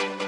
House. 0.00 0.27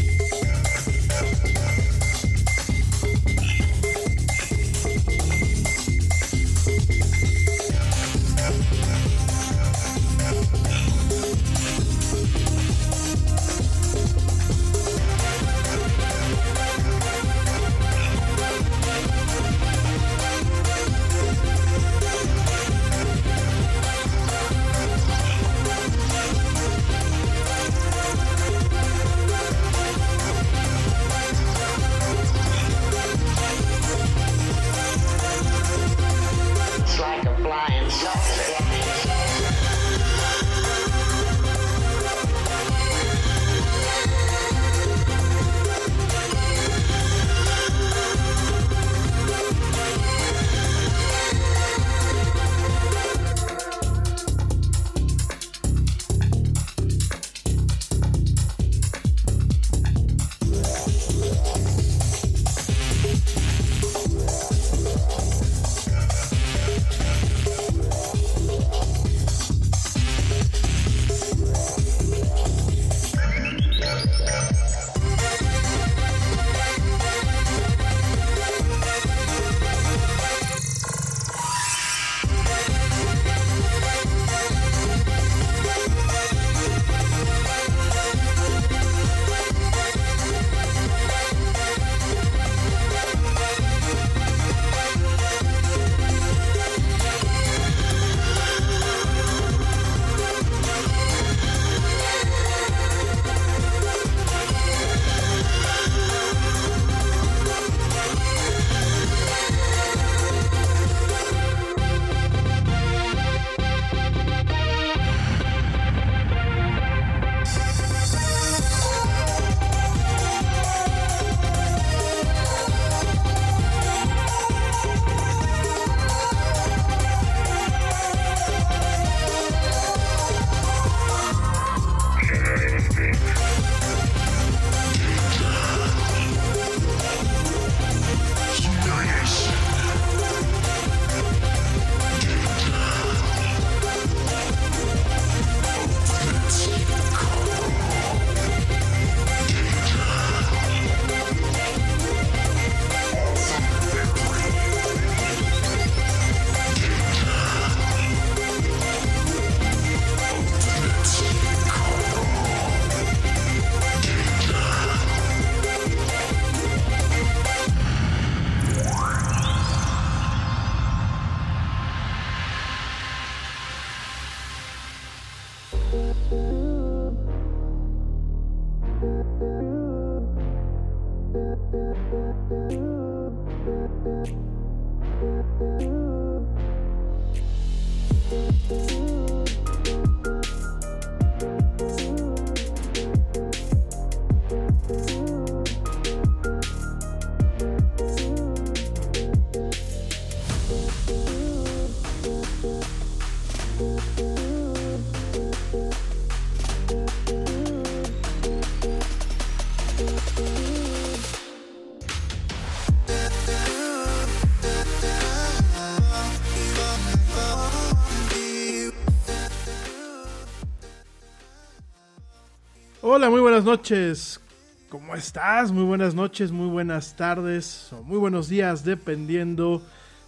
Hola, 223.21 223.29
muy 223.29 223.41
buenas 223.41 223.65
noches. 223.65 224.41
¿Cómo 224.89 225.13
estás? 225.13 225.71
Muy 225.71 225.83
buenas 225.83 226.15
noches, 226.15 226.51
muy 226.51 226.67
buenas 226.67 227.15
tardes 227.15 227.93
o 227.93 228.01
muy 228.01 228.17
buenos 228.17 228.49
días, 228.49 228.83
dependiendo 228.83 229.83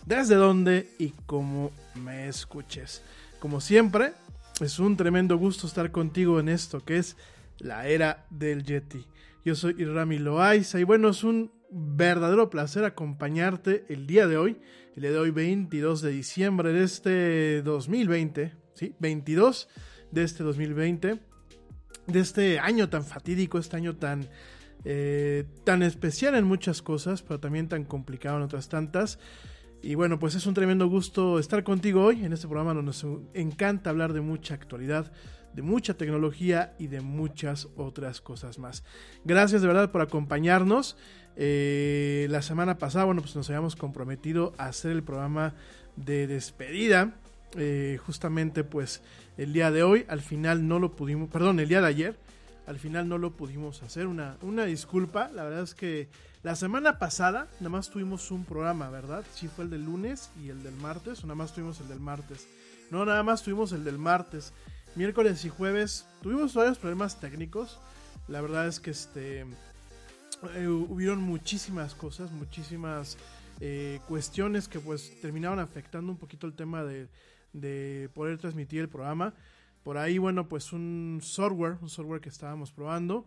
desde 0.05 0.35
dónde 0.35 0.91
y 0.99 1.09
cómo 1.25 1.71
me 1.95 2.27
escuches. 2.27 3.03
Como 3.39 3.61
siempre, 3.61 4.13
es 4.61 4.77
un 4.77 4.95
tremendo 4.95 5.39
gusto 5.39 5.65
estar 5.65 5.89
contigo 5.89 6.39
en 6.39 6.49
esto 6.49 6.85
que 6.85 6.97
es 6.97 7.17
la 7.57 7.87
era 7.87 8.27
del 8.29 8.63
Yeti. 8.63 9.07
Yo 9.43 9.55
soy 9.55 9.73
Irami 9.79 10.19
Loaiza 10.19 10.79
y 10.79 10.83
bueno, 10.83 11.09
es 11.09 11.23
un 11.23 11.51
verdadero 11.71 12.51
placer 12.51 12.85
acompañarte 12.85 13.85
el 13.89 14.05
día 14.05 14.27
de 14.27 14.37
hoy, 14.37 14.61
el 14.95 15.01
día 15.01 15.11
de 15.13 15.17
hoy 15.17 15.31
22 15.31 16.03
de 16.03 16.11
diciembre 16.11 16.71
de 16.71 16.83
este 16.83 17.63
2020, 17.63 18.53
¿sí? 18.75 18.93
22 18.99 19.67
de 20.11 20.23
este 20.23 20.43
2020 20.43 21.32
de 22.07 22.19
este 22.19 22.59
año 22.59 22.89
tan 22.89 23.03
fatídico, 23.03 23.57
este 23.57 23.77
año 23.77 23.95
tan, 23.95 24.27
eh, 24.85 25.45
tan 25.63 25.83
especial 25.83 26.35
en 26.35 26.45
muchas 26.45 26.81
cosas, 26.81 27.21
pero 27.21 27.39
también 27.39 27.67
tan 27.67 27.85
complicado 27.85 28.37
en 28.37 28.43
otras 28.43 28.69
tantas. 28.69 29.19
Y 29.81 29.95
bueno, 29.95 30.17
pues 30.17 30.35
es 30.35 30.45
un 30.45 30.53
tremendo 30.53 30.87
gusto 30.87 31.39
estar 31.39 31.63
contigo 31.63 32.05
hoy 32.05 32.23
en 32.23 32.31
este 32.31 32.47
programa 32.47 32.73
donde 32.73 32.87
nos 32.87 33.05
encanta 33.33 33.89
hablar 33.89 34.13
de 34.13 34.21
mucha 34.21 34.53
actualidad, 34.53 35.11
de 35.53 35.61
mucha 35.61 35.95
tecnología 35.95 36.73
y 36.79 36.87
de 36.87 37.01
muchas 37.01 37.67
otras 37.75 38.21
cosas 38.21 38.59
más. 38.59 38.83
Gracias 39.25 39.61
de 39.61 39.67
verdad 39.67 39.91
por 39.91 40.01
acompañarnos. 40.01 40.95
Eh, 41.35 42.27
la 42.29 42.41
semana 42.41 42.77
pasada, 42.77 43.05
bueno, 43.05 43.21
pues 43.21 43.35
nos 43.35 43.49
habíamos 43.49 43.75
comprometido 43.75 44.53
a 44.57 44.67
hacer 44.67 44.91
el 44.91 45.03
programa 45.03 45.53
de 45.97 46.27
despedida. 46.27 47.15
Eh, 47.55 47.99
justamente 48.03 48.63
pues 48.63 49.03
el 49.37 49.53
día 49.53 49.71
de 49.71 49.83
hoy 49.83 50.05
al 50.07 50.21
final 50.21 50.67
no 50.67 50.79
lo 50.79 50.95
pudimos, 50.95 51.29
perdón, 51.29 51.59
el 51.59 51.69
día 51.69 51.81
de 51.81 51.87
ayer 51.87 52.15
al 52.65 52.79
final 52.79 53.09
no 53.09 53.17
lo 53.17 53.31
pudimos 53.31 53.83
hacer. 53.83 54.07
Una, 54.07 54.37
una 54.41 54.65
disculpa, 54.65 55.29
la 55.33 55.43
verdad 55.43 55.63
es 55.63 55.75
que 55.75 56.07
la 56.43 56.55
semana 56.55 56.99
pasada 56.99 57.47
nada 57.59 57.69
más 57.69 57.89
tuvimos 57.89 58.31
un 58.31 58.45
programa, 58.45 58.89
¿verdad? 58.89 59.23
Sí 59.33 59.47
fue 59.47 59.65
el 59.65 59.69
del 59.69 59.85
lunes 59.85 60.29
y 60.41 60.49
el 60.49 60.63
del 60.63 60.75
martes, 60.75 61.23
o 61.23 61.27
nada 61.27 61.35
más 61.35 61.53
tuvimos 61.53 61.79
el 61.81 61.87
del 61.87 61.99
martes. 61.99 62.47
No, 62.91 63.05
nada 63.05 63.23
más 63.23 63.43
tuvimos 63.43 63.71
el 63.71 63.83
del 63.83 63.97
martes. 63.97 64.53
Miércoles 64.95 65.43
y 65.45 65.49
jueves 65.49 66.05
tuvimos 66.21 66.53
varios 66.53 66.77
problemas 66.77 67.19
técnicos. 67.19 67.79
La 68.27 68.41
verdad 68.41 68.67
es 68.67 68.79
que 68.79 68.91
este 68.91 69.45
eh, 70.55 70.67
hubieron 70.67 71.21
muchísimas 71.21 71.95
cosas, 71.95 72.31
muchísimas 72.31 73.17
eh, 73.59 73.99
cuestiones 74.07 74.67
que 74.67 74.79
pues 74.79 75.19
terminaron 75.21 75.59
afectando 75.59 76.11
un 76.11 76.17
poquito 76.17 76.47
el 76.47 76.53
tema 76.53 76.83
de, 76.83 77.07
de 77.53 78.09
poder 78.13 78.37
transmitir 78.37 78.81
el 78.81 78.89
programa. 78.89 79.33
Por 79.83 79.97
ahí, 79.97 80.17
bueno, 80.17 80.47
pues 80.47 80.73
un 80.73 81.19
software, 81.21 81.77
un 81.81 81.89
software 81.89 82.21
que 82.21 82.29
estábamos 82.29 82.71
probando, 82.71 83.25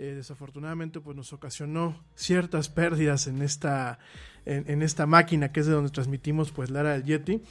eh, 0.00 0.14
desafortunadamente 0.14 1.00
pues 1.00 1.16
nos 1.16 1.32
ocasionó 1.32 2.04
ciertas 2.14 2.68
pérdidas 2.68 3.26
en 3.26 3.42
esta, 3.42 3.98
en, 4.46 4.82
esta 4.82 5.06
máquina 5.06 5.50
que 5.50 5.58
es 5.58 5.66
de 5.66 5.72
donde 5.72 5.90
transmitimos 5.90 6.52
pues 6.52 6.70
la 6.70 6.80
era 6.80 6.92
del 6.92 7.04
Yeti. 7.04 7.42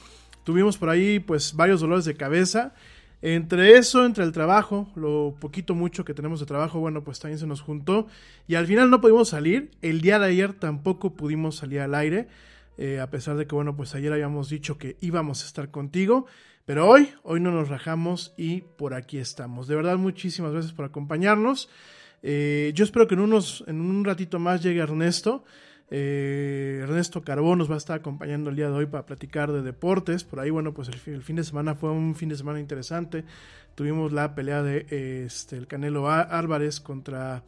Tuvimos 0.44 0.78
por 0.78 0.88
ahí 0.88 1.20
pues 1.20 1.54
varios 1.54 1.80
dolores 1.80 2.06
de 2.06 2.16
cabeza. 2.16 2.72
Entre 3.20 3.76
eso, 3.76 4.06
entre 4.06 4.24
el 4.24 4.32
trabajo, 4.32 4.88
lo 4.94 5.34
poquito 5.38 5.74
mucho 5.74 6.04
que 6.04 6.14
tenemos 6.14 6.40
de 6.40 6.46
trabajo, 6.46 6.78
bueno, 6.78 7.04
pues 7.04 7.18
también 7.18 7.38
se 7.38 7.46
nos 7.46 7.60
juntó 7.60 8.06
y 8.46 8.54
al 8.54 8.66
final 8.66 8.90
no 8.90 9.00
pudimos 9.00 9.28
salir. 9.28 9.70
El 9.82 10.00
día 10.00 10.18
de 10.18 10.26
ayer 10.26 10.54
tampoco 10.54 11.14
pudimos 11.14 11.56
salir 11.56 11.80
al 11.80 11.94
aire. 11.94 12.28
Eh, 12.78 13.00
a 13.00 13.10
pesar 13.10 13.36
de 13.36 13.46
que, 13.46 13.54
bueno, 13.56 13.76
pues 13.76 13.94
ayer 13.96 14.12
habíamos 14.12 14.48
dicho 14.48 14.78
que 14.78 14.96
íbamos 15.00 15.42
a 15.42 15.46
estar 15.46 15.70
contigo, 15.70 16.26
pero 16.64 16.88
hoy, 16.88 17.12
hoy 17.24 17.40
no 17.40 17.50
nos 17.50 17.68
rajamos 17.68 18.32
y 18.36 18.60
por 18.60 18.94
aquí 18.94 19.18
estamos. 19.18 19.66
De 19.66 19.74
verdad, 19.74 19.98
muchísimas 19.98 20.52
gracias 20.52 20.72
por 20.72 20.84
acompañarnos. 20.84 21.68
Eh, 22.22 22.70
yo 22.74 22.84
espero 22.84 23.08
que 23.08 23.14
en, 23.14 23.20
unos, 23.20 23.64
en 23.66 23.80
un 23.80 24.04
ratito 24.04 24.38
más 24.38 24.62
llegue 24.62 24.80
Ernesto. 24.80 25.44
Eh, 25.90 26.80
Ernesto 26.82 27.22
Carbón 27.22 27.58
nos 27.58 27.70
va 27.70 27.74
a 27.74 27.78
estar 27.78 27.98
acompañando 27.98 28.50
el 28.50 28.56
día 28.56 28.68
de 28.68 28.74
hoy 28.74 28.86
para 28.86 29.06
platicar 29.06 29.50
de 29.50 29.62
deportes. 29.62 30.22
Por 30.22 30.38
ahí, 30.38 30.50
bueno, 30.50 30.72
pues 30.72 30.88
el, 30.88 31.22
fin 31.22 31.36
de 31.36 31.44
semana 31.44 31.74
fue 31.74 31.90
un 31.90 32.14
fin 32.14 32.28
de 32.28 32.36
semana 32.36 32.60
interesante. 32.60 33.24
Tuvimos 33.74 34.12
la 34.12 34.36
pelea 34.36 34.62
de 34.62 35.24
este, 35.24 35.56
el 35.56 35.66
Canelo 35.66 36.08
Álvarez 36.08 36.80
contra 36.80 37.42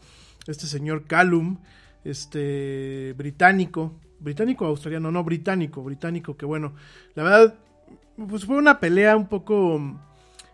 este 0.46 0.66
señor 0.66 1.04
Callum, 1.06 1.58
este 2.04 3.14
británico, 3.16 3.94
británico 4.20 4.64
o 4.64 4.68
australiano, 4.68 5.10
no, 5.10 5.24
británico, 5.24 5.82
británico, 5.82 6.36
que 6.36 6.46
bueno, 6.46 6.74
la 7.14 7.22
verdad, 7.22 7.54
pues 8.28 8.44
fue 8.44 8.56
una 8.56 8.80
pelea 8.80 9.16
un 9.16 9.28
poco, 9.28 9.80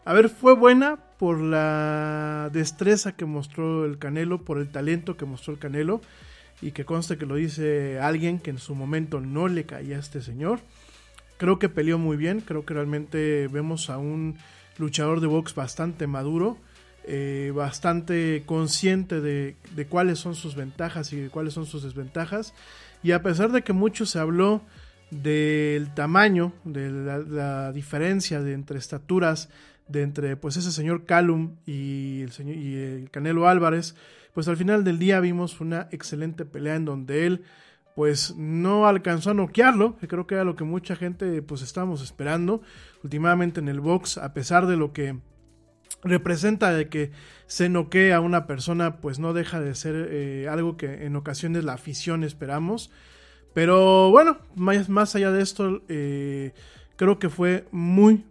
a 0.04 0.12
ver, 0.12 0.28
fue 0.28 0.54
buena 0.54 0.96
por 1.18 1.40
la 1.40 2.50
destreza 2.52 3.16
que 3.16 3.24
mostró 3.24 3.84
el 3.84 3.98
Canelo, 3.98 4.42
por 4.42 4.58
el 4.58 4.68
talento 4.68 5.16
que 5.16 5.24
mostró 5.24 5.54
el 5.54 5.58
Canelo, 5.58 6.00
y 6.60 6.72
que 6.72 6.84
conste 6.84 7.18
que 7.18 7.26
lo 7.26 7.34
dice 7.34 7.98
alguien 8.00 8.38
que 8.38 8.50
en 8.50 8.58
su 8.58 8.74
momento 8.74 9.20
no 9.20 9.48
le 9.48 9.64
caía 9.64 9.96
a 9.96 10.00
este 10.00 10.22
señor. 10.22 10.60
Creo 11.38 11.58
que 11.58 11.68
peleó 11.68 11.98
muy 11.98 12.16
bien, 12.16 12.40
creo 12.40 12.64
que 12.64 12.74
realmente 12.74 13.48
vemos 13.48 13.90
a 13.90 13.98
un 13.98 14.38
luchador 14.78 15.20
de 15.20 15.26
box 15.26 15.54
bastante 15.54 16.06
maduro, 16.06 16.56
eh, 17.04 17.52
bastante 17.54 18.42
consciente 18.46 19.20
de, 19.20 19.56
de, 19.74 19.86
cuáles 19.86 20.18
son 20.18 20.34
sus 20.34 20.56
ventajas 20.56 21.12
y 21.12 21.20
de 21.20 21.28
cuáles 21.28 21.54
son 21.54 21.66
sus 21.66 21.82
desventajas. 21.82 22.54
Y 23.06 23.12
a 23.12 23.22
pesar 23.22 23.52
de 23.52 23.62
que 23.62 23.72
mucho 23.72 24.04
se 24.04 24.18
habló 24.18 24.62
del 25.12 25.94
tamaño, 25.94 26.52
de 26.64 26.90
la, 26.90 27.70
diferencia 27.70 28.42
de 28.42 28.52
entre 28.52 28.80
estaturas, 28.80 29.48
de 29.86 30.02
entre 30.02 30.36
pues 30.36 30.56
ese 30.56 30.72
señor 30.72 31.04
Calum 31.04 31.54
y 31.66 32.22
el 32.22 32.32
señor 32.32 32.56
y 32.56 32.74
el 32.74 33.10
Canelo 33.12 33.46
Álvarez, 33.46 33.94
pues 34.34 34.48
al 34.48 34.56
final 34.56 34.82
del 34.82 34.98
día 34.98 35.20
vimos 35.20 35.60
una 35.60 35.86
excelente 35.92 36.44
pelea 36.44 36.74
en 36.74 36.84
donde 36.84 37.26
él 37.26 37.44
pues 37.94 38.34
no 38.34 38.88
alcanzó 38.88 39.30
a 39.30 39.34
noquearlo, 39.34 39.96
que 39.98 40.08
creo 40.08 40.26
que 40.26 40.34
era 40.34 40.42
lo 40.42 40.56
que 40.56 40.64
mucha 40.64 40.96
gente 40.96 41.42
pues 41.42 41.62
estábamos 41.62 42.02
esperando. 42.02 42.60
Últimamente 43.04 43.60
en 43.60 43.68
el 43.68 43.78
box, 43.78 44.18
a 44.18 44.34
pesar 44.34 44.66
de 44.66 44.76
lo 44.76 44.92
que 44.92 45.16
representa 46.06 46.72
de 46.72 46.88
que 46.88 47.10
se 47.46 47.68
noquee 47.68 48.12
a 48.12 48.20
una 48.20 48.46
persona, 48.46 48.96
pues 48.96 49.18
no 49.18 49.32
deja 49.32 49.60
de 49.60 49.74
ser 49.74 50.08
eh, 50.10 50.48
algo 50.50 50.76
que 50.76 51.04
en 51.06 51.16
ocasiones 51.16 51.64
la 51.64 51.74
afición 51.74 52.24
esperamos. 52.24 52.90
Pero 53.54 54.10
bueno, 54.10 54.38
más, 54.54 55.16
allá 55.16 55.30
de 55.32 55.42
esto, 55.42 55.82
eh, 55.88 56.52
creo 56.96 57.18
que 57.18 57.28
fue 57.28 57.66
muy, 57.70 58.24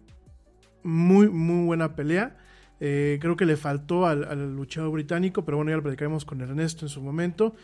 muy, 0.83 1.29
muy 1.29 1.65
buena 1.65 1.95
pelea. 1.95 2.37
Eh, 2.79 3.17
creo 3.21 3.35
que 3.35 3.45
le 3.45 3.57
faltó 3.57 4.05
al, 4.05 4.55
luchador 4.55 4.91
británico, 4.91 5.45
pero 5.45 5.57
bueno, 5.57 5.71
ya 5.71 5.77
lo 5.77 5.83
platicaremos 5.83 6.25
con 6.25 6.41
Ernesto 6.41 6.85
en 6.85 6.89
su 6.89 7.01
momento. 7.01 7.55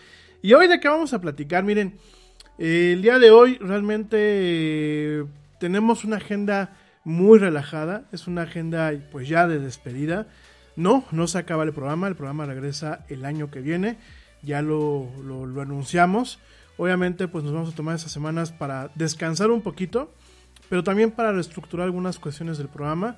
Y 0.42 0.54
hoy 0.54 0.68
de 0.68 0.80
qué 0.80 0.88
vamos 0.88 1.14
a 1.14 1.22
platicar, 1.22 1.64
miren, 1.64 2.00
el 2.58 3.02
día 3.02 3.20
de 3.20 3.30
hoy 3.30 3.58
realmente 3.58 5.26
tenemos 5.60 6.04
una 6.04 6.18
agenda 6.18 6.76
muy 7.04 7.40
relajada, 7.40 8.06
es 8.12 8.28
una 8.28 8.44
agenda 8.44 8.94
pues 9.12 9.28
ya 9.28 9.48
de 9.48 9.60
despedida. 9.60 10.28
No, 10.76 11.04
no 11.12 11.28
se 11.28 11.38
acaba 11.38 11.64
el 11.64 11.74
programa, 11.74 12.08
el 12.08 12.16
programa 12.16 12.46
regresa 12.46 13.06
el 13.10 13.26
año 13.26 13.52
que 13.52 13.62
viene, 13.62 13.98
ya 14.42 14.62
lo, 14.62 15.10
lo, 15.24 15.62
anunciamos. 15.62 16.40
Obviamente 16.78 17.28
pues 17.28 17.44
nos 17.44 17.54
vamos 17.54 17.74
a 17.74 17.76
tomar 17.76 17.96
esas 17.96 18.12
semanas 18.12 18.52
para 18.52 18.92
descansar 18.96 19.52
un 19.52 19.62
poquito, 19.62 20.14
pero 20.70 20.84
también 20.84 21.12
para 21.12 21.32
reestructurar 21.32 21.86
algunas 21.86 22.20
cuestiones 22.20 22.58
del 22.58 22.70
programa. 22.70 23.18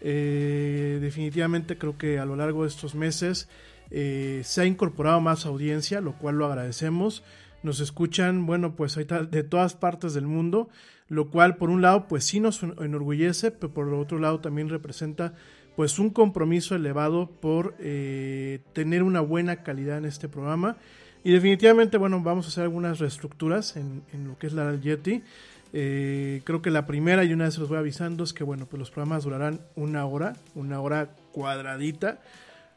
Eh, 0.00 0.98
definitivamente 1.00 1.78
creo 1.78 1.96
que 1.96 2.18
a 2.18 2.24
lo 2.24 2.36
largo 2.36 2.62
de 2.62 2.68
estos 2.68 2.94
meses 2.94 3.48
eh, 3.90 4.42
se 4.44 4.62
ha 4.62 4.64
incorporado 4.64 5.20
más 5.20 5.46
audiencia, 5.46 6.00
lo 6.00 6.14
cual 6.14 6.36
lo 6.36 6.46
agradecemos. 6.46 7.22
Nos 7.64 7.80
escuchan, 7.80 8.46
bueno, 8.46 8.76
pues 8.76 8.94
de 8.94 9.42
todas 9.42 9.74
partes 9.74 10.14
del 10.14 10.28
mundo 10.28 10.68
lo 11.08 11.30
cual 11.30 11.56
por 11.56 11.70
un 11.70 11.82
lado 11.82 12.06
pues 12.08 12.24
sí 12.24 12.40
nos 12.40 12.62
enorgullece, 12.62 13.50
pero 13.50 13.72
por 13.72 13.92
otro 13.94 14.18
lado 14.18 14.40
también 14.40 14.68
representa 14.68 15.34
pues 15.76 15.98
un 15.98 16.10
compromiso 16.10 16.74
elevado 16.74 17.28
por 17.28 17.74
eh, 17.78 18.60
tener 18.72 19.02
una 19.02 19.20
buena 19.20 19.62
calidad 19.62 19.98
en 19.98 20.04
este 20.04 20.28
programa. 20.28 20.76
Y 21.24 21.32
definitivamente 21.32 21.98
bueno 21.98 22.20
vamos 22.20 22.46
a 22.46 22.48
hacer 22.48 22.64
algunas 22.64 22.98
reestructuras 22.98 23.76
en, 23.76 24.02
lo 24.26 24.38
que 24.38 24.46
es 24.46 24.52
la 24.52 24.74
Yeti. 24.74 25.22
Eh, 25.72 26.42
creo 26.44 26.62
que 26.62 26.70
la 26.70 26.86
primera 26.86 27.24
y 27.24 27.32
una 27.32 27.46
vez 27.46 27.58
los 27.58 27.68
voy 27.68 27.78
avisando 27.78 28.22
es 28.22 28.32
que 28.32 28.44
bueno 28.44 28.66
pues 28.66 28.78
los 28.78 28.90
programas 28.90 29.24
durarán 29.24 29.60
una 29.74 30.06
hora 30.06 30.34
una 30.54 30.80
hora 30.80 31.10
cuadradita. 31.32 32.20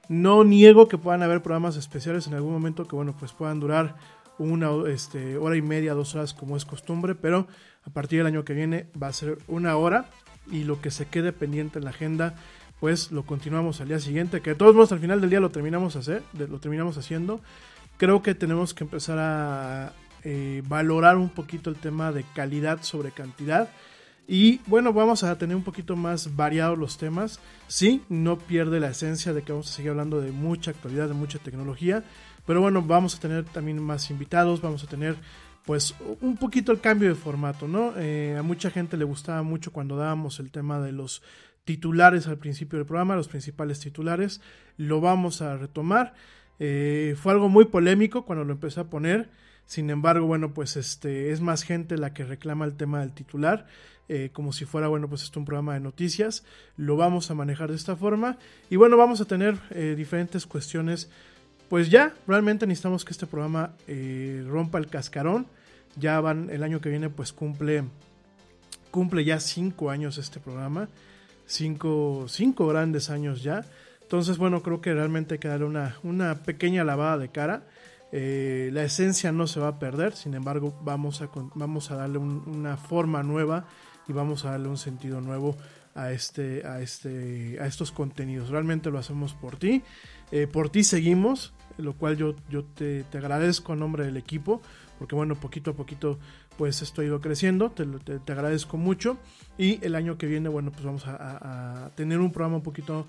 No 0.09 0.45
niego 0.45 0.87
que 0.87 0.97
puedan 0.97 1.21
haber 1.21 1.43
programas 1.43 1.75
especiales 1.75 2.27
en 2.27 2.33
algún 2.33 2.53
momento 2.53 2.87
que 2.87 2.95
bueno 2.95 3.15
pues 3.17 3.33
puedan 3.33 3.59
durar 3.59 3.95
una 4.39 4.69
este, 4.87 5.37
hora 5.37 5.55
y 5.55 5.61
media 5.61 5.93
dos 5.93 6.15
horas 6.15 6.33
como 6.33 6.57
es 6.57 6.65
costumbre 6.65 7.15
pero 7.15 7.47
a 7.85 7.89
partir 7.89 8.19
del 8.19 8.27
año 8.27 8.43
que 8.43 8.53
viene 8.53 8.87
va 9.01 9.07
a 9.07 9.13
ser 9.13 9.37
una 9.47 9.77
hora 9.77 10.09
y 10.51 10.63
lo 10.63 10.81
que 10.81 10.91
se 10.91 11.05
quede 11.05 11.33
pendiente 11.33 11.79
en 11.79 11.85
la 11.85 11.91
agenda, 11.91 12.35
pues 12.79 13.11
lo 13.11 13.23
continuamos 13.23 13.81
al 13.81 13.87
día 13.87 13.99
siguiente, 13.99 14.41
que 14.41 14.51
de 14.51 14.55
todos 14.55 14.75
modos 14.75 14.91
al 14.91 14.99
final 14.99 15.21
del 15.21 15.29
día 15.29 15.39
lo 15.39 15.49
terminamos 15.49 15.95
hacer, 15.95 16.23
lo 16.33 16.59
terminamos 16.59 16.97
haciendo. 16.97 17.41
Creo 17.97 18.21
que 18.21 18.35
tenemos 18.35 18.73
que 18.73 18.83
empezar 18.83 19.17
a 19.19 19.93
eh, 20.23 20.61
valorar 20.67 21.17
un 21.17 21.29
poquito 21.29 21.69
el 21.69 21.77
tema 21.77 22.11
de 22.11 22.23
calidad 22.35 22.83
sobre 22.83 23.11
cantidad. 23.11 23.69
Y 24.27 24.59
bueno, 24.67 24.91
vamos 24.91 25.23
a 25.23 25.37
tener 25.37 25.55
un 25.55 25.63
poquito 25.63 25.95
más 25.95 26.35
variados 26.35 26.77
los 26.77 26.97
temas. 26.97 27.39
Sí, 27.67 28.03
no 28.09 28.37
pierde 28.37 28.79
la 28.79 28.89
esencia 28.89 29.33
de 29.33 29.41
que 29.41 29.53
vamos 29.53 29.71
a 29.71 29.73
seguir 29.73 29.91
hablando 29.91 30.19
de 30.19 30.31
mucha 30.31 30.71
actualidad, 30.71 31.07
de 31.07 31.13
mucha 31.13 31.39
tecnología. 31.39 32.03
Pero 32.47 32.61
bueno, 32.61 32.81
vamos 32.81 33.13
a 33.13 33.19
tener 33.19 33.43
también 33.43 33.83
más 33.83 34.09
invitados, 34.09 34.61
vamos 34.61 34.83
a 34.83 34.87
tener 34.87 35.17
pues 35.65 35.93
un 36.21 36.37
poquito 36.37 36.71
el 36.71 36.79
cambio 36.79 37.09
de 37.09 37.15
formato, 37.15 37.67
¿no? 37.67 37.93
Eh, 37.97 38.37
a 38.39 38.41
mucha 38.41 38.71
gente 38.71 38.95
le 38.95 39.03
gustaba 39.03 39.43
mucho 39.43 39.73
cuando 39.73 39.97
dábamos 39.97 40.39
el 40.39 40.49
tema 40.49 40.79
de 40.79 40.93
los 40.93 41.21
titulares 41.65 42.25
al 42.27 42.37
principio 42.37 42.79
del 42.79 42.85
programa, 42.85 43.17
los 43.17 43.27
principales 43.27 43.81
titulares, 43.81 44.39
lo 44.77 45.01
vamos 45.01 45.41
a 45.41 45.57
retomar. 45.57 46.13
Eh, 46.59 47.15
fue 47.21 47.33
algo 47.33 47.49
muy 47.49 47.65
polémico 47.65 48.23
cuando 48.23 48.45
lo 48.45 48.53
empecé 48.53 48.79
a 48.79 48.85
poner, 48.85 49.29
sin 49.65 49.89
embargo, 49.89 50.25
bueno, 50.25 50.53
pues 50.53 50.77
este 50.77 51.33
es 51.33 51.41
más 51.41 51.63
gente 51.63 51.97
la 51.97 52.13
que 52.13 52.23
reclama 52.23 52.63
el 52.63 52.77
tema 52.77 53.01
del 53.01 53.11
titular, 53.11 53.67
eh, 54.07 54.29
como 54.31 54.53
si 54.53 54.63
fuera, 54.63 54.87
bueno, 54.87 55.09
pues 55.09 55.23
esto 55.23 55.37
un 55.37 55.45
programa 55.45 55.73
de 55.73 55.81
noticias, 55.81 56.45
lo 56.77 56.95
vamos 56.95 57.29
a 57.29 57.33
manejar 57.33 57.71
de 57.71 57.75
esta 57.75 57.97
forma 57.97 58.37
y 58.69 58.77
bueno, 58.77 58.95
vamos 58.95 59.19
a 59.19 59.25
tener 59.25 59.57
diferentes 59.97 60.45
cuestiones 60.45 61.09
pues 61.69 61.89
ya 61.89 62.13
realmente 62.27 62.65
necesitamos 62.65 63.03
que 63.03 63.11
este 63.11 63.27
programa 63.27 63.73
eh, 63.87 64.43
rompa 64.47 64.77
el 64.77 64.87
cascarón. 64.87 65.47
Ya 65.95 66.19
van, 66.21 66.49
el 66.49 66.63
año 66.63 66.79
que 66.79 66.89
viene 66.89 67.09
pues 67.09 67.33
cumple, 67.33 67.83
cumple 68.91 69.25
ya 69.25 69.39
cinco 69.39 69.89
años 69.89 70.17
este 70.17 70.39
programa. 70.39 70.87
Cinco, 71.45 72.25
cinco 72.27 72.67
grandes 72.67 73.09
años 73.09 73.43
ya. 73.43 73.65
Entonces, 74.01 74.37
bueno, 74.37 74.61
creo 74.63 74.79
que 74.79 74.93
realmente 74.93 75.35
hay 75.35 75.39
que 75.39 75.47
darle 75.49 75.65
una, 75.65 75.97
una 76.03 76.35
pequeña 76.35 76.83
lavada 76.83 77.17
de 77.17 77.29
cara. 77.29 77.63
Eh, 78.13 78.69
la 78.71 78.83
esencia 78.83 79.33
no 79.33 79.47
se 79.47 79.59
va 79.59 79.67
a 79.67 79.79
perder, 79.79 80.15
sin 80.15 80.33
embargo, 80.33 80.77
vamos 80.81 81.21
a, 81.21 81.29
vamos 81.55 81.91
a 81.91 81.97
darle 81.97 82.19
una 82.19 82.77
forma 82.77 83.21
nueva 83.21 83.65
y 84.07 84.13
vamos 84.13 84.45
a 84.45 84.51
darle 84.51 84.69
un 84.69 84.77
sentido 84.77 85.19
nuevo 85.19 85.57
a, 85.93 86.11
este, 86.11 86.65
a, 86.65 86.79
este, 86.79 87.57
a 87.59 87.65
estos 87.65 87.91
contenidos. 87.91 88.49
Realmente 88.49 88.91
lo 88.91 88.99
hacemos 88.99 89.33
por 89.33 89.57
ti. 89.57 89.83
Eh, 90.31 90.47
por 90.47 90.69
ti 90.69 90.85
seguimos 90.85 91.53
lo 91.77 91.93
cual 91.93 92.17
yo, 92.17 92.35
yo 92.49 92.63
te, 92.63 93.05
agradezco 93.13 93.73
a 93.73 93.75
nombre 93.75 94.05
del 94.05 94.17
equipo, 94.17 94.61
porque 94.99 95.15
bueno, 95.15 95.35
poquito 95.35 95.71
a 95.71 95.73
poquito 95.73 96.19
pues 96.57 96.81
esto 96.81 97.01
ha 97.01 97.05
ido 97.05 97.21
creciendo, 97.21 97.69
te, 97.69 97.85
te, 97.85 98.31
agradezco 98.31 98.77
mucho. 98.77 99.17
Y 99.57 99.83
el 99.85 99.95
año 99.95 100.17
que 100.17 100.25
viene, 100.25 100.49
bueno, 100.49 100.71
pues 100.71 100.83
vamos 100.83 101.03
a, 101.05 101.91
tener 101.95 102.19
un 102.19 102.31
programa 102.31 102.57
un 102.57 102.63
poquito, 102.63 103.07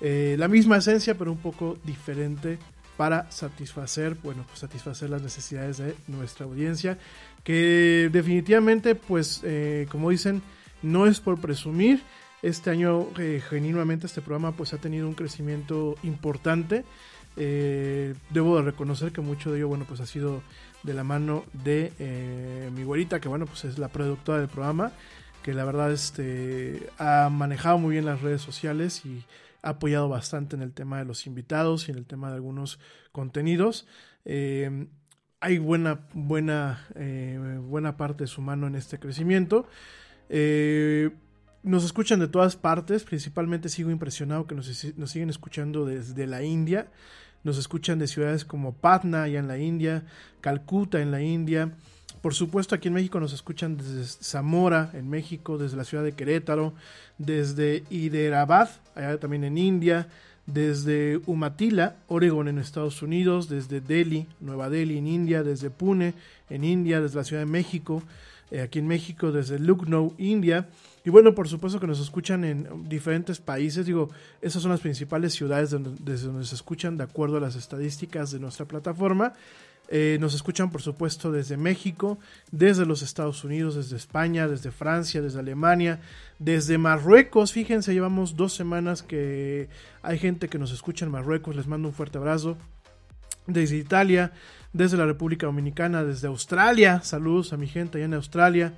eh, 0.00 0.34
la 0.38 0.48
misma 0.48 0.78
esencia, 0.78 1.16
pero 1.16 1.30
un 1.30 1.38
poco 1.38 1.78
diferente 1.84 2.58
para 2.96 3.30
satisfacer, 3.30 4.16
bueno, 4.22 4.44
pues 4.46 4.58
satisfacer 4.58 5.10
las 5.10 5.22
necesidades 5.22 5.78
de 5.78 5.94
nuestra 6.08 6.44
audiencia, 6.44 6.98
que 7.44 8.10
definitivamente, 8.12 8.94
pues, 8.94 9.40
eh, 9.44 9.86
como 9.90 10.10
dicen, 10.10 10.42
no 10.82 11.06
es 11.06 11.20
por 11.20 11.40
presumir, 11.40 12.02
este 12.42 12.70
año 12.70 13.06
eh, 13.18 13.40
genuinamente 13.48 14.06
este 14.06 14.20
programa 14.20 14.52
pues 14.52 14.74
ha 14.74 14.78
tenido 14.78 15.06
un 15.06 15.14
crecimiento 15.14 15.94
importante 16.02 16.84
eh, 17.36 18.14
debo 18.30 18.56
de 18.56 18.62
reconocer 18.62 19.12
que 19.12 19.20
mucho 19.20 19.50
de 19.50 19.58
ello, 19.58 19.68
bueno, 19.68 19.84
pues 19.86 20.00
ha 20.00 20.06
sido 20.06 20.42
de 20.82 20.94
la 20.94 21.04
mano 21.04 21.44
de 21.52 21.92
eh, 21.98 22.70
mi 22.74 22.84
güerita, 22.84 23.20
que 23.20 23.28
bueno, 23.28 23.46
pues 23.46 23.64
es 23.64 23.78
la 23.78 23.88
productora 23.88 24.38
del 24.38 24.48
programa, 24.48 24.92
que 25.42 25.54
la 25.54 25.64
verdad 25.64 25.92
este, 25.92 26.88
ha 26.98 27.28
manejado 27.30 27.78
muy 27.78 27.92
bien 27.92 28.04
las 28.04 28.20
redes 28.20 28.42
sociales 28.42 29.04
y 29.04 29.24
ha 29.62 29.70
apoyado 29.70 30.08
bastante 30.08 30.56
en 30.56 30.62
el 30.62 30.72
tema 30.72 30.98
de 30.98 31.04
los 31.04 31.26
invitados 31.26 31.88
y 31.88 31.92
en 31.92 31.98
el 31.98 32.06
tema 32.06 32.28
de 32.28 32.36
algunos 32.36 32.78
contenidos. 33.12 33.86
Eh, 34.24 34.86
hay 35.40 35.58
buena, 35.58 36.06
buena, 36.12 36.86
buena 37.62 37.96
parte 37.96 38.24
de 38.24 38.28
su 38.28 38.42
mano 38.42 38.68
en 38.68 38.76
este 38.76 39.00
crecimiento. 39.00 39.66
Nos 41.62 41.84
escuchan 41.84 42.20
de 42.20 42.28
todas 42.28 42.56
partes, 42.56 43.04
principalmente 43.04 43.68
sigo 43.68 43.90
impresionado 43.90 44.46
que 44.46 44.54
nos, 44.54 44.84
nos 44.96 45.10
siguen 45.10 45.30
escuchando 45.30 45.84
desde 45.86 46.26
la 46.26 46.42
India. 46.42 46.88
Nos 47.44 47.58
escuchan 47.58 47.98
de 47.98 48.06
ciudades 48.06 48.44
como 48.44 48.72
Patna, 48.72 49.24
allá 49.24 49.38
en 49.38 49.48
la 49.48 49.58
India, 49.58 50.04
Calcuta, 50.40 51.00
en 51.00 51.10
la 51.10 51.22
India. 51.22 51.72
Por 52.20 52.34
supuesto, 52.34 52.74
aquí 52.74 52.88
en 52.88 52.94
México 52.94 53.18
nos 53.18 53.32
escuchan 53.32 53.76
desde 53.76 54.04
Zamora, 54.04 54.90
en 54.94 55.10
México, 55.10 55.58
desde 55.58 55.76
la 55.76 55.84
ciudad 55.84 56.04
de 56.04 56.12
Querétaro, 56.12 56.72
desde 57.18 57.82
Hyderabad, 57.90 58.70
allá 58.94 59.18
también 59.18 59.42
en 59.42 59.58
India, 59.58 60.08
desde 60.46 61.20
Umatilla, 61.26 61.96
Oregon, 62.06 62.46
en 62.46 62.58
Estados 62.58 63.02
Unidos, 63.02 63.48
desde 63.48 63.80
Delhi, 63.80 64.28
Nueva 64.40 64.70
Delhi, 64.70 64.98
en 64.98 65.08
India, 65.08 65.42
desde 65.42 65.70
Pune, 65.70 66.14
en 66.48 66.62
India, 66.62 67.00
desde 67.00 67.16
la 67.16 67.24
Ciudad 67.24 67.42
de 67.42 67.50
México, 67.50 68.02
eh, 68.52 68.60
aquí 68.60 68.80
en 68.80 68.86
México, 68.86 69.32
desde 69.32 69.58
Lucknow, 69.58 70.14
India. 70.18 70.68
Y 71.06 71.10
bueno, 71.10 71.34
por 71.34 71.48
supuesto 71.48 71.80
que 71.80 71.86
nos 71.86 72.00
escuchan 72.00 72.44
en 72.44 72.86
diferentes 72.86 73.40
países. 73.40 73.86
Digo, 73.86 74.10
esas 74.42 74.60
son 74.60 74.70
las 74.70 74.80
principales 74.80 75.32
ciudades 75.32 75.74
desde 76.00 76.26
donde 76.26 76.44
se 76.44 76.54
escuchan 76.54 76.98
de 76.98 77.04
acuerdo 77.04 77.38
a 77.38 77.40
las 77.40 77.56
estadísticas 77.56 78.30
de 78.30 78.40
nuestra 78.40 78.66
plataforma. 78.66 79.32
Eh, 79.88 80.18
nos 80.20 80.34
escuchan, 80.34 80.70
por 80.70 80.82
supuesto, 80.82 81.32
desde 81.32 81.56
México, 81.56 82.18
desde 82.50 82.84
los 82.84 83.00
Estados 83.00 83.42
Unidos, 83.42 83.74
desde 83.74 83.96
España, 83.96 84.46
desde 84.46 84.70
Francia, 84.70 85.22
desde 85.22 85.40
Alemania, 85.40 86.00
desde 86.38 86.76
Marruecos. 86.76 87.52
Fíjense, 87.52 87.94
llevamos 87.94 88.36
dos 88.36 88.52
semanas 88.52 89.02
que 89.02 89.70
hay 90.02 90.18
gente 90.18 90.48
que 90.48 90.58
nos 90.58 90.72
escucha 90.72 91.06
en 91.06 91.10
Marruecos. 91.10 91.56
Les 91.56 91.66
mando 91.66 91.88
un 91.88 91.94
fuerte 91.94 92.18
abrazo. 92.18 92.58
Desde 93.46 93.76
Italia, 93.76 94.32
desde 94.72 94.96
la 94.96 95.06
República 95.06 95.46
Dominicana, 95.46 96.04
desde 96.04 96.28
Australia. 96.28 97.00
Saludos 97.02 97.52
a 97.52 97.56
mi 97.56 97.66
gente 97.66 97.98
allá 97.98 98.06
en 98.06 98.14
Australia. 98.14 98.72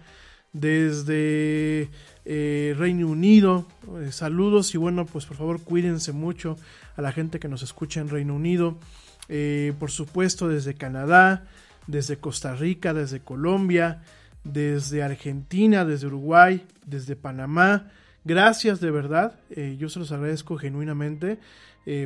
Desde 0.52 1.90
eh, 2.24 2.74
Reino 2.78 3.08
Unido. 3.08 3.66
Eh, 4.00 4.12
saludos 4.12 4.74
y 4.74 4.78
bueno, 4.78 5.04
pues 5.04 5.26
por 5.26 5.36
favor 5.36 5.60
cuídense 5.60 6.12
mucho 6.12 6.56
a 6.96 7.02
la 7.02 7.12
gente 7.12 7.38
que 7.38 7.48
nos 7.48 7.62
escucha 7.62 8.00
en 8.00 8.08
Reino 8.08 8.34
Unido. 8.34 8.78
Eh, 9.28 9.72
por 9.78 9.90
supuesto 9.90 10.48
desde 10.48 10.74
Canadá, 10.74 11.44
desde 11.86 12.16
Costa 12.16 12.54
Rica, 12.54 12.94
desde 12.94 13.20
Colombia, 13.20 14.02
desde 14.42 15.02
Argentina, 15.02 15.84
desde 15.84 16.06
Uruguay, 16.06 16.64
desde 16.86 17.16
Panamá. 17.16 17.90
Gracias 18.24 18.80
de 18.80 18.90
verdad, 18.90 19.34
yo 19.76 19.90
se 19.90 19.98
los 19.98 20.10
agradezco 20.10 20.56
genuinamente, 20.56 21.38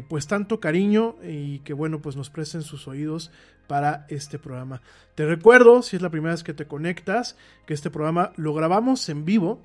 pues 0.08 0.26
tanto 0.26 0.58
cariño 0.58 1.16
y 1.22 1.60
que 1.60 1.72
bueno, 1.72 2.00
pues 2.00 2.16
nos 2.16 2.30
presten 2.30 2.62
sus 2.62 2.88
oídos 2.88 3.30
para 3.68 4.06
este 4.08 4.38
programa. 4.38 4.82
Te 5.14 5.26
recuerdo, 5.26 5.82
si 5.82 5.96
es 5.96 6.02
la 6.02 6.10
primera 6.10 6.34
vez 6.34 6.42
que 6.42 6.54
te 6.54 6.66
conectas, 6.66 7.36
que 7.66 7.74
este 7.74 7.90
programa 7.90 8.32
lo 8.36 8.54
grabamos 8.54 9.08
en 9.08 9.24
vivo 9.24 9.62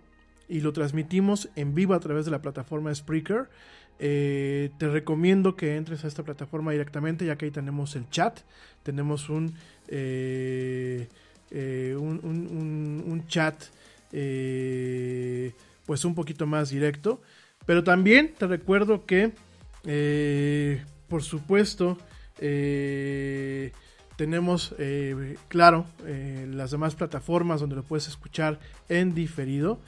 y 0.47 0.61
lo 0.61 0.73
transmitimos 0.73 1.49
en 1.55 1.73
vivo 1.73 1.93
a 1.95 1.99
través 1.99 2.25
de 2.25 2.31
la 2.31 2.41
plataforma 2.41 2.93
Spreaker. 2.93 3.49
Eh, 3.99 4.71
te 4.77 4.87
recomiendo 4.89 5.55
que 5.55 5.75
entres 5.75 6.03
a 6.03 6.07
esta 6.07 6.23
plataforma 6.23 6.71
directamente, 6.71 7.25
ya 7.25 7.37
que 7.37 7.45
ahí 7.45 7.51
tenemos 7.51 7.95
el 7.95 8.09
chat, 8.09 8.41
tenemos 8.83 9.29
un, 9.29 9.53
eh, 9.87 11.07
eh, 11.51 11.95
un, 11.97 13.23
chat 13.27 13.63
pues 15.85 16.05
un 16.05 16.15
poquito 16.15 16.45
más 16.45 16.69
directo. 16.69 17.21
Pero 17.65 17.83
también 17.83 18.33
te 18.37 18.45
recuerdo 18.45 19.05
que, 19.05 19.31
por 19.83 21.23
supuesto, 21.23 21.97
tenemos, 24.15 24.75
claro, 25.47 25.85
las 26.05 26.71
demás 26.71 26.95
plataformas 26.95 27.59
donde 27.61 27.75
lo 27.75 27.83
puedes 27.83 28.07
escuchar 28.07 28.59
en 28.89 29.13
diferido. 29.13 29.79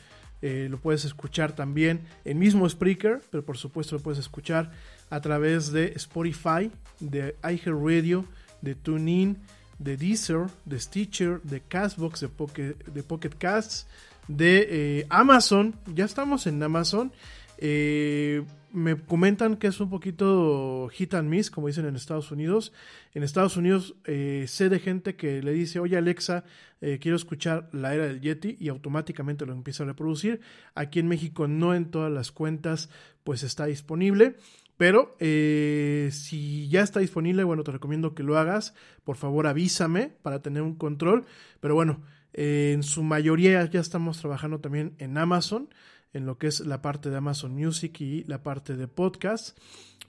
Eh, 0.41 0.67
lo 0.69 0.77
puedes 0.77 1.05
escuchar 1.05 1.53
también 1.53 2.01
en 2.23 2.37
mismo 2.37 2.69
Spreaker, 2.69 3.19
pero 3.31 3.43
por 3.43 3.57
supuesto 3.57 3.95
lo 3.95 4.01
puedes 4.03 4.19
escuchar 4.19 4.71
a 5.09 5.19
través 5.19 5.71
de 5.71 5.93
Spotify, 5.95 6.69
de 6.99 7.35
iHeartRadio, 7.43 8.25
de 8.61 8.75
TuneIn, 8.75 9.37
de 9.79 9.97
Deezer, 9.97 10.45
de 10.65 10.79
Stitcher, 10.79 11.41
de 11.41 11.61
Castbox, 11.61 12.19
de 12.19 12.27
Pocket, 12.27 12.75
de 12.85 13.01
Pocket 13.01 13.31
Casts, 13.37 13.87
de 14.27 14.67
eh, 14.69 15.07
Amazon. 15.09 15.73
Ya 15.87 16.05
estamos 16.05 16.45
en 16.45 16.61
Amazon. 16.61 17.11
Eh, 17.57 18.43
me 18.75 18.97
comentan 18.97 19.55
que 19.55 19.67
es 19.67 19.79
un 19.79 19.89
poquito 19.89 20.89
hit 20.91 21.13
and 21.13 21.29
miss, 21.29 21.49
como 21.49 21.67
dicen 21.67 21.85
en 21.85 21.95
Estados 21.95 22.31
Unidos. 22.31 22.73
En 23.13 23.23
Estados 23.23 23.55
Unidos 23.55 23.95
eh, 24.03 24.45
sé 24.47 24.69
de 24.69 24.79
gente 24.79 25.15
que 25.15 25.41
le 25.41 25.53
dice, 25.53 25.79
oye 25.79 25.97
Alexa, 25.97 26.43
eh, 26.81 26.99
quiero 27.01 27.15
escuchar 27.15 27.69
la 27.71 27.95
era 27.95 28.05
del 28.05 28.19
Yeti 28.19 28.57
y 28.59 28.67
automáticamente 28.67 29.45
lo 29.45 29.53
empieza 29.53 29.83
a 29.83 29.87
reproducir. 29.87 30.41
Aquí 30.75 30.99
en 30.99 31.07
México 31.07 31.47
no 31.47 31.73
en 31.73 31.89
todas 31.89 32.11
las 32.11 32.31
cuentas 32.31 32.89
pues 33.23 33.43
está 33.43 33.65
disponible. 33.65 34.35
Pero 34.77 35.15
eh, 35.21 36.09
si 36.11 36.67
ya 36.67 36.81
está 36.81 36.99
disponible, 36.99 37.45
bueno, 37.45 37.63
te 37.63 37.71
recomiendo 37.71 38.13
que 38.13 38.23
lo 38.23 38.37
hagas. 38.37 38.73
Por 39.05 39.15
favor, 39.15 39.47
avísame 39.47 40.11
para 40.21 40.41
tener 40.41 40.63
un 40.63 40.75
control. 40.75 41.25
Pero 41.61 41.75
bueno, 41.75 42.01
en 42.33 42.83
su 42.83 43.01
mayoría 43.01 43.63
ya 43.63 43.79
estamos 43.79 44.19
trabajando 44.19 44.59
también 44.59 44.93
en 44.97 45.17
Amazon. 45.17 45.69
En 46.15 46.25
lo 46.25 46.37
que 46.37 46.47
es 46.47 46.61
la 46.61 46.81
parte 46.81 47.09
de 47.09 47.17
Amazon 47.17 47.53
Music 47.53 48.01
y 48.01 48.23
la 48.23 48.41
parte 48.41 48.75
de 48.75 48.87
podcast. 48.87 49.57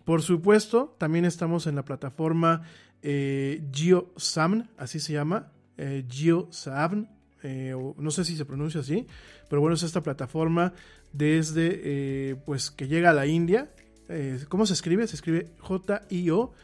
Por 0.05 0.23
supuesto, 0.23 0.95
también 0.99 1.25
estamos 1.25 1.67
en 1.67 1.75
la 1.75 1.85
plataforma 1.85 2.63
eh, 3.03 3.63
así 4.79 5.01
se 5.01 5.13
llama, 5.13 5.53
eh, 5.77 6.05
eh, 7.43 7.75
no 7.99 8.11
sé 8.11 8.25
si 8.25 8.37
se 8.37 8.45
pronuncia 8.45 8.81
así, 8.81 9.07
pero 9.49 9.61
bueno, 9.61 9.75
es 9.75 9.83
esta 9.83 10.03
plataforma 10.03 10.73
desde, 11.13 11.81
eh, 11.85 12.37
pues, 12.45 12.71
que 12.71 12.89
llega 12.89 13.11
a 13.11 13.13
la 13.13 13.27
India. 13.27 13.71
Eh, 14.09 14.39
¿Cómo 14.49 14.67
se 14.67 14.73
escribe? 14.75 15.07
Se 15.07 15.17
escribe 15.17 15.51
J-I-O-S-A-B-N. 15.61 16.57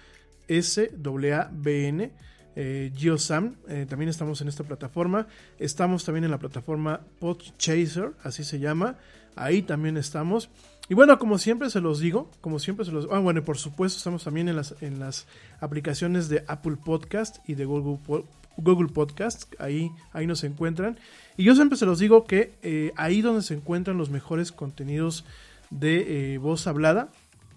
Eh, 2.55 2.93
GeoSam, 2.95 3.57
también 3.89 4.11
estamos 4.11 4.43
en 4.43 4.49
esta 4.49 4.63
plataforma. 4.63 5.27
Estamos 5.59 6.05
también 6.05 6.25
en 6.25 6.31
la 6.31 6.39
plataforma 6.39 7.01
Podchaser, 7.19 8.13
así 8.23 8.45
se 8.45 8.59
llama. 8.59 8.99
Ahí 9.37 9.62
también 9.62 9.97
estamos. 9.97 10.49
Y 10.89 10.95
bueno, 10.95 11.19
como 11.19 11.39
siempre 11.39 11.71
se 11.71 11.81
los 11.81 12.01
digo, 12.01 12.31
como 12.41 12.59
siempre 12.59 12.85
se 12.85 12.93
los... 12.93 13.09
Ah, 13.11 13.19
bueno, 13.19 13.41
y 13.41 13.43
por 13.43 13.57
supuesto 13.57 13.99
estamos 13.99 14.25
también 14.25 14.49
en 14.49 14.57
las, 14.57 14.75
en 14.83 14.99
las 14.99 15.27
aplicaciones 15.61 16.29
de 16.29 16.45
Apple 16.49 16.77
Podcast 16.85 17.39
y 17.49 17.55
de 17.55 17.65
Google, 17.65 18.25
Google 18.57 18.89
Podcast. 18.93 19.53
Ahí, 19.59 19.91
ahí 20.12 20.27
nos 20.27 20.45
encuentran. 20.45 20.99
Y 21.37 21.45
yo 21.45 21.55
siempre 21.55 21.79
se 21.79 21.87
los 21.87 21.99
digo 21.99 22.25
que 22.25 22.55
eh, 22.62 22.93
ahí 22.97 23.23
donde 23.23 23.43
se 23.43 23.55
encuentran 23.55 23.97
los 23.97 24.11
mejores 24.11 24.53
contenidos 24.53 25.25
de 25.71 26.35
eh, 26.35 26.39
voz 26.39 26.67
hablada, 26.67 27.09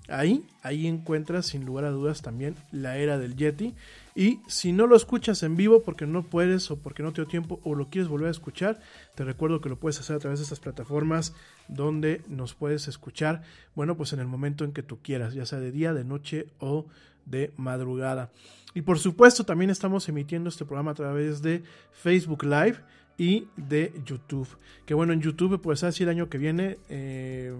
ahí, 0.08 0.46
ahí 0.62 0.88
encuentras 0.88 1.48
sin 1.48 1.66
lugar 1.66 1.86
a 1.86 1.92
dudas 1.92 2.22
también 2.22 2.56
la 2.72 2.98
era 2.98 3.18
del 3.18 3.36
Yeti. 3.36 3.74
Y 4.18 4.40
si 4.48 4.72
no 4.72 4.88
lo 4.88 4.96
escuchas 4.96 5.44
en 5.44 5.58
vivo 5.58 5.84
porque 5.84 6.08
no 6.08 6.24
puedes 6.24 6.72
o 6.72 6.78
porque 6.78 7.04
no 7.04 7.12
te 7.12 7.26
tiempo 7.26 7.60
o 7.66 7.76
lo 7.76 7.90
quieres 7.90 8.08
volver 8.08 8.30
a 8.30 8.32
escuchar, 8.32 8.80
te 9.14 9.26
recuerdo 9.26 9.60
que 9.60 9.68
lo 9.68 9.78
puedes 9.78 10.00
hacer 10.00 10.16
a 10.16 10.20
través 10.20 10.40
de 10.40 10.44
estas 10.44 10.62
plataformas 10.62 11.36
donde 11.68 12.22
nos 12.30 12.54
puedes 12.54 12.88
escuchar, 12.88 13.44
bueno, 13.76 13.98
pues 13.98 14.14
en 14.14 14.22
el 14.22 14.28
momento 14.28 14.64
en 14.64 14.72
que 14.72 14.84
tú 14.84 15.00
quieras, 15.02 15.34
ya 15.34 15.46
sea 15.46 15.60
de 15.60 15.70
día, 15.70 15.94
de 15.94 16.06
noche 16.06 16.48
o 16.60 16.86
de 17.26 17.52
madrugada. 17.58 18.32
Y 18.74 18.84
por 18.84 19.00
supuesto 19.00 19.44
también 19.44 19.70
estamos 19.70 20.08
emitiendo 20.08 20.48
este 20.48 20.64
programa 20.64 20.92
a 20.92 20.96
través 20.96 21.42
de 21.42 21.64
Facebook 21.92 22.46
Live 22.46 22.78
y 23.18 23.48
de 23.58 23.94
YouTube. 24.06 24.48
Que 24.86 24.94
bueno, 24.94 25.12
en 25.12 25.20
YouTube 25.20 25.60
pues 25.60 25.84
así 25.84 26.04
el 26.04 26.10
año 26.10 26.30
que 26.30 26.38
viene 26.38 26.78
eh, 26.88 27.54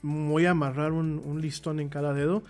voy 0.00 0.46
a 0.46 0.52
amarrar 0.52 0.92
un 0.92 1.42
listón 1.42 1.78
en 1.78 1.90
cada 1.90 2.14
dedo 2.14 2.42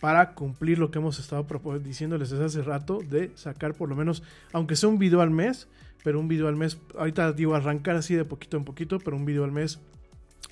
para 0.00 0.34
cumplir 0.34 0.78
lo 0.78 0.90
que 0.90 0.98
hemos 0.98 1.18
estado 1.18 1.46
diciéndoles 1.78 2.30
desde 2.30 2.44
hace 2.44 2.62
rato 2.62 3.00
de 3.08 3.32
sacar 3.34 3.74
por 3.74 3.88
lo 3.88 3.96
menos, 3.96 4.22
aunque 4.52 4.76
sea 4.76 4.88
un 4.88 4.98
video 4.98 5.20
al 5.20 5.30
mes, 5.30 5.68
pero 6.04 6.20
un 6.20 6.28
video 6.28 6.48
al 6.48 6.56
mes, 6.56 6.78
ahorita 6.96 7.32
digo 7.32 7.54
arrancar 7.54 7.96
así 7.96 8.14
de 8.14 8.24
poquito 8.24 8.56
en 8.56 8.64
poquito, 8.64 8.98
pero 8.98 9.16
un 9.16 9.24
video 9.24 9.44
al 9.44 9.52
mes 9.52 9.80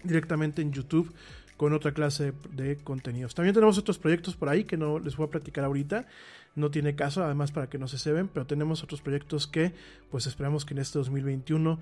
directamente 0.02 0.62
en 0.62 0.72
YouTube 0.72 1.12
con 1.56 1.72
otra 1.72 1.92
clase 1.92 2.32
de 2.52 2.76
contenidos. 2.76 3.34
También 3.34 3.54
tenemos 3.54 3.78
otros 3.78 3.98
proyectos 3.98 4.36
por 4.36 4.48
ahí 4.48 4.64
que 4.64 4.76
no 4.76 4.98
les 4.98 5.16
voy 5.16 5.26
a 5.26 5.30
platicar 5.30 5.64
ahorita, 5.64 6.06
no 6.54 6.70
tiene 6.70 6.96
caso, 6.96 7.22
además 7.22 7.52
para 7.52 7.68
que 7.68 7.78
no 7.78 7.88
se 7.88 7.98
ceben, 7.98 8.28
pero 8.28 8.46
tenemos 8.46 8.82
otros 8.82 9.00
proyectos 9.00 9.46
que 9.46 9.74
pues 10.10 10.26
esperamos 10.26 10.64
que 10.64 10.74
en 10.74 10.80
este 10.80 10.98
2021 10.98 11.78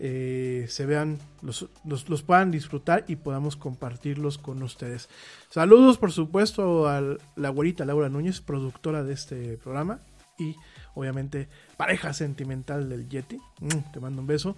eh, 0.00 0.66
se 0.68 0.86
vean, 0.86 1.18
los, 1.42 1.68
los, 1.84 2.22
puedan 2.22 2.50
disfrutar 2.50 3.04
y 3.08 3.16
podamos 3.16 3.56
compartirlos 3.56 4.38
con 4.38 4.62
ustedes. 4.62 5.08
Saludos, 5.50 5.98
por 5.98 6.12
supuesto, 6.12 6.88
a 6.88 7.02
la 7.36 7.48
güerita 7.48 7.84
Laura 7.84 8.08
Núñez, 8.08 8.40
productora 8.40 9.02
de 9.02 9.14
este 9.14 9.56
programa 9.56 10.00
y 10.38 10.54
obviamente 10.94 11.48
pareja 11.76 12.12
sentimental 12.12 12.88
del 12.88 13.08
Yeti. 13.08 13.38
Mm, 13.60 13.92
te 13.92 14.00
mando 14.00 14.22
un 14.22 14.28
beso, 14.28 14.56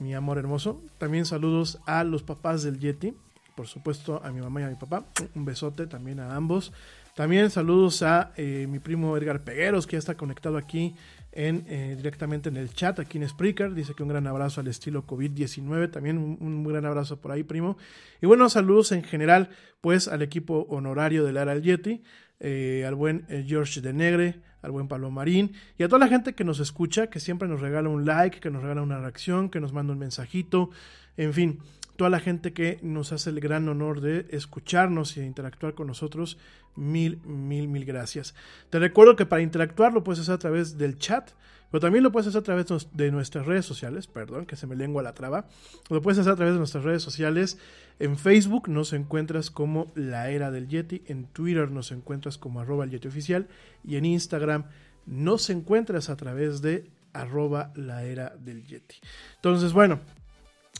mi 0.00 0.14
amor 0.14 0.38
hermoso. 0.38 0.82
También 0.98 1.24
saludos 1.24 1.78
a 1.86 2.04
los 2.04 2.22
papás 2.22 2.62
del 2.62 2.78
Yeti, 2.78 3.14
por 3.54 3.66
supuesto, 3.66 4.20
a 4.22 4.32
mi 4.32 4.40
mamá 4.40 4.60
y 4.60 4.64
a 4.64 4.68
mi 4.68 4.74
papá. 4.74 5.04
Un 5.34 5.44
besote 5.44 5.86
también 5.86 6.20
a 6.20 6.34
ambos. 6.36 6.72
También 7.14 7.50
saludos 7.50 8.02
a 8.02 8.32
eh, 8.36 8.66
mi 8.68 8.80
primo 8.80 9.16
Edgar 9.16 9.44
Pegueros, 9.44 9.86
que 9.86 9.92
ya 9.92 9.98
está 9.98 10.16
conectado 10.16 10.56
aquí 10.56 10.96
en, 11.34 11.64
eh, 11.68 11.94
directamente 11.96 12.48
en 12.48 12.56
el 12.56 12.72
chat, 12.72 12.98
aquí 13.00 13.18
en 13.18 13.28
Spreaker. 13.28 13.74
Dice 13.74 13.94
que 13.94 14.02
un 14.02 14.08
gran 14.08 14.26
abrazo 14.26 14.60
al 14.60 14.68
estilo 14.68 15.06
COVID-19. 15.06 15.90
También 15.90 16.16
un, 16.18 16.64
gran 16.64 16.86
abrazo 16.86 17.20
por 17.20 17.32
ahí, 17.32 17.42
primo. 17.42 17.76
Y 18.22 18.26
bueno, 18.26 18.48
saludos 18.48 18.92
en 18.92 19.02
general, 19.02 19.50
pues, 19.80 20.08
al 20.08 20.22
equipo 20.22 20.66
honorario 20.70 21.24
del 21.24 21.36
Ara 21.36 21.58
Yeti, 21.58 22.02
eh, 22.40 22.84
al 22.86 22.94
buen 22.94 23.26
eh, 23.28 23.44
George 23.46 23.80
de 23.80 23.92
Negre, 23.92 24.40
al 24.62 24.70
buen 24.70 24.88
Pablo 24.88 25.10
Marín 25.10 25.52
y 25.76 25.82
a 25.82 25.88
toda 25.88 25.98
la 25.98 26.08
gente 26.08 26.32
que 26.32 26.42
nos 26.42 26.58
escucha, 26.58 27.08
que 27.08 27.20
siempre 27.20 27.48
nos 27.48 27.60
regala 27.60 27.90
un 27.90 28.06
like, 28.06 28.40
que 28.40 28.50
nos 28.50 28.62
regala 28.62 28.82
una 28.82 28.98
reacción, 28.98 29.50
que 29.50 29.60
nos 29.60 29.72
manda 29.72 29.92
un 29.92 29.98
mensajito. 29.98 30.70
En 31.16 31.34
fin, 31.34 31.60
toda 31.96 32.10
la 32.10 32.20
gente 32.20 32.52
que 32.52 32.78
nos 32.82 33.12
hace 33.12 33.30
el 33.30 33.40
gran 33.40 33.68
honor 33.68 34.00
de 34.00 34.26
escucharnos 34.30 35.16
y 35.16 35.20
de 35.20 35.26
interactuar 35.26 35.74
con 35.74 35.86
nosotros, 35.86 36.38
mil, 36.76 37.18
mil, 37.24 37.68
mil 37.68 37.84
gracias. 37.84 38.34
Te 38.70 38.78
recuerdo 38.78 39.16
que 39.16 39.26
para 39.26 39.42
interactuar 39.42 39.92
lo 39.92 40.04
puedes 40.04 40.20
hacer 40.20 40.34
a 40.34 40.38
través 40.38 40.76
del 40.78 40.98
chat, 40.98 41.30
pero 41.70 41.80
también 41.80 42.04
lo 42.04 42.12
puedes 42.12 42.28
hacer 42.28 42.40
a 42.40 42.44
través 42.44 42.66
de 42.92 43.10
nuestras 43.10 43.46
redes 43.46 43.66
sociales, 43.66 44.06
perdón, 44.06 44.46
que 44.46 44.56
se 44.56 44.66
me 44.66 44.76
lengua 44.76 45.02
la 45.02 45.14
traba. 45.14 45.46
Lo 45.90 46.02
puedes 46.02 46.18
hacer 46.18 46.32
a 46.32 46.36
través 46.36 46.54
de 46.54 46.58
nuestras 46.58 46.84
redes 46.84 47.02
sociales. 47.02 47.58
En 47.98 48.16
Facebook 48.16 48.68
nos 48.68 48.92
encuentras 48.92 49.50
como 49.50 49.92
La 49.94 50.30
Era 50.30 50.50
del 50.50 50.68
Yeti, 50.68 51.02
en 51.06 51.26
Twitter 51.26 51.70
nos 51.70 51.90
encuentras 51.90 52.38
como 52.38 52.60
arroba 52.60 52.84
el 52.84 52.90
Yeti 52.90 53.08
Oficial 53.08 53.48
y 53.82 53.96
en 53.96 54.04
Instagram 54.04 54.66
nos 55.06 55.50
encuentras 55.50 56.10
a 56.10 56.16
través 56.16 56.62
de 56.62 56.90
arroba 57.12 57.72
la 57.76 58.04
era 58.04 58.34
del 58.38 58.64
Yeti. 58.66 58.96
Entonces, 59.36 59.72
bueno, 59.72 60.00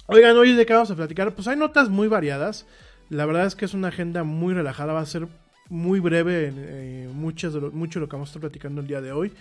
Oigan, 0.07 0.37
hoy 0.37 0.53
de 0.53 0.67
qué 0.67 0.75
vamos 0.75 0.91
a 0.91 0.97
platicar. 0.97 1.35
Pues 1.35 1.49
hay 1.49 1.57
notas 1.57 1.89
muy 1.89 2.09
variadas. 2.09 2.67
La 3.09 3.25
verdad 3.25 3.47
es 3.47 3.55
que 3.55 3.65
es 3.65 3.73
una 3.73 3.89
agenda 3.89 4.23
muy 4.23 4.53
relajada. 4.53 4.93
Va 4.93 5.01
a 5.01 5.07
ser 5.07 5.29
muy 5.71 5.99
breve 5.99 6.49
en 6.49 6.55
eh, 6.59 7.09
muchas 7.11 7.55
de 7.55 7.61
mucho 7.61 7.99
de 7.99 8.05
lo 8.05 8.09
que 8.11 8.17
vamos 8.17 8.29
a 8.29 8.33
estar 8.33 8.41
platicando 8.41 8.83
el 8.83 8.87
día 8.87 9.01
de 9.01 9.13
hoy. 9.13 9.33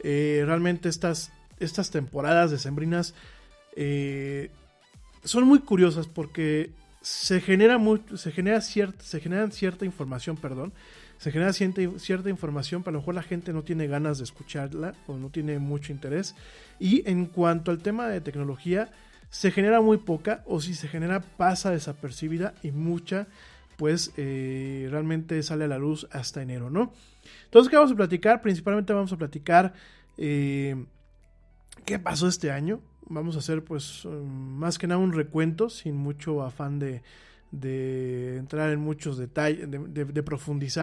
Eh, 0.00 0.42
realmente 0.44 0.88
estas, 0.88 1.30
estas 1.60 1.92
temporadas 1.92 2.50
de 2.50 2.58
sembrinas 2.58 3.14
eh, 3.76 4.50
son 5.22 5.44
muy 5.44 5.60
curiosas 5.60 6.08
porque 6.08 6.70
se 7.00 7.40
genera, 7.40 7.78
muy, 7.78 8.02
se 8.16 8.32
genera 8.32 8.60
se 8.60 9.20
generan 9.20 9.52
cierta 9.52 9.84
información, 9.84 10.36
perdón. 10.36 10.72
Se 11.18 11.30
genera 11.30 11.52
cierta, 11.52 11.80
cierta 11.98 12.28
información, 12.28 12.82
pero 12.82 12.90
a 12.90 12.94
lo 12.94 13.00
mejor 13.02 13.14
la 13.14 13.22
gente 13.22 13.52
no 13.52 13.62
tiene 13.62 13.86
ganas 13.86 14.18
de 14.18 14.24
escucharla 14.24 14.94
o 15.06 15.16
no 15.16 15.30
tiene 15.30 15.60
mucho 15.60 15.92
interés. 15.92 16.34
Y 16.80 17.08
en 17.08 17.26
cuanto 17.26 17.70
al 17.70 17.78
tema 17.78 18.08
de 18.08 18.20
tecnología, 18.20 18.90
se 19.30 19.50
genera 19.50 19.80
muy 19.80 19.98
poca 19.98 20.42
o 20.46 20.60
si 20.60 20.74
se 20.74 20.88
genera 20.88 21.20
pasa 21.20 21.70
desapercibida 21.70 22.54
y 22.62 22.70
mucha 22.70 23.26
pues 23.76 24.12
eh, 24.16 24.88
realmente 24.90 25.40
sale 25.44 25.64
a 25.64 25.68
la 25.68 25.78
luz 25.78 26.08
hasta 26.10 26.42
enero, 26.42 26.68
¿no? 26.68 26.92
Entonces, 27.44 27.70
¿qué 27.70 27.76
vamos 27.76 27.92
a 27.92 27.94
platicar? 27.94 28.42
Principalmente 28.42 28.92
vamos 28.92 29.12
a 29.12 29.16
platicar 29.16 29.72
eh, 30.16 30.84
qué 31.84 32.00
pasó 32.00 32.26
este 32.26 32.50
año. 32.50 32.80
Vamos 33.06 33.36
a 33.36 33.38
hacer 33.38 33.62
pues 33.62 34.04
más 34.04 34.78
que 34.78 34.88
nada 34.88 35.00
un 35.00 35.12
recuento 35.12 35.70
sin 35.70 35.96
mucho 35.96 36.42
afán 36.42 36.80
de, 36.80 37.02
entrar 38.36 38.70
en 38.70 38.80
muchos 38.80 39.16
detalles, 39.16 39.70
de, 39.70 39.78
de, 39.78 40.04
de 40.04 40.22
profundizar. 40.24 40.82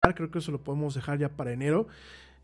Creo 0.00 0.30
que 0.30 0.38
eso 0.38 0.52
lo 0.52 0.62
podemos 0.62 0.94
dejar 0.94 1.18
ya 1.18 1.28
para 1.28 1.52
enero. 1.52 1.88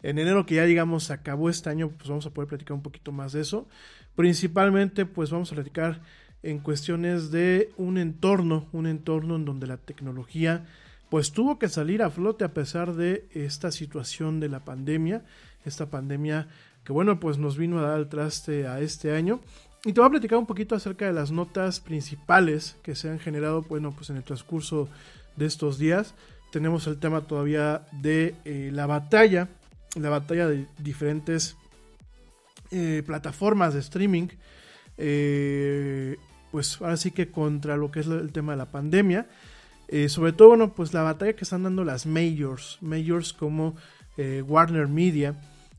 En 0.03 0.19
enero 0.19 0.45
que 0.45 0.57
ya 0.57 0.65
digamos 0.65 1.11
acabó 1.11 1.49
este 1.49 1.71
año, 1.71 1.91
pues 1.91 2.09
vamos 2.09 2.27
a 2.27 2.31
poder 2.31 2.49
platicar 2.49 2.75
un 2.75 2.83
poquito 2.83 3.13
más 3.13 3.33
de 3.33 3.41
eso. 3.41 3.69
Principalmente 4.17 5.07
pues 5.07 5.31
vamos 5.31 5.51
a 5.53 5.55
platicar 5.55 6.01
en 6.43 6.59
cuestiones 6.59 7.31
de 7.31 7.71
un 7.77 7.97
entorno, 7.97 8.67
un 8.73 8.87
entorno 8.87 9.37
en 9.37 9.45
donde 9.45 9.67
la 9.67 9.77
tecnología 9.77 10.67
pues 11.09 11.33
tuvo 11.33 11.59
que 11.59 11.69
salir 11.69 12.03
a 12.03 12.11
flote 12.11 12.45
a 12.45 12.53
pesar 12.53 12.95
de 12.95 13.29
esta 13.33 13.71
situación 13.71 14.41
de 14.41 14.49
la 14.49 14.65
pandemia, 14.65 15.23
esta 15.65 15.87
pandemia 15.87 16.49
que 16.83 16.93
bueno 16.93 17.21
pues 17.21 17.39
nos 17.39 17.57
vino 17.57 17.79
a 17.79 17.83
dar 17.83 17.99
el 18.01 18.09
traste 18.09 18.67
a 18.67 18.81
este 18.81 19.15
año. 19.15 19.41
Y 19.87 19.93
te 19.93 20.01
voy 20.01 20.09
a 20.09 20.11
platicar 20.11 20.39
un 20.39 20.47
poquito 20.47 20.75
acerca 20.75 21.07
de 21.07 21.13
las 21.13 21.31
notas 21.31 21.79
principales 21.79 22.77
que 22.83 22.95
se 22.95 23.11
han 23.11 23.21
generado 23.21 23.63
bueno 23.63 23.93
pues 23.93 24.11
en 24.11 24.17
el 24.17 24.25
transcurso 24.25 24.89
de 25.37 25.47
estos 25.47 25.79
días 25.79 26.15
tenemos 26.55 26.87
el 26.87 27.01
tema 27.01 27.23
todavía 27.23 27.85
de 27.91 28.37
eh, 28.45 28.71
la 28.73 28.87
batalla, 28.87 29.49
la 29.97 30.09
batalla 30.09 30.47
de 30.47 30.69
diferentes 30.79 31.57
eh, 32.71 33.03
plataformas 33.05 33.75
de 33.75 33.81
streaming. 33.81 34.29
Eh, 34.97 36.17
pues 36.53 36.81
ahora 36.81 36.97
sí 36.97 37.11
que 37.11 37.33
contra 37.33 37.77
lo 37.77 37.91
que 37.91 37.99
es 37.99 38.07
el 38.07 38.31
tema 38.31 38.53
de 38.53 38.59
la 38.59 38.67
pandemia. 38.67 39.27
Sobre 40.09 40.33
todo, 40.33 40.49
bueno, 40.49 40.73
pues 40.73 40.95
la 40.95 41.03
batalla 41.03 41.35
que 41.35 41.43
están 41.43 41.65
dando 41.65 41.85
las 41.85 42.07
majors, 42.07 42.79
majors 42.81 43.33
como 43.33 43.75
Warner 44.17 44.89
Media, 44.89 45.35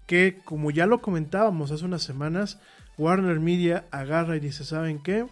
que 0.06 0.40
como 0.44 0.72
ya 0.72 0.86
lo 0.86 1.02
comentábamos 1.02 1.72
hace 1.72 1.86
unas 1.86 2.04
semanas, 2.04 2.60
Warner 2.98 3.40
Media 3.40 3.86
agarra 3.92 4.36
y 4.36 4.42
dice, 4.42 4.64
¿saben 4.64 5.00
qué? 5.00 5.26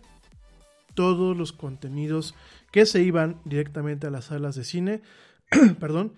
Todos 0.95 1.37
los 1.37 1.53
contenidos 1.53 2.33
que 2.71 2.85
se 2.85 3.03
iban 3.03 3.37
directamente 3.45 4.07
a 4.07 4.09
las 4.09 4.25
salas 4.25 4.55
de 4.55 4.63
cine, 4.63 5.01
perdón, 5.79 6.13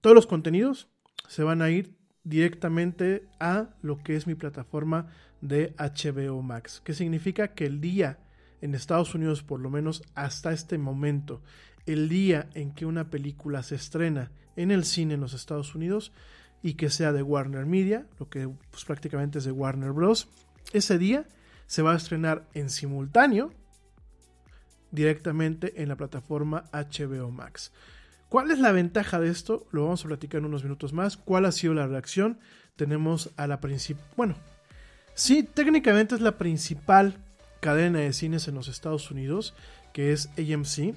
todos 0.00 0.14
los 0.14 0.26
contenidos 0.26 0.88
se 1.28 1.42
van 1.42 1.62
a 1.62 1.70
ir 1.70 1.96
directamente 2.24 3.28
a 3.38 3.70
lo 3.82 4.02
que 4.02 4.16
es 4.16 4.26
mi 4.26 4.34
plataforma 4.34 5.08
de 5.40 5.74
HBO 5.78 6.42
Max. 6.42 6.80
Que 6.84 6.94
significa 6.94 7.48
que 7.48 7.66
el 7.66 7.80
día 7.80 8.18
en 8.60 8.74
Estados 8.74 9.14
Unidos, 9.14 9.42
por 9.42 9.60
lo 9.60 9.70
menos 9.70 10.02
hasta 10.14 10.52
este 10.52 10.78
momento, 10.78 11.42
el 11.86 12.08
día 12.08 12.48
en 12.54 12.72
que 12.72 12.86
una 12.86 13.10
película 13.10 13.62
se 13.62 13.74
estrena 13.74 14.30
en 14.56 14.70
el 14.70 14.84
cine 14.84 15.14
en 15.14 15.20
los 15.20 15.34
Estados 15.34 15.74
Unidos 15.74 16.12
y 16.62 16.74
que 16.74 16.88
sea 16.88 17.12
de 17.12 17.22
Warner 17.22 17.66
Media, 17.66 18.06
lo 18.18 18.30
que 18.30 18.48
pues, 18.70 18.84
prácticamente 18.86 19.38
es 19.38 19.44
de 19.44 19.52
Warner 19.52 19.92
Bros., 19.92 20.28
ese 20.72 20.96
día 20.96 21.28
se 21.66 21.82
va 21.82 21.92
a 21.92 21.96
estrenar 21.96 22.48
en 22.54 22.70
simultáneo 22.70 23.52
directamente 24.90 25.82
en 25.82 25.88
la 25.88 25.96
plataforma 25.96 26.64
HBO 26.72 27.30
Max. 27.30 27.70
¿Cuál 28.28 28.50
es 28.50 28.58
la 28.58 28.72
ventaja 28.72 29.20
de 29.20 29.30
esto? 29.30 29.66
Lo 29.70 29.84
vamos 29.84 30.04
a 30.04 30.08
platicar 30.08 30.40
en 30.40 30.46
unos 30.46 30.64
minutos 30.64 30.92
más. 30.92 31.16
¿Cuál 31.16 31.44
ha 31.44 31.52
sido 31.52 31.74
la 31.74 31.86
reacción? 31.86 32.38
Tenemos 32.76 33.30
a 33.36 33.46
la 33.46 33.60
principal, 33.60 34.04
bueno, 34.16 34.34
sí, 35.14 35.42
técnicamente 35.42 36.14
es 36.14 36.20
la 36.20 36.36
principal 36.36 37.18
cadena 37.60 38.00
de 38.00 38.12
cines 38.12 38.48
en 38.48 38.56
los 38.56 38.68
Estados 38.68 39.10
Unidos, 39.10 39.54
que 39.92 40.12
es 40.12 40.28
AMC. 40.36 40.94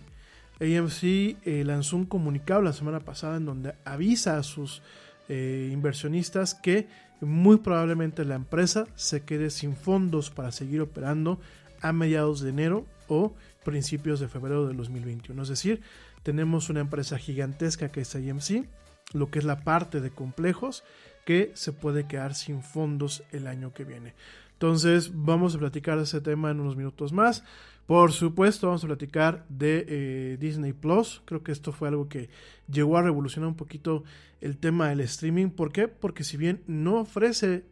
AMC 0.60 1.04
eh, 1.04 1.64
lanzó 1.66 1.98
un 1.98 2.06
comunicado 2.06 2.62
la 2.62 2.74
semana 2.74 3.00
pasada 3.00 3.38
en 3.38 3.46
donde 3.46 3.76
avisa 3.86 4.38
a 4.38 4.44
sus 4.44 4.82
eh, 5.30 5.70
inversionistas 5.72 6.56
que 6.56 6.88
muy 7.22 7.58
probablemente 7.58 8.26
la 8.26 8.36
empresa 8.36 8.88
se 8.96 9.24
quede 9.24 9.50
sin 9.50 9.76
fondos 9.76 10.30
para 10.30 10.52
seguir 10.52 10.82
operando 10.82 11.40
a 11.82 11.94
mediados 11.94 12.42
de 12.42 12.50
enero 12.50 12.86
o 13.08 13.34
principios 13.64 14.20
de 14.20 14.28
febrero 14.28 14.68
de 14.68 14.74
2021. 14.74 15.42
Es 15.42 15.50
decir, 15.50 15.82
tenemos 16.24 16.70
una 16.70 16.82
empresa 16.82 17.18
gigantesca 17.18 17.90
que 17.90 18.02
es 18.02 18.16
AMC, 18.16 18.66
lo 19.14 19.30
que 19.30 19.40
es 19.40 19.46
la 19.46 19.64
parte 19.64 20.02
de 20.02 20.12
complejos, 20.12 20.84
que 21.26 21.52
se 21.56 21.74
puede 21.74 22.08
quedar 22.08 22.36
sin 22.36 22.62
fondos 22.62 23.24
el 23.32 23.48
año 23.48 23.74
que 23.74 23.84
viene. 23.84 24.14
Entonces 24.54 25.12
vamos 25.14 25.56
a 25.56 25.60
platicar 25.60 25.98
de 25.98 26.04
ese 26.04 26.22
tema 26.22 26.50
en 26.50 26.60
unos 26.60 26.76
minutos 26.76 27.14
más. 27.14 27.44
Por 27.86 28.12
supuesto, 28.12 28.68
vamos 28.68 28.84
a 28.84 28.88
platicar 28.88 29.46
de 29.50 29.86
eh, 29.88 30.38
Disney 30.40 30.74
Plus. 30.74 31.22
Creo 31.26 31.44
que 31.44 31.52
esto 31.52 31.72
fue 31.72 31.88
algo 31.88 32.10
que 32.10 32.30
llegó 32.70 32.98
a 32.98 33.02
revolucionar 33.02 33.48
un 33.48 33.56
poquito 33.56 34.04
el 34.42 34.58
tema 34.58 34.90
del 34.90 35.02
streaming. 35.02 35.50
¿Por 35.50 35.72
qué? 35.72 35.88
Porque 35.88 36.24
si 36.24 36.38
bien 36.38 36.64
no 36.68 37.00
ofrece 37.00 37.64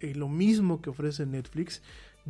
eh, 0.00 0.14
lo 0.14 0.28
mismo 0.28 0.80
que 0.80 0.90
ofrece 0.90 1.26
Netflix, 1.26 1.82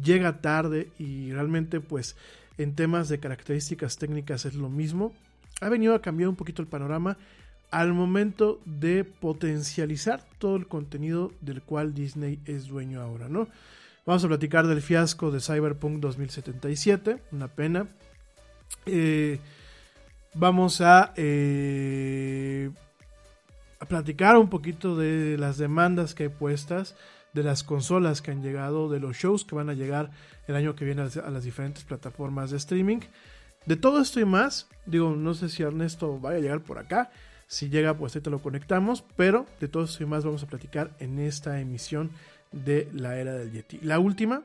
llega 0.02 0.40
tarde 0.40 0.90
y 0.98 1.32
realmente 1.32 1.80
pues 1.80 2.16
en 2.56 2.74
temas 2.74 3.08
de 3.08 3.20
características 3.20 3.98
técnicas 3.98 4.44
es 4.44 4.54
lo 4.54 4.68
mismo. 4.68 5.12
Ha 5.60 5.68
venido 5.68 5.94
a 5.94 6.02
cambiar 6.02 6.28
un 6.28 6.36
poquito 6.36 6.62
el 6.62 6.68
panorama 6.68 7.16
al 7.70 7.92
momento 7.92 8.60
de 8.64 9.04
potencializar 9.04 10.24
todo 10.38 10.56
el 10.56 10.66
contenido 10.66 11.32
del 11.40 11.62
cual 11.62 11.94
Disney 11.94 12.40
es 12.46 12.66
dueño 12.66 13.00
ahora, 13.02 13.28
¿no? 13.28 13.48
Vamos 14.06 14.24
a 14.24 14.28
platicar 14.28 14.66
del 14.66 14.80
fiasco 14.80 15.30
de 15.30 15.40
Cyberpunk 15.40 16.00
2077, 16.00 17.20
una 17.32 17.48
pena. 17.48 17.86
Eh, 18.86 19.38
vamos 20.32 20.80
eh, 21.16 22.70
a 23.80 23.84
platicar 23.84 24.38
un 24.38 24.48
poquito 24.48 24.96
de 24.96 25.36
las 25.36 25.58
demandas 25.58 26.14
que 26.14 26.22
hay 26.22 26.28
puestas, 26.30 26.96
de 27.34 27.42
las 27.42 27.62
consolas 27.62 28.22
que 28.22 28.30
han 28.30 28.42
llegado, 28.42 28.88
de 28.88 28.98
los 28.98 29.14
shows 29.14 29.44
que 29.44 29.54
van 29.54 29.68
a 29.68 29.74
llegar 29.74 30.10
el 30.46 30.56
año 30.56 30.74
que 30.74 30.86
viene 30.86 31.02
a 31.02 31.30
las 31.30 31.44
diferentes 31.44 31.84
plataformas 31.84 32.50
de 32.50 32.56
streaming. 32.56 33.00
De 33.68 33.76
todo 33.76 34.00
esto 34.00 34.18
y 34.18 34.24
más, 34.24 34.66
digo, 34.86 35.14
no 35.14 35.34
sé 35.34 35.50
si 35.50 35.62
Ernesto 35.62 36.18
vaya 36.18 36.38
a 36.38 36.40
llegar 36.40 36.62
por 36.62 36.78
acá. 36.78 37.10
Si 37.48 37.68
llega, 37.68 37.98
pues 37.98 38.16
ahí 38.16 38.22
te 38.22 38.30
lo 38.30 38.40
conectamos. 38.40 39.04
Pero 39.14 39.44
de 39.60 39.68
todo 39.68 39.84
esto 39.84 40.02
y 40.02 40.06
más 40.06 40.24
vamos 40.24 40.42
a 40.42 40.46
platicar 40.46 40.96
en 41.00 41.18
esta 41.18 41.60
emisión 41.60 42.10
de 42.50 42.88
la 42.94 43.18
era 43.18 43.34
del 43.34 43.52
Yeti. 43.52 43.78
La 43.82 43.98
última 43.98 44.42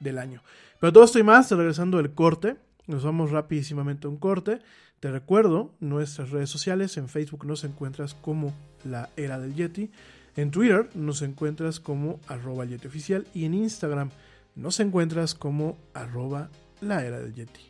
del 0.00 0.18
año. 0.18 0.42
Pero 0.80 0.92
todo 0.92 1.04
esto 1.04 1.20
y 1.20 1.22
más, 1.22 1.48
regresando 1.52 1.98
del 1.98 2.10
corte. 2.14 2.56
Nos 2.88 3.04
vamos 3.04 3.30
rapidísimamente 3.30 4.08
a 4.08 4.10
un 4.10 4.16
corte. 4.16 4.58
Te 4.98 5.12
recuerdo 5.12 5.70
nuestras 5.78 6.30
redes 6.30 6.50
sociales. 6.50 6.96
En 6.96 7.08
Facebook 7.08 7.46
nos 7.46 7.62
encuentras 7.62 8.14
como 8.14 8.52
la 8.82 9.08
era 9.16 9.38
del 9.38 9.54
Yeti. 9.54 9.92
En 10.34 10.50
Twitter 10.50 10.90
nos 10.96 11.22
encuentras 11.22 11.78
como 11.78 12.18
arroba 12.26 12.64
Yeti 12.64 12.88
oficial. 12.88 13.24
Y 13.34 13.44
en 13.44 13.54
Instagram 13.54 14.10
nos 14.56 14.80
encuentras 14.80 15.36
como 15.36 15.78
arroba 15.94 16.50
la 16.80 17.04
era 17.04 17.20
del 17.20 17.34
Yeti. 17.34 17.67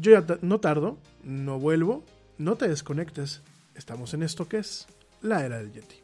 Yo 0.00 0.12
ya 0.12 0.38
no 0.40 0.60
tardo, 0.60 0.96
no 1.24 1.58
vuelvo, 1.58 2.02
no 2.38 2.56
te 2.56 2.66
desconectes. 2.66 3.42
Estamos 3.74 4.14
en 4.14 4.22
esto 4.22 4.48
que 4.48 4.56
es 4.56 4.86
la 5.20 5.44
era 5.44 5.58
del 5.58 5.72
Yeti. 5.72 5.96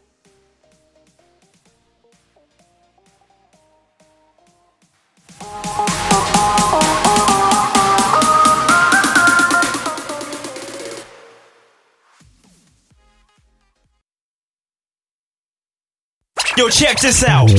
Yo, 16.59 16.69
check 16.69 17.01
this 17.01 17.25
out. 17.25 17.51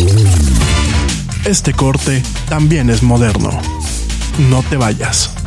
Este 1.46 1.74
corte 1.74 2.22
también 2.48 2.92
es 2.92 3.02
moderno. 3.02 3.50
No 4.52 4.62
te 4.70 4.78
vayas. 4.78 5.47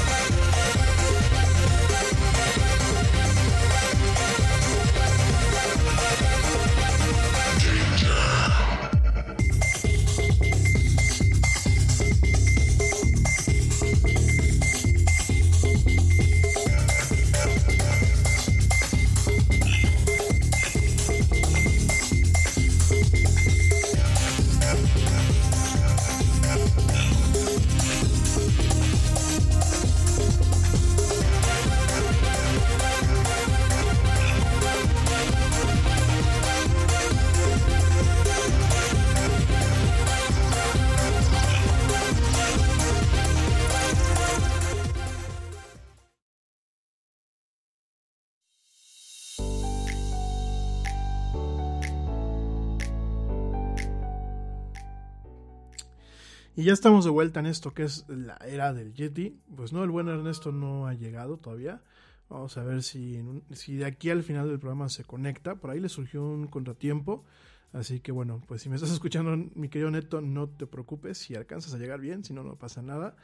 Y 56.61 56.65
ya 56.65 56.73
estamos 56.73 57.05
de 57.05 57.09
vuelta 57.09 57.39
en 57.39 57.47
esto 57.47 57.73
que 57.73 57.81
es 57.81 58.05
la 58.07 58.37
era 58.45 58.71
del 58.71 58.93
Yeti. 58.93 59.35
Pues 59.55 59.73
no, 59.73 59.83
el 59.83 59.89
buen 59.89 60.07
Ernesto 60.09 60.51
no 60.51 60.85
ha 60.85 60.93
llegado 60.93 61.37
todavía. 61.37 61.81
Vamos 62.29 62.55
a 62.55 62.63
ver 62.63 62.83
si, 62.83 63.19
si 63.49 63.77
de 63.77 63.85
aquí 63.85 64.11
al 64.11 64.21
final 64.21 64.47
del 64.47 64.59
programa 64.59 64.87
se 64.87 65.03
conecta. 65.03 65.55
Por 65.55 65.71
ahí 65.71 65.79
le 65.79 65.89
surgió 65.89 66.23
un 66.23 66.45
contratiempo. 66.45 67.25
Así 67.73 67.99
que 67.99 68.11
bueno, 68.11 68.43
pues 68.47 68.61
si 68.61 68.69
me 68.69 68.75
estás 68.75 68.91
escuchando, 68.93 69.35
mi 69.55 69.69
querido 69.69 69.89
Neto, 69.89 70.21
no 70.21 70.49
te 70.49 70.67
preocupes. 70.67 71.17
Si 71.17 71.33
alcanzas 71.33 71.73
a 71.73 71.79
llegar 71.79 71.99
bien, 71.99 72.23
si 72.23 72.31
no, 72.31 72.43
no 72.43 72.57
pasa 72.57 72.83
nada. 72.83 73.15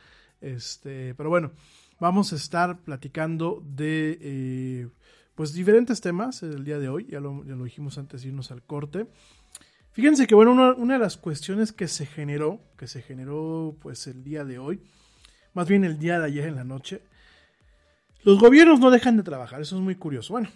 Este, 0.42 1.14
pero 1.14 1.30
bueno, 1.30 1.52
vamos 2.00 2.34
a 2.34 2.38
estar 2.38 2.80
platicando 2.80 3.64
de 3.64 4.18
eh, 4.20 4.90
pues 5.36 5.54
diferentes 5.54 6.02
temas 6.02 6.42
el 6.42 6.64
día 6.64 6.80
de 6.80 6.90
hoy. 6.90 7.06
Ya 7.06 7.20
lo, 7.20 7.46
ya 7.46 7.54
lo 7.54 7.66
dijimos 7.66 8.00
antes 8.00 8.24
de 8.24 8.30
irnos 8.30 8.50
al 8.50 8.64
corte. 8.64 9.06
Fíjense 9.98 10.28
que 10.28 10.36
bueno, 10.36 10.52
una, 10.52 10.74
una 10.74 10.94
de 10.94 11.00
las 11.00 11.18
cuestiones 11.18 11.74
que 11.74 11.88
se 11.88 12.06
generó, 12.06 12.60
que 12.78 12.86
se 12.86 13.02
generó 13.02 13.76
pues 13.82 14.06
el 14.06 14.24
día 14.24 14.46
de 14.46 14.60
hoy, 14.60 14.80
más 15.56 15.68
bien 15.68 15.84
el 15.84 15.98
día 15.98 16.20
de 16.20 16.26
ayer 16.28 16.46
en 16.46 16.56
la 16.56 16.64
noche, 16.64 17.02
los 18.22 18.38
gobiernos 18.38 18.80
no 18.80 18.92
dejan 18.92 19.18
de 19.18 19.24
trabajar, 19.24 19.60
eso 19.60 19.76
es 19.76 19.82
muy 19.82 19.96
curioso. 19.96 20.34
Bueno, 20.34 20.50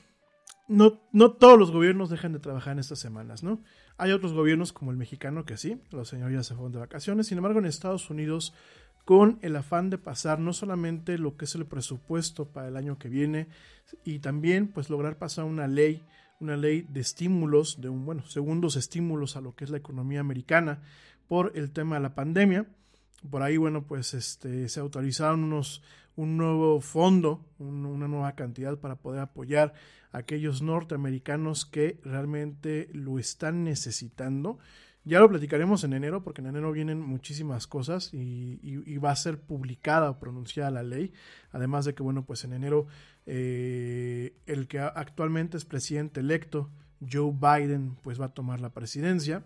no, 0.67 1.01
no 1.11 1.31
todos 1.31 1.57
los 1.57 1.71
gobiernos 1.71 2.11
dejan 2.11 2.33
de 2.33 2.39
trabajar 2.39 2.73
en 2.73 2.79
estas 2.81 2.99
semanas, 2.99 3.41
¿no? 3.41 3.63
Hay 3.97 4.11
otros 4.11 4.33
gobiernos 4.33 4.73
como 4.73 4.91
el 4.91 4.97
mexicano 4.97 5.43
que 5.43 5.57
sí, 5.57 5.81
los 5.89 6.07
señores 6.07 6.45
se 6.45 6.53
fueron 6.53 6.73
de 6.73 6.77
vacaciones, 6.77 7.25
sin 7.25 7.39
embargo 7.39 7.57
en 7.57 7.65
Estados 7.65 8.11
Unidos 8.11 8.53
con 9.05 9.39
el 9.41 9.55
afán 9.55 9.89
de 9.89 9.97
pasar 9.97 10.37
no 10.37 10.53
solamente 10.53 11.17
lo 11.17 11.35
que 11.35 11.45
es 11.45 11.55
el 11.55 11.65
presupuesto 11.65 12.45
para 12.45 12.67
el 12.67 12.77
año 12.77 12.99
que 12.99 13.09
viene 13.09 13.47
y 14.03 14.19
también 14.19 14.67
pues 14.67 14.91
lograr 14.91 15.17
pasar 15.17 15.45
una 15.45 15.67
ley 15.67 16.03
una 16.41 16.57
ley 16.57 16.81
de 16.81 16.99
estímulos, 16.99 17.79
de 17.79 17.89
un, 17.89 18.05
bueno, 18.05 18.25
segundos 18.25 18.75
estímulos 18.75 19.35
a 19.37 19.41
lo 19.41 19.55
que 19.55 19.63
es 19.63 19.69
la 19.69 19.77
economía 19.77 20.19
americana 20.19 20.81
por 21.27 21.51
el 21.55 21.71
tema 21.71 21.95
de 21.95 22.01
la 22.01 22.15
pandemia. 22.15 22.65
Por 23.29 23.43
ahí, 23.43 23.57
bueno, 23.57 23.83
pues 23.83 24.13
este, 24.13 24.67
se 24.67 24.79
autorizaron 24.79 25.43
unos, 25.43 25.83
un 26.15 26.37
nuevo 26.37 26.81
fondo, 26.81 27.45
un- 27.59 27.85
una 27.85 28.07
nueva 28.07 28.33
cantidad 28.33 28.77
para 28.79 28.95
poder 28.95 29.21
apoyar 29.21 29.73
a 30.11 30.17
aquellos 30.17 30.61
norteamericanos 30.61 31.65
que 31.65 31.99
realmente 32.03 32.89
lo 32.93 33.19
están 33.19 33.63
necesitando. 33.63 34.57
Ya 35.03 35.19
lo 35.19 35.29
platicaremos 35.29 35.83
en 35.83 35.93
enero, 35.93 36.23
porque 36.23 36.41
en 36.41 36.47
enero 36.47 36.71
vienen 36.71 37.01
muchísimas 37.01 37.65
cosas 37.65 38.13
y, 38.13 38.59
y- 38.61 38.83
y 38.85 38.97
va 38.97 39.09
a 39.11 39.15
ser 39.15 39.39
publicada 39.39 40.11
o 40.11 40.19
pronunciada 40.19 40.69
la 40.69 40.83
ley. 40.83 41.11
Además 41.51 41.85
de 41.85 41.95
que, 41.95 42.03
bueno, 42.03 42.23
pues 42.25 42.43
en 42.43 42.53
enero 42.53 42.85
eh, 43.25 44.35
el 44.45 44.67
que 44.67 44.79
actualmente 44.79 45.57
es 45.57 45.65
presidente 45.65 46.19
electo, 46.19 46.69
Joe 47.11 47.31
Biden, 47.33 47.95
pues 48.03 48.21
va 48.21 48.25
a 48.25 48.33
tomar 48.33 48.59
la 48.61 48.69
presidencia. 48.73 49.43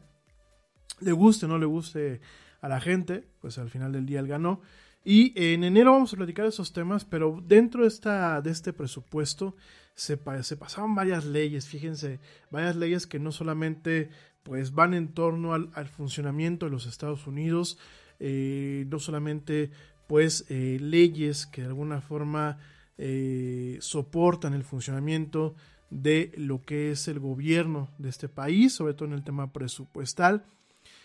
Le 0.99 1.13
guste 1.13 1.45
o 1.45 1.49
no 1.49 1.57
le 1.57 1.65
guste 1.65 2.19
a 2.61 2.67
la 2.67 2.81
gente, 2.81 3.27
pues 3.39 3.57
al 3.57 3.69
final 3.69 3.93
del 3.93 4.05
día 4.05 4.19
él 4.19 4.27
ganó. 4.27 4.59
Y 5.05 5.33
en 5.35 5.63
enero 5.63 5.91
vamos 5.91 6.11
a 6.11 6.17
platicar 6.17 6.47
esos 6.47 6.73
temas, 6.73 7.05
pero 7.05 7.41
dentro 7.45 7.83
de, 7.83 7.87
esta, 7.87 8.41
de 8.41 8.49
este 8.49 8.73
presupuesto 8.73 9.55
se, 9.93 10.19
se 10.41 10.57
pasaron 10.57 10.95
varias 10.95 11.25
leyes, 11.25 11.67
fíjense, 11.67 12.19
varias 12.49 12.75
leyes 12.75 13.05
que 13.05 13.19
no 13.19 13.31
solamente 13.31 14.09
pues 14.41 14.73
van 14.73 14.95
en 14.95 15.09
torno 15.13 15.53
al, 15.53 15.69
al 15.75 15.87
funcionamiento 15.87 16.65
de 16.65 16.71
los 16.71 16.87
Estados 16.87 17.27
Unidos, 17.27 17.77
eh, 18.19 18.85
no 18.89 18.99
solamente 18.99 19.71
pues 20.07 20.45
eh, 20.49 20.79
leyes 20.81 21.45
que 21.45 21.61
de 21.61 21.67
alguna 21.67 22.01
forma 22.01 22.57
eh, 22.97 23.77
soportan 23.81 24.53
el 24.53 24.63
funcionamiento 24.63 25.55
de 25.89 26.31
lo 26.35 26.63
que 26.63 26.91
es 26.91 27.07
el 27.07 27.19
gobierno 27.19 27.89
de 27.97 28.09
este 28.09 28.27
país, 28.27 28.73
sobre 28.73 28.93
todo 28.93 29.07
en 29.07 29.13
el 29.13 29.23
tema 29.23 29.53
presupuestal, 29.53 30.45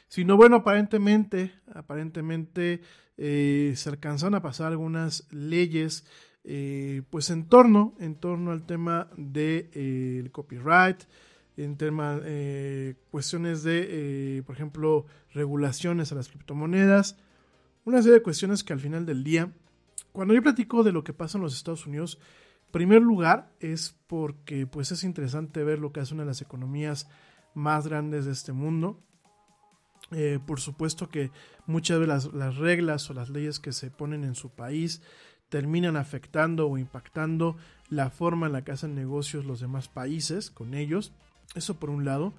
sino 0.08 0.36
bueno, 0.36 0.56
aparentemente, 0.56 1.52
aparentemente 1.72 2.82
eh, 3.22 3.74
se 3.76 3.90
alcanzaron 3.90 4.34
a 4.34 4.42
pasar 4.42 4.68
algunas 4.68 5.28
leyes 5.30 6.04
eh, 6.42 7.02
pues 7.10 7.28
en 7.28 7.46
torno, 7.46 7.94
en 8.00 8.14
torno 8.14 8.50
al 8.50 8.64
tema 8.64 9.10
del 9.16 9.32
de, 9.32 9.70
eh, 9.74 10.28
copyright, 10.32 11.02
en 11.58 11.76
tema 11.76 12.18
eh, 12.24 12.94
cuestiones 13.10 13.62
de, 13.62 14.42
por 14.46 14.54
ejemplo, 14.54 15.04
regulaciones 15.34 16.12
a 16.12 16.14
las 16.14 16.28
criptomonedas, 16.28 17.18
una 17.84 17.98
serie 17.98 18.14
de 18.14 18.22
cuestiones 18.22 18.64
que 18.64 18.72
al 18.72 18.80
final 18.80 19.04
del 19.04 19.22
día, 19.22 19.52
cuando 20.12 20.32
yo 20.32 20.42
platico 20.42 20.82
de 20.82 20.92
lo 20.92 21.04
que 21.04 21.12
pasa 21.12 21.36
en 21.36 21.42
los 21.42 21.54
Estados 21.54 21.86
Unidos, 21.86 22.18
en 22.66 22.72
primer 22.72 23.02
lugar 23.02 23.52
es 23.60 23.96
porque 24.06 24.66
pues 24.66 24.92
es 24.92 25.04
interesante 25.04 25.62
ver 25.62 25.78
lo 25.78 25.92
que 25.92 26.00
hace 26.00 26.14
una 26.14 26.22
de 26.22 26.28
las 26.28 26.40
economías 26.40 27.06
más 27.52 27.86
grandes 27.86 28.24
de 28.24 28.32
este 28.32 28.52
mundo. 28.52 29.02
Eh, 30.12 30.38
por 30.44 30.60
supuesto 30.60 31.08
que 31.08 31.30
muchas 31.66 32.00
de 32.00 32.06
las, 32.06 32.32
las, 32.32 32.56
reglas 32.56 33.08
o 33.10 33.14
las 33.14 33.30
leyes 33.30 33.60
que 33.60 33.72
se 33.72 33.90
ponen 33.90 34.24
en 34.24 34.34
su 34.34 34.50
país 34.50 35.02
terminan 35.48 35.96
afectando 35.96 36.68
o 36.68 36.78
impactando 36.78 37.56
la 37.88 38.10
forma 38.10 38.46
en 38.46 38.52
la 38.52 38.64
que 38.64 38.72
hacen 38.72 38.94
negocios 38.94 39.44
los 39.44 39.60
demás 39.60 39.88
países 39.88 40.50
con 40.50 40.74
ellos. 40.74 41.12
Eso 41.54 41.78
por 41.78 41.90
un 41.90 42.04
lado. 42.04 42.32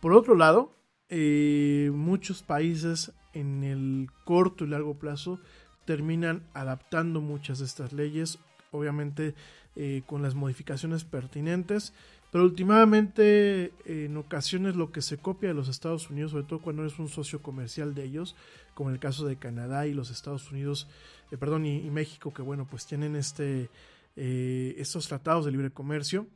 Por 0.00 0.12
otro 0.12 0.34
lado, 0.34 0.76
eh, 1.08 1.90
muchos 1.92 2.42
países 2.42 3.12
en 3.32 3.64
el 3.64 4.08
corto 4.24 4.64
y 4.64 4.68
largo 4.68 4.98
plazo 4.98 5.40
terminan 5.84 6.42
adaptando 6.54 7.20
muchas 7.20 7.58
de 7.60 7.66
estas 7.66 7.92
leyes, 7.92 8.38
obviamente 8.72 9.34
eh, 9.76 10.02
con 10.06 10.22
las 10.22 10.34
modificaciones 10.34 11.04
pertinentes, 11.04 11.92
pero 12.30 12.44
últimamente 12.44 13.72
en 13.84 14.16
ocasiones 14.16 14.76
lo 14.76 14.90
que 14.92 15.02
se 15.02 15.18
copia 15.18 15.48
de 15.48 15.54
los 15.54 15.68
Estados 15.68 16.10
Unidos, 16.10 16.32
sobre 16.32 16.44
todo 16.44 16.60
cuando 16.60 16.82
eres 16.82 16.98
un 16.98 17.08
socio 17.08 17.42
comercial 17.42 17.94
de 17.94 18.04
ellos, 18.04 18.36
como 18.74 18.90
en 18.90 18.94
el 18.94 19.00
caso 19.00 19.26
de 19.26 19.36
Canadá 19.36 19.86
y 19.86 19.94
los 19.94 20.10
Estados 20.10 20.50
Unidos, 20.50 20.88
eh, 21.30 21.36
perdón, 21.36 21.66
y, 21.66 21.90
México, 21.90 22.32
que 22.32 22.42
bueno, 22.42 22.66
pues 22.68 22.86
tienen 22.86 23.16
este, 23.16 23.70
eh, 24.16 24.74
estos 24.78 25.08
tratados 25.08 25.44
de 25.44 25.52
libre 25.52 25.70
comercio. 25.70 26.26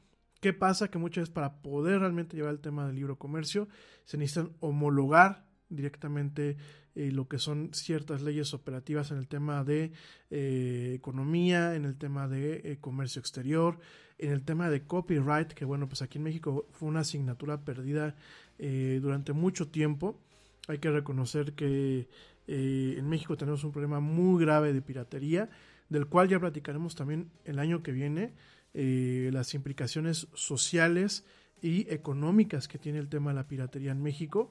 ¿Qué 0.41 0.53
pasa? 0.53 0.89
Que 0.89 0.99
muchas 0.99 1.23
veces 1.23 1.35
para 1.35 1.61
poder 1.61 2.01
realmente 2.01 2.37
llevar 2.37 2.53
el 2.53 2.61
tema 2.61 2.87
del 2.87 2.97
libre 2.97 3.15
comercio 3.17 3.69
se 4.05 4.17
necesitan 4.17 4.53
homologar 4.61 5.45
directamente 5.69 6.57
eh, 6.97 7.13
lo 7.13 7.29
que 7.29 7.39
son 7.39 7.73
ciertas 7.73 8.21
leyes 8.21 8.53
operativas 8.53 9.11
en 9.13 9.19
el 9.19 9.29
tema 9.29 9.63
de 9.63 9.93
eh, 10.31 10.93
economía, 10.97 11.77
en 11.77 11.85
el 11.85 11.97
tema 11.97 12.27
de 12.27 12.63
eh, 12.65 12.79
comercio 12.81 13.21
exterior, 13.21 13.79
en 14.21 14.33
el 14.33 14.43
tema 14.43 14.69
de 14.69 14.83
copyright, 14.83 15.53
que 15.53 15.65
bueno, 15.65 15.89
pues 15.89 16.03
aquí 16.03 16.19
en 16.19 16.25
México 16.25 16.67
fue 16.73 16.89
una 16.89 17.01
asignatura 17.01 17.65
perdida 17.65 18.15
eh, 18.59 18.99
durante 19.03 19.33
mucho 19.33 19.69
tiempo. 19.69 20.21
Hay 20.69 20.79
que 20.79 20.91
reconocer 20.91 21.55
que 21.55 22.07
eh, 22.47 22.95
en 22.99 23.09
México 23.09 23.37
tenemos 23.39 23.65
un 23.65 23.73
problema 23.73 23.99
muy 24.01 24.45
grave 24.45 24.75
de 24.75 24.83
piratería, 24.83 25.49
del 25.89 26.07
cual 26.07 26.29
ya 26.29 26.39
platicaremos 26.39 26.95
también 26.95 27.31
el 27.47 27.59
año 27.59 27.83
que 27.83 27.93
viene, 27.93 28.35
eh, 28.75 29.31
las 29.33 29.55
implicaciones 29.55 30.29
sociales 30.35 31.25
y 31.63 31.93
económicas 31.93 32.69
que 32.69 32.79
tiene 32.79 32.99
el 32.99 33.09
tema 33.09 33.31
de 33.31 33.37
la 33.37 33.49
piratería 33.49 33.93
en 33.93 34.03
México. 34.03 34.51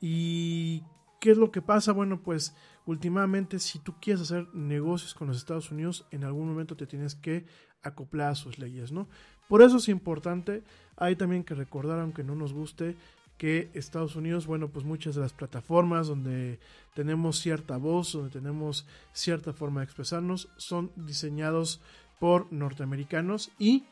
¿Y 0.00 0.84
qué 1.20 1.32
es 1.32 1.38
lo 1.38 1.50
que 1.50 1.60
pasa? 1.60 1.92
Bueno, 1.92 2.22
pues 2.22 2.54
últimamente 2.86 3.58
si 3.58 3.80
tú 3.80 3.96
quieres 4.00 4.22
hacer 4.22 4.48
negocios 4.54 5.14
con 5.14 5.26
los 5.26 5.36
Estados 5.36 5.72
Unidos, 5.72 6.06
en 6.12 6.22
algún 6.22 6.48
momento 6.48 6.76
te 6.76 6.86
tienes 6.86 7.16
que 7.16 7.46
acoplar 7.82 8.30
a 8.30 8.34
sus 8.34 8.58
leyes, 8.58 8.92
¿no? 8.92 9.08
Por 9.48 9.62
eso 9.62 9.76
es 9.76 9.88
importante, 9.88 10.62
hay 10.96 11.16
también 11.16 11.44
que 11.44 11.54
recordar, 11.54 11.98
aunque 12.00 12.24
no 12.24 12.34
nos 12.34 12.52
guste, 12.52 12.96
que 13.36 13.70
Estados 13.74 14.14
Unidos, 14.14 14.46
bueno, 14.46 14.68
pues 14.68 14.84
muchas 14.84 15.14
de 15.14 15.20
las 15.20 15.32
plataformas 15.32 16.06
donde 16.06 16.60
tenemos 16.94 17.40
cierta 17.40 17.76
voz, 17.76 18.12
donde 18.12 18.30
tenemos 18.30 18.86
cierta 19.12 19.52
forma 19.52 19.80
de 19.80 19.86
expresarnos, 19.86 20.48
son 20.56 20.92
diseñados 20.94 21.80
por 22.20 22.52
norteamericanos 22.52 23.50
y 23.58 23.84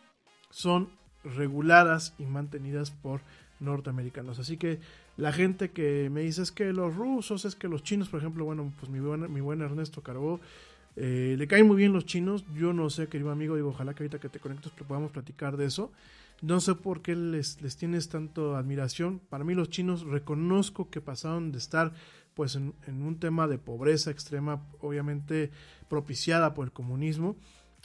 son 0.50 0.88
reguladas 1.24 2.14
y 2.18 2.26
mantenidas 2.26 2.90
por 2.90 3.22
norteamericanos. 3.58 4.38
Así 4.38 4.56
que 4.56 4.78
la 5.16 5.32
gente 5.32 5.70
que 5.70 6.08
me 6.10 6.20
dice 6.22 6.42
es 6.42 6.52
que 6.52 6.72
los 6.72 6.94
rusos, 6.94 7.44
es 7.44 7.54
que 7.54 7.68
los 7.68 7.82
chinos, 7.82 8.08
por 8.08 8.20
ejemplo, 8.20 8.44
bueno, 8.44 8.72
pues 8.78 8.90
mi 8.90 9.00
buen, 9.00 9.32
mi 9.32 9.40
buen 9.40 9.60
Ernesto 9.60 10.02
Carbó, 10.02 10.40
eh, 10.96 11.36
le 11.38 11.46
caen 11.46 11.66
muy 11.66 11.76
bien 11.76 11.92
los 11.92 12.06
chinos. 12.06 12.44
Yo 12.54 12.72
no 12.72 12.90
sé, 12.90 13.08
querido 13.08 13.30
amigo, 13.30 13.56
digo, 13.56 13.68
ojalá 13.68 13.94
que 13.94 14.02
ahorita 14.02 14.18
que 14.18 14.28
te 14.28 14.40
conectes 14.40 14.72
podamos 14.86 15.12
platicar 15.12 15.56
de 15.56 15.66
eso. 15.66 15.92
No 16.42 16.60
sé 16.60 16.74
por 16.74 17.02
qué 17.02 17.14
les, 17.14 17.60
les 17.60 17.76
tienes 17.76 18.08
tanto 18.08 18.56
admiración. 18.56 19.20
Para 19.28 19.44
mí 19.44 19.54
los 19.54 19.68
chinos 19.70 20.04
reconozco 20.04 20.90
que 20.90 21.00
pasaron 21.00 21.52
de 21.52 21.58
estar 21.58 21.92
pues 22.34 22.56
en, 22.56 22.74
un 22.86 23.18
tema 23.18 23.46
de 23.46 23.58
pobreza 23.58 24.10
extrema, 24.10 24.66
obviamente 24.80 25.50
propiciada 25.88 26.54
por 26.54 26.66
el 26.66 26.72
comunismo. 26.72 27.36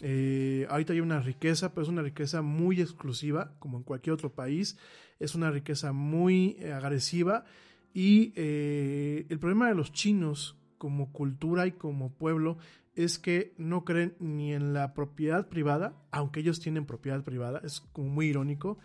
Eh, 0.02 0.66
ahorita 0.70 0.94
hay 0.94 1.02
una 1.02 1.20
riqueza, 1.20 1.74
pero 1.74 1.84
es 1.84 1.90
una 1.90 2.02
riqueza 2.02 2.42
muy 2.42 2.80
exclusiva, 2.80 3.54
como 3.60 3.78
en 3.78 3.84
cualquier 3.84 4.14
otro 4.14 4.32
país. 4.32 4.78
Es 5.20 5.36
una 5.36 5.52
riqueza 5.52 5.92
muy 5.92 6.56
eh, 6.60 6.72
agresiva. 6.72 7.46
Y 7.94 8.34
el 8.36 9.40
problema 9.40 9.70
de 9.70 9.76
los 9.76 9.94
chinos 9.94 10.58
como 10.78 11.12
cultura 11.14 11.66
y 11.66 11.72
como 11.72 12.12
pueblo 12.12 12.58
es 12.96 13.20
que 13.20 13.54
no 13.58 13.84
creen 13.84 14.16
ni 14.20 14.54
en 14.54 14.74
la 14.74 14.94
propiedad 14.94 15.50
privada, 15.50 15.96
aunque 16.12 16.40
ellos 16.40 16.60
tienen 16.60 16.86
propiedad 16.86 17.24
privada, 17.24 17.62
es 17.64 17.82
como 17.82 18.10
muy 18.10 18.28
irónico, 18.28 18.78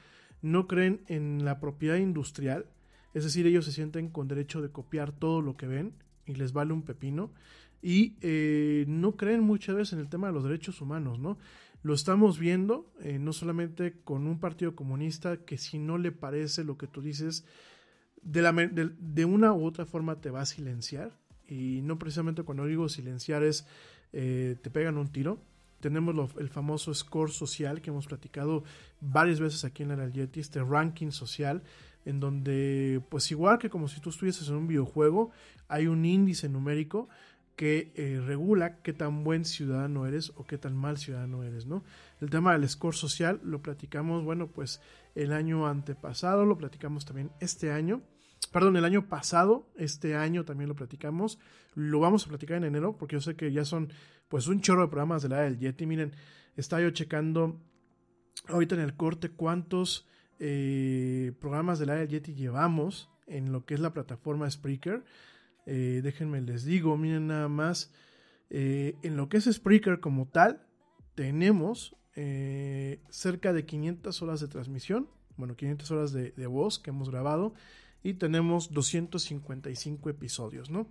no 0.42 0.66
creen 0.66 1.02
en 1.06 1.44
la 1.44 1.60
propiedad 1.60 1.96
industrial, 1.96 2.66
es 3.14 3.24
decir, 3.24 3.46
ellos 3.46 3.64
se 3.64 3.72
sienten 3.72 4.08
con 4.08 4.28
derecho 4.28 4.62
de 4.62 4.70
copiar 4.70 5.12
todo 5.12 5.42
lo 5.42 5.56
que 5.56 5.66
ven 5.66 5.94
y 6.26 6.34
les 6.34 6.52
vale 6.52 6.72
un 6.72 6.82
pepino, 6.82 7.32
y 7.82 8.16
eh, 8.20 8.84
no 8.88 9.16
creen 9.16 9.42
muchas 9.42 9.74
veces 9.74 9.94
en 9.94 10.00
el 10.00 10.08
tema 10.08 10.26
de 10.26 10.34
los 10.34 10.44
derechos 10.44 10.80
humanos, 10.80 11.18
¿no? 11.18 11.38
Lo 11.82 11.94
estamos 11.94 12.38
viendo, 12.38 12.92
eh, 13.00 13.18
no 13.18 13.32
solamente 13.32 14.00
con 14.04 14.26
un 14.26 14.38
partido 14.38 14.76
comunista 14.76 15.38
que 15.38 15.56
si 15.56 15.78
no 15.78 15.96
le 15.96 16.12
parece 16.12 16.62
lo 16.62 16.76
que 16.76 16.86
tú 16.86 17.00
dices, 17.00 17.46
de, 18.20 18.92
de 18.98 19.24
una 19.24 19.54
u 19.54 19.64
otra 19.64 19.86
forma 19.86 20.20
te 20.20 20.30
va 20.30 20.42
a 20.42 20.46
silenciar, 20.46 21.18
y 21.48 21.80
no 21.82 21.98
precisamente 21.98 22.42
cuando 22.42 22.66
digo 22.66 22.88
silenciar 22.88 23.42
es 23.42 23.66
eh, 24.12 24.56
te 24.60 24.70
pegan 24.70 24.98
un 24.98 25.08
tiro. 25.08 25.38
Tenemos 25.80 26.32
el 26.38 26.48
famoso 26.50 26.92
score 26.92 27.30
social 27.30 27.80
que 27.80 27.90
hemos 27.90 28.06
platicado 28.06 28.64
varias 29.00 29.40
veces 29.40 29.64
aquí 29.64 29.82
en 29.82 29.92
el 29.92 30.12
Yeti, 30.12 30.40
este 30.40 30.62
ranking 30.62 31.10
social, 31.10 31.62
en 32.04 32.20
donde, 32.20 33.00
pues 33.08 33.30
igual 33.30 33.58
que 33.58 33.70
como 33.70 33.88
si 33.88 34.00
tú 34.00 34.10
estuvieses 34.10 34.48
en 34.48 34.56
un 34.56 34.66
videojuego, 34.66 35.30
hay 35.68 35.86
un 35.86 36.04
índice 36.04 36.48
numérico 36.48 37.08
que 37.56 37.92
eh, 37.94 38.22
regula 38.24 38.78
qué 38.82 38.92
tan 38.92 39.22
buen 39.22 39.44
ciudadano 39.44 40.06
eres 40.06 40.32
o 40.36 40.44
qué 40.44 40.56
tan 40.56 40.74
mal 40.74 40.96
ciudadano 40.96 41.42
eres, 41.42 41.66
¿no? 41.66 41.84
El 42.20 42.30
tema 42.30 42.52
del 42.52 42.68
score 42.68 42.94
social 42.94 43.40
lo 43.44 43.60
platicamos, 43.60 44.24
bueno, 44.24 44.48
pues 44.48 44.80
el 45.14 45.32
año 45.32 45.66
antepasado, 45.66 46.46
lo 46.46 46.56
platicamos 46.56 47.04
también 47.04 47.30
este 47.40 47.70
año 47.72 48.00
perdón, 48.50 48.76
el 48.76 48.84
año 48.84 49.08
pasado, 49.08 49.70
este 49.76 50.16
año 50.16 50.44
también 50.44 50.68
lo 50.68 50.74
platicamos, 50.74 51.38
lo 51.74 52.00
vamos 52.00 52.24
a 52.24 52.28
platicar 52.28 52.56
en 52.56 52.64
enero, 52.64 52.96
porque 52.96 53.16
yo 53.16 53.20
sé 53.20 53.36
que 53.36 53.52
ya 53.52 53.64
son 53.64 53.92
pues 54.28 54.46
un 54.48 54.60
chorro 54.60 54.82
de 54.82 54.88
programas 54.88 55.22
de 55.22 55.28
la 55.28 55.40
del 55.40 55.58
Yeti, 55.58 55.86
miren, 55.86 56.12
estaba 56.56 56.82
yo 56.82 56.90
checando 56.90 57.60
ahorita 58.48 58.74
en 58.74 58.80
el 58.80 58.94
corte 58.94 59.30
cuántos 59.30 60.06
eh, 60.38 61.32
programas 61.40 61.78
de 61.78 61.86
la 61.86 61.94
del 61.94 62.08
Yeti 62.08 62.34
llevamos 62.34 63.10
en 63.26 63.52
lo 63.52 63.64
que 63.64 63.74
es 63.74 63.80
la 63.80 63.92
plataforma 63.92 64.50
Spreaker, 64.50 65.04
eh, 65.66 66.00
déjenme 66.02 66.40
les 66.40 66.64
digo, 66.64 66.96
miren 66.96 67.28
nada 67.28 67.48
más, 67.48 67.92
eh, 68.50 68.96
en 69.02 69.16
lo 69.16 69.28
que 69.28 69.36
es 69.36 69.44
Spreaker 69.44 70.00
como 70.00 70.26
tal, 70.28 70.66
tenemos 71.14 71.96
cerca 73.08 73.54
de 73.54 73.64
500 73.64 74.20
horas 74.20 74.40
de 74.40 74.48
transmisión, 74.48 75.08
bueno, 75.38 75.56
500 75.56 75.90
horas 75.90 76.12
de, 76.12 76.32
de 76.32 76.46
voz 76.46 76.78
que 76.78 76.90
hemos 76.90 77.08
grabado, 77.08 77.54
y 78.02 78.14
tenemos 78.14 78.72
255 78.72 80.10
episodios, 80.10 80.70
¿no? 80.70 80.86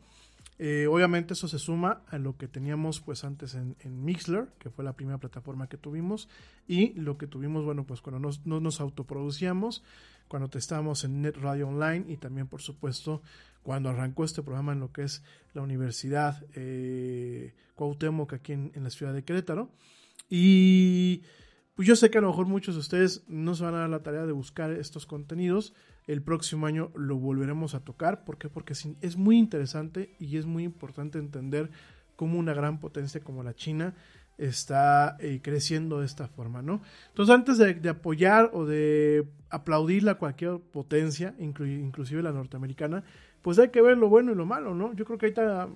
Eh, 0.62 0.88
obviamente 0.88 1.34
eso 1.34 1.48
se 1.48 1.58
suma 1.58 2.02
a 2.10 2.18
lo 2.18 2.36
que 2.36 2.50
teníamos 2.50 3.00
pues 3.00 3.24
antes 3.24 3.56
en, 3.56 3.76
Mixler, 4.04 4.50
que 4.60 4.70
fue 4.70 4.84
la 4.84 4.94
primera 4.94 5.18
plataforma 5.18 5.68
que 5.68 5.78
tuvimos, 5.78 6.28
y 6.68 6.94
lo 6.94 7.18
que 7.18 7.28
tuvimos, 7.28 7.64
bueno, 7.64 7.86
pues 7.86 8.02
cuando 8.02 8.20
nos, 8.20 8.46
nos 8.46 8.82
autoproducíamos, 8.82 9.84
cuando 10.28 10.50
testábamos 10.50 11.06
en 11.06 11.22
Net 11.22 11.38
Radio 11.38 11.70
Online 11.70 12.06
y 12.10 12.18
también, 12.18 12.48
por 12.48 12.62
supuesto, 12.62 13.22
cuando 13.64 13.90
arrancó 13.90 14.26
este 14.26 14.44
programa 14.44 14.74
en 14.74 14.82
lo 14.82 14.92
que 14.92 15.04
es 15.04 15.24
la 15.54 15.62
Universidad 15.62 16.46
eh, 16.56 17.54
Cuauhtémoc 17.76 18.34
aquí 18.34 18.52
en, 18.52 18.72
en 18.76 18.84
la 18.84 18.90
ciudad 18.90 19.14
de 19.14 19.24
Querétaro. 19.24 19.72
Y 20.30 21.24
pues 21.76 21.88
yo 21.88 21.96
sé 21.96 22.10
que 22.10 22.18
a 22.18 22.22
lo 22.22 22.28
mejor 22.28 22.46
muchos 22.46 22.76
de 22.76 22.82
ustedes 22.82 23.24
no 23.28 23.56
se 23.56 23.64
van 23.64 23.76
a 23.76 23.80
dar 23.80 23.90
la 23.90 24.04
tarea 24.04 24.26
de 24.26 24.34
buscar 24.34 24.72
estos 24.72 25.06
contenidos, 25.06 25.74
el 26.10 26.24
próximo 26.24 26.66
año 26.66 26.92
lo 26.96 27.18
volveremos 27.18 27.76
a 27.76 27.82
tocar. 27.82 28.26
¿Por 28.26 28.40
qué? 28.40 28.50
Porque 28.50 28.74
es 28.74 29.16
muy 29.16 29.38
interesante 29.38 30.16
y 30.20 30.38
es 30.38 30.48
muy 30.48 30.64
importante 30.64 31.20
entender 31.20 31.70
cómo 32.16 32.40
una 32.40 32.56
gran 32.56 32.80
potencia 32.80 33.22
como 33.22 33.44
la 33.44 33.54
China 33.54 33.94
está 34.40 35.18
eh, 35.20 35.40
creciendo 35.44 36.00
de 36.00 36.08
esta 36.08 36.28
forma, 36.28 36.64
¿no? 36.64 36.82
Entonces, 37.10 37.36
antes 37.36 37.58
de, 37.60 37.90
apoyar 37.90 38.50
o 38.54 38.66
de 38.66 39.28
aplaudir 39.52 40.10
a 40.10 40.16
cualquier 40.16 40.58
potencia, 40.58 41.36
inclusive 41.38 42.24
la 42.24 42.32
norteamericana, 42.32 43.04
pues 43.44 43.60
hay 43.60 43.70
que 43.70 43.84
ver 43.84 43.96
lo 43.96 44.10
bueno 44.10 44.32
y 44.32 44.36
lo 44.36 44.48
malo, 44.48 44.74
¿no? 44.74 44.94
Yo 44.94 45.06
creo 45.06 45.20
que 45.20 45.28
ahorita, 45.28 45.70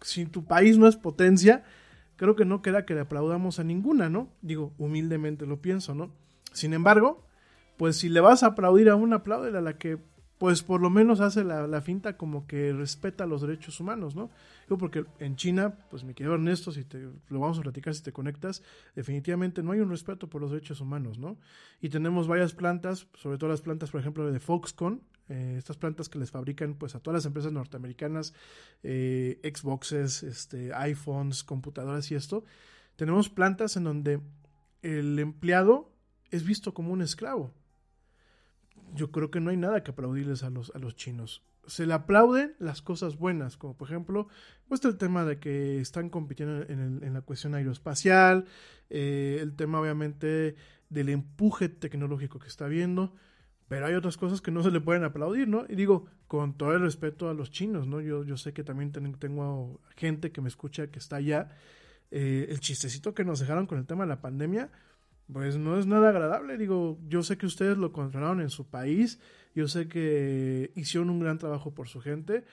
si 0.00 0.26
tu 0.26 0.44
país 0.44 0.76
no 0.76 0.88
es 0.88 0.96
potencia, 0.96 1.62
creo 2.16 2.34
que 2.34 2.44
no 2.44 2.62
queda 2.62 2.84
que 2.84 2.94
le 2.94 3.00
aplaudamos 3.00 3.60
a 3.60 3.64
ninguna, 3.64 4.08
¿no? 4.08 4.28
Digo, 4.40 4.72
humildemente 4.76 5.46
lo 5.46 5.62
pienso, 5.62 5.94
¿no? 5.94 6.10
Sin 6.52 6.74
embargo, 6.74 7.24
pues 7.76 7.98
si 7.98 8.08
le 8.08 8.20
vas 8.20 8.42
a 8.42 8.48
aplaudir 8.48 8.88
a 8.88 8.96
una, 8.96 9.16
apláudele 9.16 9.58
a 9.58 9.62
la 9.62 9.78
que 9.78 9.98
pues 10.42 10.64
por 10.64 10.80
lo 10.80 10.90
menos 10.90 11.20
hace 11.20 11.44
la, 11.44 11.80
finta 11.82 12.16
como 12.16 12.48
que 12.48 12.72
respeta 12.72 13.26
los 13.26 13.42
derechos 13.42 13.78
humanos, 13.78 14.16
¿no? 14.16 14.28
Yo 14.68 14.76
porque 14.76 15.04
en 15.20 15.36
China, 15.36 15.72
pues 15.88 16.02
mi 16.02 16.14
querido 16.14 16.34
Ernesto, 16.34 16.72
si 16.72 16.82
te 16.82 16.98
lo 17.28 17.38
vamos 17.38 17.60
a 17.60 17.62
platicar 17.62 17.94
si 17.94 18.02
te 18.02 18.12
conectas, 18.12 18.60
definitivamente 18.96 19.62
no 19.62 19.70
hay 19.70 19.78
un 19.78 19.88
respeto 19.88 20.28
por 20.28 20.40
los 20.40 20.50
derechos 20.50 20.80
humanos, 20.80 21.16
¿no? 21.16 21.36
Y 21.80 21.90
tenemos 21.90 22.26
varias 22.26 22.54
plantas, 22.54 23.06
sobre 23.14 23.38
todo 23.38 23.50
las 23.50 23.60
plantas, 23.60 23.92
por 23.92 24.00
ejemplo, 24.00 24.32
de 24.32 24.40
Foxconn, 24.40 25.02
eh, 25.28 25.54
estas 25.58 25.76
plantas 25.76 26.08
que 26.08 26.18
les 26.18 26.32
fabrican 26.32 26.74
pues 26.74 26.96
a 26.96 26.98
todas 26.98 27.18
las 27.18 27.26
empresas 27.26 27.52
norteamericanas, 27.52 28.34
eh, 28.82 29.38
Xboxes, 29.44 30.24
este, 30.24 30.74
iPhones, 30.74 31.44
computadoras 31.44 32.10
y 32.10 32.16
esto, 32.16 32.42
tenemos 32.96 33.28
plantas 33.28 33.76
en 33.76 33.84
donde 33.84 34.20
el 34.82 35.20
empleado 35.20 35.92
es 36.32 36.44
visto 36.44 36.74
como 36.74 36.92
un 36.92 37.00
esclavo 37.00 37.54
yo 38.94 39.10
creo 39.10 39.30
que 39.30 39.40
no 39.40 39.50
hay 39.50 39.56
nada 39.56 39.82
que 39.82 39.90
aplaudirles 39.90 40.42
a 40.42 40.50
los, 40.50 40.72
a 40.74 40.78
los 40.78 40.96
chinos. 40.96 41.42
Se 41.66 41.86
le 41.86 41.94
aplauden 41.94 42.54
las 42.58 42.82
cosas 42.82 43.16
buenas, 43.16 43.56
como 43.56 43.76
por 43.76 43.88
ejemplo, 43.88 44.28
pues 44.68 44.84
el 44.84 44.96
tema 44.96 45.24
de 45.24 45.38
que 45.38 45.80
están 45.80 46.10
compitiendo 46.10 46.64
en, 46.68 47.12
la 47.12 47.20
cuestión 47.22 47.54
aeroespacial, 47.54 48.46
eh, 48.90 49.38
el 49.40 49.54
tema 49.54 49.80
obviamente 49.80 50.56
del 50.88 51.08
empuje 51.08 51.68
tecnológico 51.68 52.38
que 52.38 52.48
está 52.48 52.66
viendo, 52.66 53.14
pero 53.68 53.86
hay 53.86 53.94
otras 53.94 54.16
cosas 54.16 54.40
que 54.40 54.50
no 54.50 54.62
se 54.62 54.70
le 54.70 54.80
pueden 54.80 55.04
aplaudir, 55.04 55.48
¿no? 55.48 55.64
Y 55.68 55.76
digo, 55.76 56.06
con 56.26 56.54
todo 56.58 56.74
el 56.74 56.80
respeto 56.80 57.30
a 57.30 57.34
los 57.34 57.50
chinos, 57.50 57.86
¿no? 57.86 58.00
Yo, 58.00 58.24
yo 58.24 58.36
sé 58.36 58.52
que 58.52 58.64
también 58.64 58.92
tengo 58.92 59.80
gente 59.96 60.32
que 60.32 60.40
me 60.40 60.48
escucha 60.48 60.88
que 60.88 60.98
está 60.98 61.16
allá. 61.16 61.48
Eh, 62.10 62.48
el 62.50 62.60
chistecito 62.60 63.14
que 63.14 63.24
nos 63.24 63.40
dejaron 63.40 63.66
con 63.66 63.78
el 63.78 63.86
tema 63.86 64.04
de 64.04 64.08
la 64.08 64.20
pandemia, 64.20 64.70
pues 65.30 65.56
no 65.56 65.78
es 65.78 65.86
nada 65.86 66.08
agradable. 66.08 66.56
Digo, 66.56 66.98
yo 67.08 67.22
sé 67.22 67.36
que 67.36 67.46
ustedes 67.46 67.76
lo 67.76 67.92
controlaron 67.92 68.40
en 68.40 68.50
su 68.50 68.66
país, 68.66 69.18
yo 69.54 69.68
sé 69.68 69.88
que 69.88 70.72
hicieron 70.74 71.10
un 71.10 71.20
gran 71.20 71.38
trabajo 71.38 71.74
por 71.74 71.88
su 71.88 72.00
gente, 72.00 72.44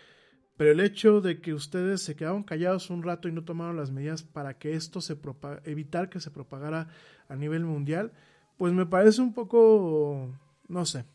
pero 0.58 0.72
el 0.72 0.82
hecho 0.82 1.22
de 1.22 1.40
que 1.40 1.54
ustedes 1.54 2.02
se 2.02 2.16
quedaron 2.16 2.44
callados 2.44 2.90
un 2.90 3.04
rato 3.04 3.30
y 3.30 3.32
no 3.32 3.46
tomaron 3.46 3.78
las 3.78 3.92
medidas 3.92 4.24
para 4.24 4.58
que 4.58 4.74
esto 4.74 5.00
se 5.00 5.16
propaga, 5.16 5.62
evitar 5.64 6.10
que 6.10 6.20
se 6.20 6.32
propagara 6.32 6.90
a 7.30 7.36
nivel 7.36 7.64
mundial, 7.64 8.12
pues 8.58 8.74
me 8.74 8.86
parece 8.86 9.22
un 9.22 9.34
poco, 9.34 10.30
no 10.68 10.86
sé, 10.86 11.06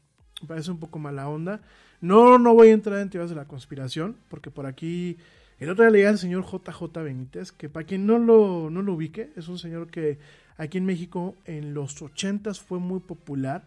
me 0.40 0.48
parece 0.48 0.70
un 0.70 0.80
poco 0.80 0.98
mala 0.98 1.28
onda. 1.28 1.60
No, 2.00 2.38
no 2.38 2.54
voy 2.54 2.68
a 2.68 2.72
entrar 2.72 3.00
en 3.00 3.10
teorías 3.10 3.30
de 3.30 3.36
la 3.36 3.46
conspiración, 3.46 4.16
porque 4.28 4.50
por 4.50 4.66
aquí 4.66 5.18
el 5.58 5.70
otro 5.70 5.84
día 5.84 5.90
leía 5.90 6.08
al 6.08 6.18
señor 6.18 6.44
JJ 6.44 7.02
Benítez, 7.02 7.52
que 7.52 7.68
para 7.68 7.86
quien 7.86 8.06
no 8.06 8.18
lo, 8.18 8.70
no 8.70 8.82
lo 8.82 8.94
ubique, 8.94 9.30
es 9.36 9.48
un 9.48 9.58
señor 9.58 9.88
que 9.90 10.18
aquí 10.56 10.78
en 10.78 10.86
México 10.86 11.36
en 11.44 11.74
los 11.74 12.00
80 12.00 12.54
fue 12.54 12.78
muy 12.78 13.00
popular 13.00 13.64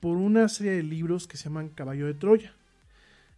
por 0.00 0.16
una 0.16 0.48
serie 0.48 0.72
de 0.72 0.82
libros 0.82 1.26
que 1.26 1.36
se 1.36 1.44
llaman 1.44 1.68
Caballo 1.68 2.06
de 2.06 2.14
Troya. 2.14 2.52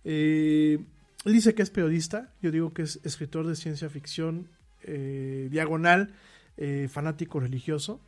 Eh, 0.04 0.78
él 1.24 1.32
dice 1.32 1.54
que 1.54 1.62
es 1.62 1.70
periodista, 1.70 2.32
yo 2.40 2.50
digo 2.50 2.72
que 2.72 2.82
es 2.82 3.00
escritor 3.04 3.46
de 3.46 3.56
ciencia 3.56 3.88
ficción, 3.88 4.48
eh, 4.82 5.48
diagonal, 5.50 6.14
eh, 6.56 6.88
fanático 6.90 7.40
religioso. 7.40 8.00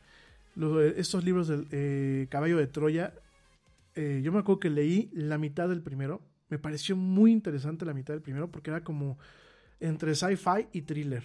estos 0.95 1.25
libros 1.25 1.47
del 1.47 1.67
eh, 1.71 2.27
Caballo 2.29 2.57
de 2.57 2.67
Troya, 2.67 3.13
eh, 3.95 4.21
yo 4.23 4.31
me 4.31 4.39
acuerdo 4.39 4.59
que 4.59 4.69
leí 4.69 5.09
la 5.13 5.37
mitad 5.37 5.67
del 5.67 5.81
primero. 5.81 6.21
Me 6.49 6.59
pareció 6.59 6.95
muy 6.95 7.31
interesante 7.31 7.85
la 7.85 7.93
mitad 7.93 8.13
del 8.13 8.21
primero 8.21 8.51
porque 8.51 8.69
era 8.69 8.83
como 8.83 9.17
entre 9.79 10.15
sci-fi 10.15 10.67
y 10.71 10.81
thriller. 10.83 11.23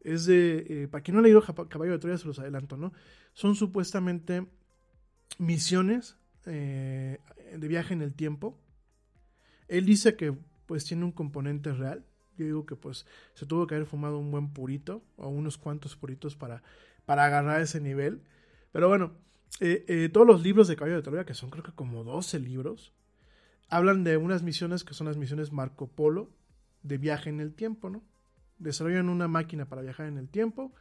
Es 0.00 0.24
de, 0.26 0.66
eh, 0.68 0.88
para 0.88 1.02
quien 1.02 1.14
no 1.14 1.20
ha 1.20 1.22
leído 1.22 1.42
Caballo 1.42 1.92
de 1.92 1.98
Troya, 1.98 2.18
se 2.18 2.26
los 2.26 2.38
adelanto, 2.38 2.76
¿no? 2.76 2.92
Son 3.34 3.54
supuestamente 3.54 4.46
misiones 5.38 6.16
eh, 6.46 7.18
de 7.56 7.68
viaje 7.68 7.94
en 7.94 8.02
el 8.02 8.14
tiempo. 8.14 8.58
Él 9.68 9.84
dice 9.84 10.16
que 10.16 10.34
pues 10.66 10.84
tiene 10.84 11.04
un 11.04 11.12
componente 11.12 11.72
real. 11.72 12.04
Yo 12.38 12.46
digo 12.46 12.66
que 12.66 12.76
pues 12.76 13.06
se 13.34 13.44
tuvo 13.44 13.66
que 13.66 13.74
haber 13.74 13.86
fumado 13.86 14.18
un 14.18 14.30
buen 14.30 14.52
purito 14.52 15.02
o 15.16 15.28
unos 15.28 15.58
cuantos 15.58 15.96
puritos 15.96 16.34
para, 16.36 16.62
para 17.04 17.26
agarrar 17.26 17.60
ese 17.60 17.80
nivel. 17.80 18.22
Pero 18.72 18.88
bueno, 18.88 19.12
eh, 19.60 20.08
todos 20.12 20.26
los 20.26 20.42
libros 20.42 20.68
de 20.68 20.76
Caballo 20.76 20.96
de 20.96 21.02
Troya, 21.02 21.24
que 21.26 21.34
son 21.34 21.50
creo 21.50 21.62
que 21.62 21.72
como 21.72 22.04
12 22.04 22.38
libros, 22.38 22.94
hablan 23.68 24.04
de 24.04 24.16
unas 24.16 24.42
misiones 24.42 24.84
que 24.84 24.94
son 24.94 25.06
las 25.06 25.16
misiones 25.16 25.52
Marco 25.52 25.88
Polo 25.88 26.30
de 26.82 26.98
viaje 26.98 27.30
en 27.30 27.40
el 27.40 27.54
tiempo, 27.54 27.90
¿no? 27.90 28.02
Desarrollan 28.60 29.08
una 29.08 29.26
máquina 29.26 29.68
para 29.68 29.82
viajar 29.82 30.06
en 30.06 30.18
el 30.18 30.28
tiempo. 30.28 30.72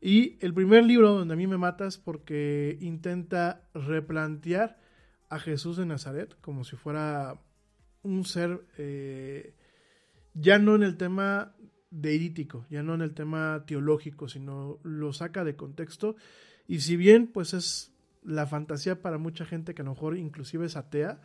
Y 0.00 0.36
el 0.40 0.54
primer 0.54 0.84
libro 0.84 1.12
donde 1.12 1.34
a 1.34 1.36
mí 1.36 1.46
me 1.46 1.56
mata 1.58 1.86
es 1.86 1.98
porque 1.98 2.78
intenta 2.80 3.62
replantear 3.74 4.78
a 5.30 5.38
Jesús 5.38 5.76
de 5.76 5.86
Nazaret 5.86 6.36
como 6.40 6.62
si 6.64 6.76
fuera 6.76 7.40
un 8.02 8.24
ser 8.24 8.60
eh, 8.78 9.54
ya 10.34 10.58
no 10.58 10.74
en 10.74 10.82
el 10.82 10.96
tema 10.96 11.54
deítico, 11.90 12.66
ya 12.70 12.82
no 12.82 12.94
en 12.94 13.00
el 13.00 13.14
tema 13.14 13.64
teológico, 13.66 14.28
sino 14.28 14.78
lo 14.82 15.12
saca 15.12 15.42
de 15.42 15.56
contexto. 15.56 16.16
Y 16.68 16.80
si 16.80 16.96
bien 16.96 17.26
pues 17.26 17.54
es 17.54 17.92
la 18.22 18.46
fantasía 18.46 19.00
para 19.00 19.18
mucha 19.18 19.44
gente 19.44 19.74
que 19.74 19.82
a 19.82 19.84
lo 19.84 19.92
mejor 19.92 20.16
inclusive 20.16 20.66
es 20.66 20.76
atea, 20.76 21.20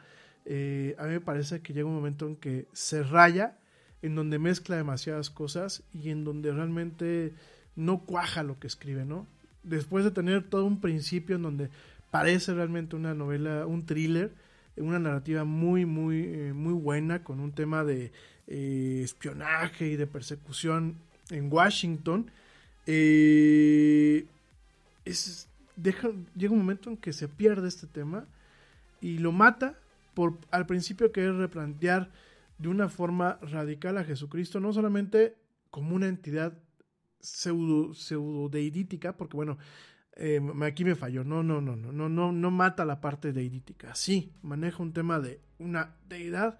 eh, 0.46 0.96
a 0.98 1.04
mí 1.04 1.12
me 1.12 1.22
parece 1.22 1.62
que 1.62 1.74
llega 1.74 1.88
un 1.88 1.96
momento 1.96 2.28
en 2.28 2.36
que 2.36 2.68
se 2.74 3.04
raya, 3.04 3.59
en 4.02 4.16
donde 4.16 4.40
mezcla 4.40 4.78
demasiadas 4.78 5.30
cosas 5.30 5.84
y 5.94 6.10
en 6.10 6.24
donde 6.24 6.52
realmente 6.52 7.34
no 7.76 8.00
cuaja 8.00 8.44
lo 8.44 8.60
que 8.60 8.68
escribe, 8.68 9.06
¿no? 9.06 9.26
Después 9.64 10.06
de 10.06 10.12
tener 10.12 10.44
todo 10.44 10.66
un 10.66 10.80
principio 10.80 11.36
en 11.36 11.44
donde 11.44 11.70
parece 12.12 12.54
realmente 12.54 12.96
una 12.96 13.14
novela, 13.14 13.66
un 13.66 13.86
thriller, 13.86 14.32
una 14.78 15.00
narrativa 15.00 15.44
muy, 15.44 15.86
muy, 15.86 16.24
eh, 16.24 16.54
muy 16.54 16.74
buena, 16.74 17.24
con 17.24 17.40
un 17.40 17.52
tema 17.52 17.84
de 17.84 18.12
eh, 18.48 19.02
espionaje 19.04 19.88
y 19.88 19.96
de 19.96 20.08
persecución 20.08 20.96
en 21.30 21.52
Washington, 21.52 22.32
eh, 22.88 24.26
es, 25.06 25.48
deja, 25.76 26.10
llega 26.36 26.54
un 26.54 26.60
momento 26.60 26.90
en 26.90 26.98
que 26.98 27.14
se 27.14 27.28
pierde 27.28 27.68
este 27.68 27.88
tema 27.88 28.26
y 29.02 29.20
lo 29.20 29.32
mata 29.32 29.76
por 30.14 30.34
al 30.52 30.66
principio 30.66 31.12
querer 31.12 31.36
replantear 31.36 32.10
de 32.60 32.68
una 32.68 32.90
forma 32.90 33.40
radical 33.42 33.98
a 33.98 34.04
Jesucristo, 34.04 34.60
no 34.60 34.72
solamente 34.74 35.38
como 35.72 35.96
una 35.96 36.08
entidad 36.08 36.60
pseudo, 37.20 37.94
pseudo 37.94 38.50
deidítica, 38.50 39.18
porque 39.18 39.38
bueno, 39.38 39.58
eh, 40.16 40.42
aquí 40.62 40.84
me 40.84 40.96
falló, 40.96 41.24
no, 41.24 41.42
no, 41.42 41.62
no, 41.62 41.76
no, 41.76 41.92
no, 41.92 42.10
no, 42.10 42.32
no 42.32 42.52
mata 42.52 42.86
la 42.86 43.00
parte 43.00 43.32
deidítica, 43.32 43.96
sí, 43.96 44.34
maneja 44.42 44.84
un 44.84 44.94
tema 44.94 45.20
de 45.20 45.42
una 45.58 45.96
deidad, 46.08 46.60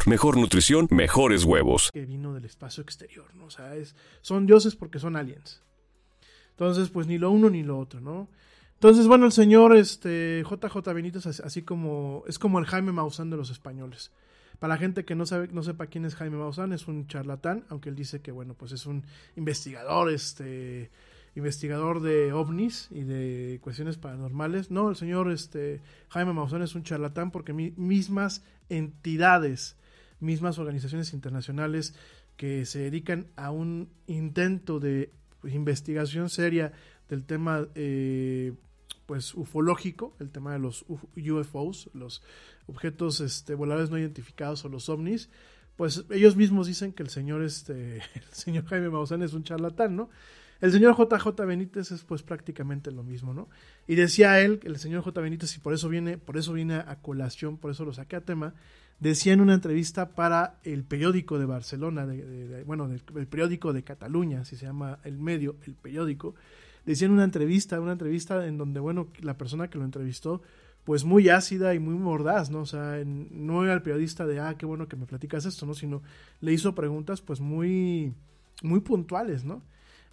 mejor 0.05 0.37
nutrición, 0.37 0.87
mejores 0.91 1.43
huevos. 1.43 1.91
Que 1.91 2.05
vino 2.05 2.33
del 2.33 2.45
espacio 2.45 2.83
exterior, 2.83 3.33
¿no? 3.35 3.45
O 3.45 3.49
sea, 3.49 3.73
son 4.21 4.45
dioses 4.45 4.75
porque 4.75 4.99
son 4.99 5.15
aliens. 5.15 5.61
Entonces, 6.51 6.89
pues 6.89 7.07
ni 7.07 7.17
lo 7.17 7.31
uno 7.31 7.49
ni 7.49 7.63
lo 7.63 7.79
otro, 7.79 8.01
¿no? 8.01 8.27
Entonces, 8.73 9.07
bueno, 9.07 9.25
el 9.25 9.31
señor 9.31 9.75
este, 9.75 10.43
JJ 10.43 10.93
Benítez, 10.93 11.25
así 11.25 11.61
como 11.61 12.23
es 12.27 12.39
como 12.39 12.59
el 12.59 12.65
Jaime 12.65 12.91
Maussan 12.91 13.29
de 13.29 13.37
los 13.37 13.51
españoles. 13.51 14.11
Para 14.59 14.75
la 14.75 14.79
gente 14.79 15.05
que 15.05 15.15
no 15.15 15.25
sabe, 15.25 15.49
no 15.51 15.63
sepa 15.63 15.87
quién 15.87 16.05
es 16.05 16.15
Jaime 16.15 16.37
Maussan, 16.37 16.73
es 16.73 16.87
un 16.87 17.07
charlatán, 17.07 17.65
aunque 17.69 17.89
él 17.89 17.95
dice 17.95 18.21
que 18.21 18.31
bueno, 18.31 18.53
pues 18.53 18.71
es 18.71 18.85
un 18.85 19.03
investigador, 19.35 20.11
este, 20.11 20.91
investigador 21.35 22.01
de 22.01 22.33
ovnis 22.33 22.87
y 22.91 23.03
de 23.03 23.59
cuestiones 23.61 23.97
paranormales. 23.97 24.71
No, 24.71 24.89
el 24.89 24.95
señor 24.95 25.31
este, 25.31 25.81
Jaime 26.09 26.33
Maussan 26.33 26.61
es 26.61 26.75
un 26.75 26.83
charlatán 26.83 27.31
porque 27.31 27.53
mi, 27.53 27.71
mismas 27.77 28.43
entidades 28.69 29.77
mismas 30.21 30.59
organizaciones 30.59 31.13
internacionales 31.13 31.95
que 32.37 32.65
se 32.65 32.79
dedican 32.79 33.27
a 33.35 33.51
un 33.51 33.89
intento 34.07 34.79
de 34.79 35.11
investigación 35.43 36.29
seria 36.29 36.71
del 37.09 37.25
tema 37.25 37.67
eh, 37.75 38.53
pues 39.05 39.33
ufológico, 39.33 40.15
el 40.19 40.29
tema 40.29 40.53
de 40.53 40.59
los 40.59 40.85
UFOs, 40.87 41.89
los 41.93 42.23
objetos 42.67 43.19
este, 43.19 43.55
voladores 43.55 43.89
no 43.89 43.97
identificados 43.97 44.63
o 44.63 44.69
los 44.69 44.87
ovnis, 44.87 45.29
pues 45.75 46.05
ellos 46.11 46.35
mismos 46.35 46.67
dicen 46.67 46.93
que 46.93 47.03
el 47.03 47.09
señor 47.09 47.43
este 47.43 47.97
el 48.15 48.31
señor 48.31 48.65
Jaime 48.65 48.89
Maussan 48.89 49.23
es 49.23 49.33
un 49.33 49.43
charlatán, 49.43 49.95
¿no? 49.95 50.09
El 50.61 50.71
señor 50.71 50.95
JJ 50.95 51.43
Benítez 51.45 51.91
es 51.91 52.03
pues 52.03 52.21
prácticamente 52.21 52.91
lo 52.91 53.03
mismo, 53.03 53.33
¿no? 53.33 53.49
Y 53.87 53.95
decía 53.95 54.39
él, 54.41 54.59
el 54.63 54.77
señor 54.77 55.01
J 55.03 55.19
Benítez, 55.19 55.57
y 55.57 55.59
por 55.59 55.73
eso 55.73 55.89
viene, 55.89 56.19
por 56.19 56.37
eso 56.37 56.53
viene 56.53 56.75
a 56.75 56.99
colación, 57.01 57.57
por 57.57 57.71
eso 57.71 57.83
lo 57.83 57.93
saqué 57.93 58.15
a 58.15 58.21
tema, 58.21 58.53
decía 59.01 59.33
en 59.33 59.41
una 59.41 59.55
entrevista 59.55 60.11
para 60.11 60.59
el 60.63 60.83
periódico 60.83 61.39
de 61.39 61.45
Barcelona, 61.45 62.05
de, 62.05 62.23
de, 62.23 62.63
bueno, 62.63 62.87
del, 62.87 63.01
el 63.15 63.27
periódico 63.27 63.73
de 63.73 63.83
Cataluña, 63.83 64.41
así 64.41 64.55
se 64.55 64.67
llama 64.67 64.99
el 65.03 65.17
medio, 65.17 65.57
el 65.65 65.73
periódico, 65.73 66.35
decía 66.85 67.07
en 67.07 67.13
una 67.13 67.23
entrevista, 67.23 67.81
una 67.81 67.93
entrevista 67.93 68.45
en 68.45 68.57
donde, 68.57 68.79
bueno, 68.79 69.07
la 69.19 69.37
persona 69.37 69.69
que 69.69 69.79
lo 69.79 69.85
entrevistó, 69.85 70.43
pues 70.83 71.03
muy 71.03 71.29
ácida 71.29 71.73
y 71.73 71.79
muy 71.79 71.95
mordaz, 71.95 72.51
¿no? 72.51 72.59
O 72.61 72.65
sea, 72.65 72.99
en, 72.99 73.27
no 73.45 73.63
era 73.63 73.73
el 73.73 73.81
periodista 73.81 74.25
de, 74.25 74.39
ah, 74.39 74.55
qué 74.57 74.67
bueno 74.67 74.87
que 74.87 74.95
me 74.95 75.07
platicas 75.07 75.45
esto, 75.45 75.65
¿no? 75.65 75.73
Sino 75.73 76.03
le 76.39 76.53
hizo 76.53 76.75
preguntas, 76.75 77.21
pues 77.21 77.41
muy, 77.41 78.13
muy 78.61 78.81
puntuales, 78.81 79.43
¿no? 79.43 79.63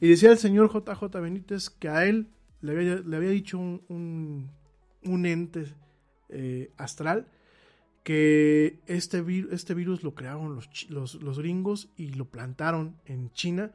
Y 0.00 0.08
decía 0.08 0.30
el 0.30 0.38
señor 0.38 0.72
JJ 0.72 1.20
Benítez 1.20 1.68
que 1.68 1.90
a 1.90 2.06
él 2.06 2.28
le 2.62 2.72
había, 2.72 2.94
le 2.96 3.16
había 3.16 3.30
dicho 3.30 3.58
un, 3.58 3.82
un, 3.88 4.50
un 5.04 5.26
ente 5.26 5.66
eh, 6.30 6.70
astral, 6.78 7.26
que 8.08 8.80
este, 8.86 9.22
este 9.50 9.74
virus 9.74 10.02
lo 10.02 10.14
crearon 10.14 10.54
los, 10.54 10.88
los, 10.88 11.16
los, 11.16 11.38
gringos 11.38 11.90
y 11.94 12.14
lo 12.14 12.24
plantaron 12.24 12.96
en 13.04 13.30
China, 13.32 13.70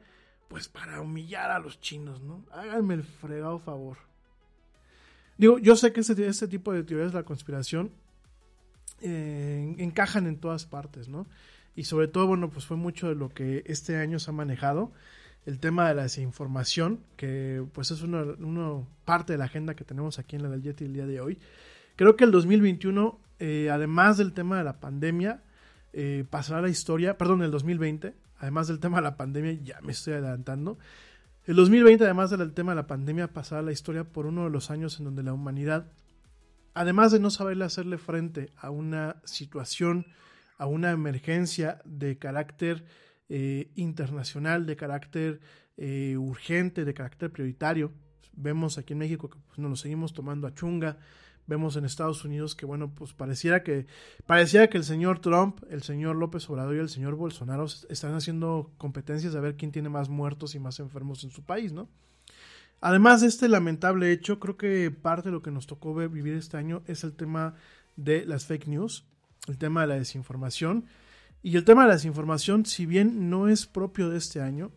pues 0.48 0.68
para 0.68 1.00
humillar 1.00 1.52
a 1.52 1.60
los 1.60 1.80
chinos, 1.80 2.20
¿no? 2.20 2.44
Háganme 2.50 2.94
el 2.94 3.04
fregado 3.04 3.60
favor. 3.60 3.98
Digo, 5.38 5.60
yo 5.60 5.76
sé 5.76 5.92
que 5.92 6.00
este, 6.00 6.48
tipo 6.48 6.72
de 6.72 6.82
teorías 6.82 7.12
de 7.12 7.18
la 7.20 7.24
conspiración 7.24 7.92
eh, 9.02 9.76
encajan 9.78 10.26
en 10.26 10.38
todas 10.38 10.66
partes, 10.66 11.08
¿no? 11.08 11.28
Y 11.76 11.84
sobre 11.84 12.08
todo, 12.08 12.26
bueno, 12.26 12.50
pues 12.50 12.66
fue 12.66 12.76
mucho 12.76 13.06
de 13.06 13.14
lo 13.14 13.28
que 13.28 13.62
este 13.66 13.98
año 13.98 14.18
se 14.18 14.32
ha 14.32 14.34
manejado. 14.34 14.90
El 15.46 15.60
tema 15.60 15.86
de 15.86 15.94
la 15.94 16.02
desinformación, 16.02 17.04
que 17.16 17.64
pues 17.72 17.92
es 17.92 18.02
una, 18.02 18.24
parte 19.04 19.34
de 19.34 19.38
la 19.38 19.44
agenda 19.44 19.76
que 19.76 19.84
tenemos 19.84 20.18
aquí 20.18 20.34
en 20.34 20.42
la 20.42 20.48
del 20.48 20.66
el 20.66 20.92
día 20.92 21.06
de 21.06 21.20
hoy. 21.20 21.38
Creo 21.96 22.16
que 22.16 22.24
el 22.24 22.30
2021 22.30 23.20
eh, 23.38 23.68
además 23.70 24.16
del 24.16 24.32
tema 24.32 24.58
de 24.58 24.64
la 24.64 24.80
pandemia, 24.80 25.42
eh, 25.92 26.24
pasará 26.28 26.62
la 26.62 26.68
historia, 26.68 27.18
perdón, 27.18 27.42
el 27.42 27.50
2020, 27.50 28.14
además 28.38 28.68
del 28.68 28.80
tema 28.80 28.98
de 28.98 29.02
la 29.02 29.16
pandemia, 29.16 29.52
ya 29.52 29.80
me 29.82 29.92
estoy 29.92 30.14
adelantando, 30.14 30.78
El 31.46 31.56
2020, 31.56 32.04
además 32.04 32.30
del 32.30 32.54
tema 32.54 32.72
de 32.72 32.76
la 32.76 32.86
pandemia, 32.86 33.28
pasaba 33.28 33.60
la 33.60 33.72
historia 33.72 34.04
por 34.04 34.24
uno 34.24 34.44
de 34.44 34.50
los 34.50 34.70
años 34.70 34.98
en 34.98 35.04
donde 35.04 35.22
la 35.22 35.34
humanidad, 35.34 35.92
además 36.72 37.12
de 37.12 37.20
no 37.20 37.28
saberle 37.28 37.66
hacerle 37.66 37.98
frente 37.98 38.50
a 38.56 38.70
una 38.70 39.16
situación, 39.24 40.06
a 40.56 40.66
una 40.66 40.90
emergencia 40.90 41.82
de 41.84 42.16
carácter 42.16 42.86
eh, 43.28 43.70
internacional, 43.74 44.64
de 44.64 44.76
carácter 44.76 45.40
eh, 45.76 46.16
urgente, 46.16 46.86
de 46.86 46.94
carácter 46.94 47.30
prioritario, 47.30 47.92
vemos 48.32 48.78
aquí 48.78 48.94
en 48.94 49.00
México 49.00 49.28
que 49.28 49.38
pues, 49.46 49.58
nos 49.58 49.70
lo 49.70 49.76
seguimos 49.76 50.14
tomando 50.14 50.46
a 50.46 50.54
chunga, 50.54 50.96
vemos 51.46 51.76
en 51.76 51.84
Estados 51.84 52.24
Unidos 52.24 52.54
que 52.54 52.66
bueno, 52.66 52.92
pues 52.94 53.12
pareciera 53.12 53.62
que 53.62 53.86
pareciera 54.26 54.68
que 54.68 54.78
el 54.78 54.84
señor 54.84 55.18
Trump, 55.18 55.60
el 55.70 55.82
señor 55.82 56.16
López 56.16 56.48
Obrador 56.48 56.76
y 56.76 56.78
el 56.78 56.88
señor 56.88 57.14
Bolsonaro 57.14 57.66
están 57.88 58.14
haciendo 58.14 58.70
competencias 58.78 59.32
de 59.32 59.40
ver 59.40 59.56
quién 59.56 59.72
tiene 59.72 59.88
más 59.88 60.08
muertos 60.08 60.54
y 60.54 60.58
más 60.58 60.80
enfermos 60.80 61.24
en 61.24 61.30
su 61.30 61.42
país, 61.42 61.72
¿no? 61.72 61.88
Además 62.80 63.22
de 63.22 63.28
este 63.28 63.48
lamentable 63.48 64.12
hecho, 64.12 64.38
creo 64.38 64.56
que 64.56 64.90
parte 64.90 65.30
de 65.30 65.32
lo 65.32 65.42
que 65.42 65.50
nos 65.50 65.66
tocó 65.66 65.94
vivir 65.94 66.34
este 66.34 66.58
año 66.58 66.82
es 66.86 67.02
el 67.02 67.14
tema 67.14 67.54
de 67.96 68.26
las 68.26 68.44
fake 68.44 68.66
news, 68.66 69.06
el 69.48 69.56
tema 69.56 69.82
de 69.82 69.86
la 69.86 69.94
desinformación. 69.94 70.84
Y 71.42 71.56
el 71.56 71.64
tema 71.64 71.82
de 71.82 71.88
la 71.88 71.94
desinformación, 71.94 72.66
si 72.66 72.84
bien 72.84 73.30
no 73.30 73.48
es 73.48 73.66
propio 73.66 74.10
de 74.10 74.18
este 74.18 74.42
año, 74.42 74.70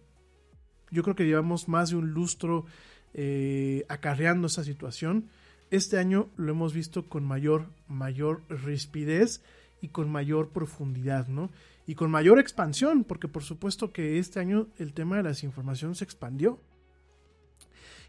yo 0.89 1.03
creo 1.03 1.15
que 1.15 1.25
llevamos 1.25 1.67
más 1.67 1.89
de 1.89 1.97
un 1.97 2.11
lustro 2.11 2.65
eh, 3.13 3.85
acarreando 3.89 4.47
esa 4.47 4.63
situación 4.63 5.29
este 5.69 5.97
año 5.97 6.29
lo 6.37 6.51
hemos 6.51 6.73
visto 6.73 7.09
con 7.09 7.25
mayor, 7.25 7.69
mayor 7.87 8.43
rispidez 8.49 9.41
y 9.81 9.89
con 9.89 10.09
mayor 10.09 10.49
profundidad, 10.49 11.27
¿no? 11.27 11.49
Y 11.85 11.95
con 11.95 12.11
mayor 12.11 12.39
expansión, 12.39 13.03
porque 13.03 13.27
por 13.27 13.43
supuesto 13.43 13.91
que 13.91 14.19
este 14.19 14.39
año 14.39 14.67
el 14.77 14.93
tema 14.93 15.17
de 15.17 15.23
la 15.23 15.29
desinformación 15.29 15.95
se 15.95 16.03
expandió. 16.03 16.59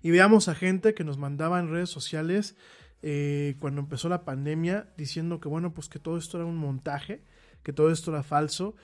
Y 0.03 0.11
veamos 0.11 0.49
a 0.49 0.55
gente 0.55 0.95
que 0.95 1.05
nos 1.05 1.19
mandaba 1.19 1.59
en 1.59 1.71
redes 1.71 1.91
sociales 1.91 2.57
eh, 3.03 3.57
cuando 3.61 3.81
empezó 3.81 4.09
la 4.09 4.25
pandemia 4.25 4.89
diciendo 4.97 5.41
que 5.41 5.49
bueno, 5.49 5.73
pues 5.73 5.89
que 5.89 5.99
todo 5.99 6.19
esto 6.19 6.39
era 6.39 6.47
un 6.47 6.57
montaje, 6.57 7.23
que 7.63 7.73
todo 7.73 7.91
esto 7.91 8.11
era 8.11 8.23
falso, 8.23 8.75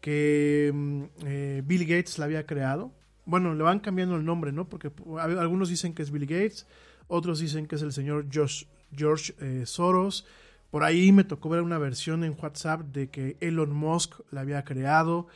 que 0.00 0.70
mm, 0.72 1.02
eh, 1.24 1.62
Bill 1.64 1.86
Gates 1.86 2.18
la 2.18 2.26
había 2.26 2.46
creado. 2.46 2.92
Bueno, 3.26 3.54
le 3.54 3.62
van 3.62 3.80
cambiando 3.80 4.16
el 4.16 4.24
nombre, 4.24 4.52
¿no? 4.52 4.68
Porque 4.68 4.92
algunos 5.18 5.70
dicen 5.70 5.94
que 5.94 6.02
es 6.02 6.10
Bill 6.10 6.26
Gates, 6.26 6.66
otros 7.14 7.38
dicen 7.38 7.66
que 7.66 7.76
es 7.76 7.82
el 7.82 7.92
señor 7.92 8.26
George 8.30 9.34
eh, 9.40 9.62
Soros. 9.66 10.26
Por 10.70 10.82
ahí 10.82 11.12
me 11.12 11.22
tocó 11.22 11.48
ver 11.48 11.62
una 11.62 11.78
versión 11.78 12.24
en 12.24 12.36
WhatsApp 12.40 12.80
de 12.92 13.08
que 13.08 13.36
Elon 13.40 13.72
Musk 13.72 14.20
la 14.32 14.40
había 14.40 14.64
creado. 14.64 15.28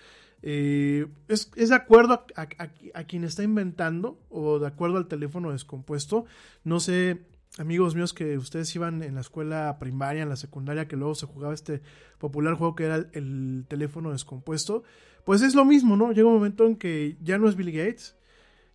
Eh, 0.42 1.06
es, 1.28 1.50
de 1.54 1.74
acuerdo 1.74 2.26
a, 2.34 3.04
quien 3.04 3.22
está 3.22 3.44
inventando 3.44 4.18
o 4.30 4.58
de 4.58 4.66
acuerdo 4.66 4.96
al 4.96 5.06
teléfono 5.06 5.52
descompuesto. 5.52 6.24
No 6.64 6.80
sé, 6.80 7.22
amigos 7.56 7.94
míos, 7.94 8.12
que 8.12 8.36
ustedes 8.36 8.74
iban 8.74 9.02
en 9.04 9.14
la 9.14 9.20
escuela 9.20 9.78
primaria, 9.78 10.24
en 10.24 10.28
la 10.28 10.36
secundaria, 10.36 10.88
que 10.88 10.96
luego 10.96 11.14
se 11.14 11.26
jugaba 11.26 11.54
este 11.54 11.82
popular 12.18 12.54
juego 12.54 12.74
que 12.74 12.84
era 12.86 12.96
el, 12.96 13.08
el 13.12 13.64
teléfono 13.68 14.10
descompuesto. 14.10 14.82
Pues 15.24 15.42
es 15.42 15.54
lo 15.54 15.64
mismo, 15.64 15.96
¿no? 15.96 16.10
Llega 16.10 16.26
un 16.26 16.34
momento 16.34 16.66
en 16.66 16.74
que 16.74 17.16
ya 17.22 17.38
no 17.38 17.48
es 17.48 17.54
Bill 17.54 17.70
Gates, 17.70 18.17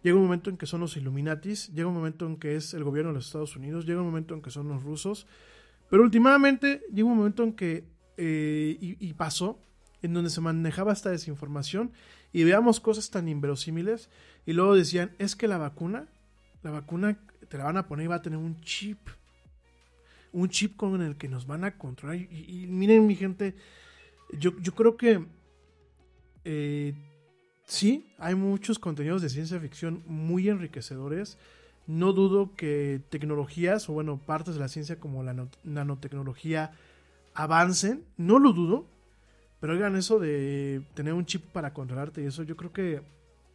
Llega 0.04 0.18
un 0.18 0.24
momento 0.24 0.50
en 0.50 0.58
que 0.58 0.66
son 0.66 0.82
los 0.82 0.98
Illuminatis, 0.98 1.70
llega 1.74 1.88
un 1.88 1.94
momento 1.94 2.28
en 2.28 2.36
que 2.36 2.58
es 2.58 2.74
el 2.74 2.84
gobierno 2.84 3.12
de 3.12 3.16
los 3.16 3.28
Estados 3.28 3.56
Unidos, 3.56 3.86
llega 3.86 4.02
un 4.02 4.08
momento 4.08 4.34
en 4.34 4.42
que 4.42 4.52
son 4.52 4.68
los 4.68 4.84
rusos, 4.84 5.28
pero 5.90 6.04
últimamente 6.04 6.82
llega 6.94 7.08
un 7.08 7.18
momento 7.18 7.44
en 7.44 7.54
que, 7.54 7.86
eh, 8.18 8.78
y, 8.80 9.14
pasó, 9.14 9.62
en 10.02 10.14
donde 10.14 10.30
se 10.30 10.42
manejaba 10.42 10.92
esta 10.92 11.10
desinformación 11.10 11.94
y 12.34 12.44
veamos 12.44 12.82
cosas 12.82 13.10
tan 13.12 13.30
inverosímiles 13.30 14.10
y 14.46 14.52
luego 14.52 14.76
decían, 14.76 15.12
es 15.20 15.38
que 15.38 15.48
la 15.48 15.58
vacuna, 15.58 16.10
la 16.64 16.72
vacuna 16.72 17.18
te 17.48 17.58
la 17.58 17.64
van 17.64 17.78
a 17.78 17.88
poner 17.88 18.04
y 18.04 18.08
va 18.08 18.16
a 18.16 18.22
tener 18.22 18.40
un 18.40 18.60
chip, 18.60 19.08
un 20.34 20.50
chip 20.50 20.76
con 20.76 21.02
el 21.02 21.16
que 21.16 21.30
nos 21.30 21.48
van 21.48 21.64
a 21.64 21.78
controlar. 21.78 22.18
Y, 22.18 22.68
miren 22.68 23.08
mi 23.08 23.16
gente, 23.16 23.56
yo, 24.38 24.52
yo 24.60 24.76
creo 24.76 24.98
que... 24.98 25.26
Eh, 26.44 26.94
sí, 27.66 28.06
hay 28.18 28.36
muchos 28.36 28.80
contenidos 28.80 29.22
de 29.22 29.30
ciencia 29.30 29.60
ficción 29.60 30.04
muy 30.06 30.50
enriquecedores. 30.50 31.38
No 31.86 32.14
dudo 32.14 32.56
que 32.56 33.02
tecnologías, 33.10 33.90
o 33.90 33.94
bueno, 33.94 34.18
partes 34.18 34.56
de 34.56 34.62
la 34.62 34.70
ciencia 34.70 35.00
como 35.00 35.24
la 35.24 35.36
nanotecnología 35.64 36.72
avancen, 37.34 38.04
no 38.18 38.40
lo 38.40 38.54
dudo, 38.54 38.86
pero 39.60 39.74
oigan, 39.74 39.96
eso 39.96 40.20
de 40.20 40.82
tener 40.94 41.14
un 41.14 41.26
chip 41.26 41.44
para 41.46 41.74
controlarte 41.74 42.22
y 42.22 42.26
eso, 42.26 42.44
yo 42.44 42.56
creo 42.56 42.72
que, 42.72 43.02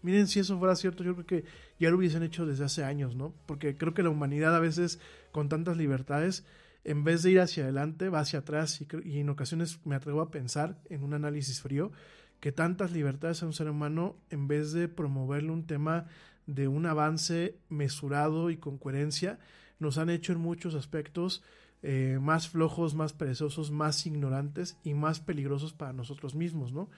miren, 0.03 0.27
si 0.27 0.41
eso 0.41 0.59
fuera 0.59 0.75
cierto, 0.77 1.05
yo 1.05 1.15
creo 1.15 1.27
que 1.27 1.45
ya 1.79 1.91
lo 1.91 1.97
hubiesen 1.97 2.23
hecho 2.23 2.47
desde 2.47 2.65
hace 2.65 2.85
años, 2.85 3.15
¿no? 3.15 3.33
Porque 3.47 3.77
creo 3.77 3.95
que 3.95 4.03
la 4.03 4.11
humanidad 4.11 4.55
a 4.57 4.61
veces, 4.61 5.01
con 5.33 5.49
tantas 5.49 5.77
libertades, 5.77 6.45
en 6.85 7.05
vez 7.05 7.23
de 7.23 7.33
ir 7.33 7.41
hacia 7.41 7.65
adelante, 7.65 8.09
va 8.09 8.21
hacia 8.21 8.41
atrás 8.41 8.81
y, 8.81 8.87
y 9.05 9.21
en 9.21 9.29
ocasiones 9.29 9.81
me 9.85 9.95
atrevo 9.95 10.21
a 10.21 10.31
pensar 10.31 10.79
en 10.89 11.03
un 11.03 11.15
análisis 11.15 11.61
frío 11.61 11.93
que 12.41 12.53
tantas 12.53 12.93
libertades 12.93 13.43
a 13.43 13.47
un 13.47 13.53
ser 13.53 13.68
humano 13.68 14.16
en 14.30 14.49
vez 14.49 14.72
de 14.72 14.89
promoverle 14.89 15.51
un 15.51 15.66
tema 15.66 16.07
de 16.47 16.68
un 16.68 16.86
avance 16.86 17.59
mesurado 17.68 18.51
y 18.51 18.57
con 18.57 18.78
coherencia, 18.78 19.39
nos 19.78 19.99
han 19.99 20.11
hecho 20.11 20.32
en 20.32 20.41
muchos 20.41 20.74
aspectos 20.74 21.43
eh, 21.82 22.18
más 22.20 22.49
flojos, 22.49 22.95
más 22.95 23.12
perezosos, 23.12 23.70
más 23.70 24.05
ignorantes 24.07 24.76
y 24.82 24.95
más 24.95 25.20
peligrosos 25.20 25.72
para 25.72 25.93
nosotros 25.93 26.34
mismos, 26.34 26.72
¿no? 26.72 26.89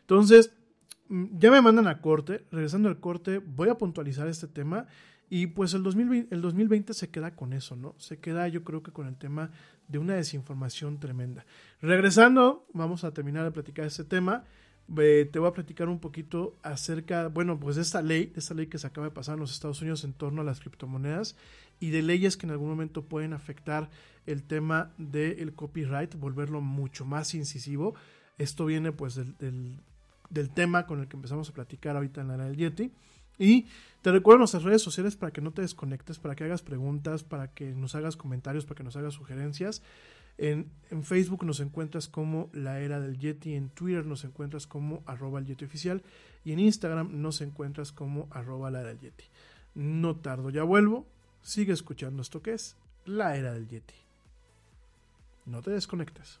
Entonces, 0.00 0.52
mm, 1.08 1.38
ya 1.38 1.50
me 1.50 1.60
mandan 1.60 1.88
a 1.88 2.00
corte, 2.00 2.44
regresando 2.52 2.88
al 2.88 3.00
corte, 3.00 3.38
voy 3.38 3.68
a 3.68 3.78
puntualizar 3.78 4.28
este 4.28 4.46
tema 4.46 4.86
y 5.30 5.48
pues 5.48 5.74
el 5.74 5.82
2020, 5.82 6.34
el 6.34 6.40
2020 6.40 6.94
se 6.94 7.10
queda 7.10 7.34
con 7.34 7.52
eso, 7.52 7.76
¿no? 7.76 7.94
Se 7.98 8.18
queda 8.18 8.46
yo 8.48 8.62
creo 8.62 8.82
que 8.82 8.92
con 8.92 9.06
el 9.06 9.16
tema 9.16 9.50
de 9.88 9.98
una 9.98 10.14
desinformación 10.14 11.00
tremenda. 11.00 11.44
Regresando, 11.80 12.66
vamos 12.72 13.04
a 13.04 13.12
terminar 13.12 13.44
de 13.44 13.50
platicar 13.50 13.86
este 13.86 14.04
tema 14.04 14.44
te 14.94 15.38
voy 15.38 15.48
a 15.48 15.52
platicar 15.52 15.88
un 15.88 15.98
poquito 15.98 16.56
acerca, 16.62 17.28
bueno, 17.28 17.60
pues 17.60 17.76
de 17.76 17.82
esta 17.82 18.00
ley, 18.00 18.26
de 18.26 18.40
esta 18.40 18.54
ley 18.54 18.68
que 18.68 18.78
se 18.78 18.86
acaba 18.86 19.06
de 19.06 19.12
pasar 19.12 19.34
en 19.34 19.40
los 19.40 19.52
Estados 19.52 19.80
Unidos 19.82 20.04
en 20.04 20.14
torno 20.14 20.40
a 20.40 20.44
las 20.44 20.60
criptomonedas 20.60 21.36
y 21.78 21.90
de 21.90 22.02
leyes 22.02 22.36
que 22.36 22.46
en 22.46 22.52
algún 22.52 22.70
momento 22.70 23.04
pueden 23.04 23.32
afectar 23.32 23.90
el 24.26 24.42
tema 24.42 24.92
del 24.98 25.54
copyright, 25.54 26.14
volverlo 26.16 26.60
mucho 26.60 27.04
más 27.04 27.34
incisivo. 27.34 27.94
Esto 28.38 28.66
viene 28.66 28.92
pues 28.92 29.14
del, 29.14 29.76
del, 30.30 30.50
tema 30.50 30.86
con 30.86 31.00
el 31.00 31.08
que 31.08 31.16
empezamos 31.16 31.48
a 31.48 31.52
platicar 31.52 31.96
ahorita 31.96 32.20
en 32.20 32.28
la 32.28 32.34
era 32.34 32.44
del 32.44 32.56
Yeti. 32.56 32.90
Y 33.38 33.66
te 34.02 34.10
recuerdo 34.10 34.38
nuestras 34.38 34.64
redes 34.64 34.82
sociales 34.82 35.16
para 35.16 35.32
que 35.32 35.40
no 35.40 35.52
te 35.52 35.62
desconectes, 35.62 36.18
para 36.18 36.34
que 36.34 36.44
hagas 36.44 36.62
preguntas, 36.62 37.24
para 37.24 37.48
que 37.48 37.72
nos 37.72 37.94
hagas 37.94 38.16
comentarios, 38.16 38.64
para 38.64 38.76
que 38.76 38.84
nos 38.84 38.96
hagas 38.96 39.14
sugerencias. 39.14 39.82
En, 40.38 40.70
Facebook 41.02 41.44
nos 41.44 41.60
encuentras 41.60 42.08
como 42.08 42.48
La 42.54 42.80
Era 42.80 43.00
del 43.00 43.18
Yeti, 43.18 43.54
en 43.54 43.68
Twitter 43.68 44.06
nos 44.06 44.24
encuentras 44.24 44.66
como 44.66 45.02
arroba 45.04 45.38
el 45.40 45.46
Yeti 45.46 45.66
oficial 45.66 46.02
y 46.44 46.52
en 46.52 46.60
Instagram 46.60 47.20
nos 47.20 47.42
encuentras 47.42 47.92
como 47.92 48.28
arroba 48.30 48.70
la 48.70 48.80
era 48.80 48.88
del 48.88 49.00
Yeti. 49.00 49.24
No 49.74 50.16
tardo, 50.16 50.48
ya 50.50 50.62
vuelvo. 50.62 51.06
Sigue 51.42 51.72
escuchando 51.72 52.22
esto 52.22 52.40
que 52.40 52.54
es 52.54 52.76
La 53.04 53.36
Era 53.36 53.52
del 53.52 53.68
Yeti. 53.68 53.94
No 55.44 55.62
te 55.62 55.70
desconectes. 55.70 56.40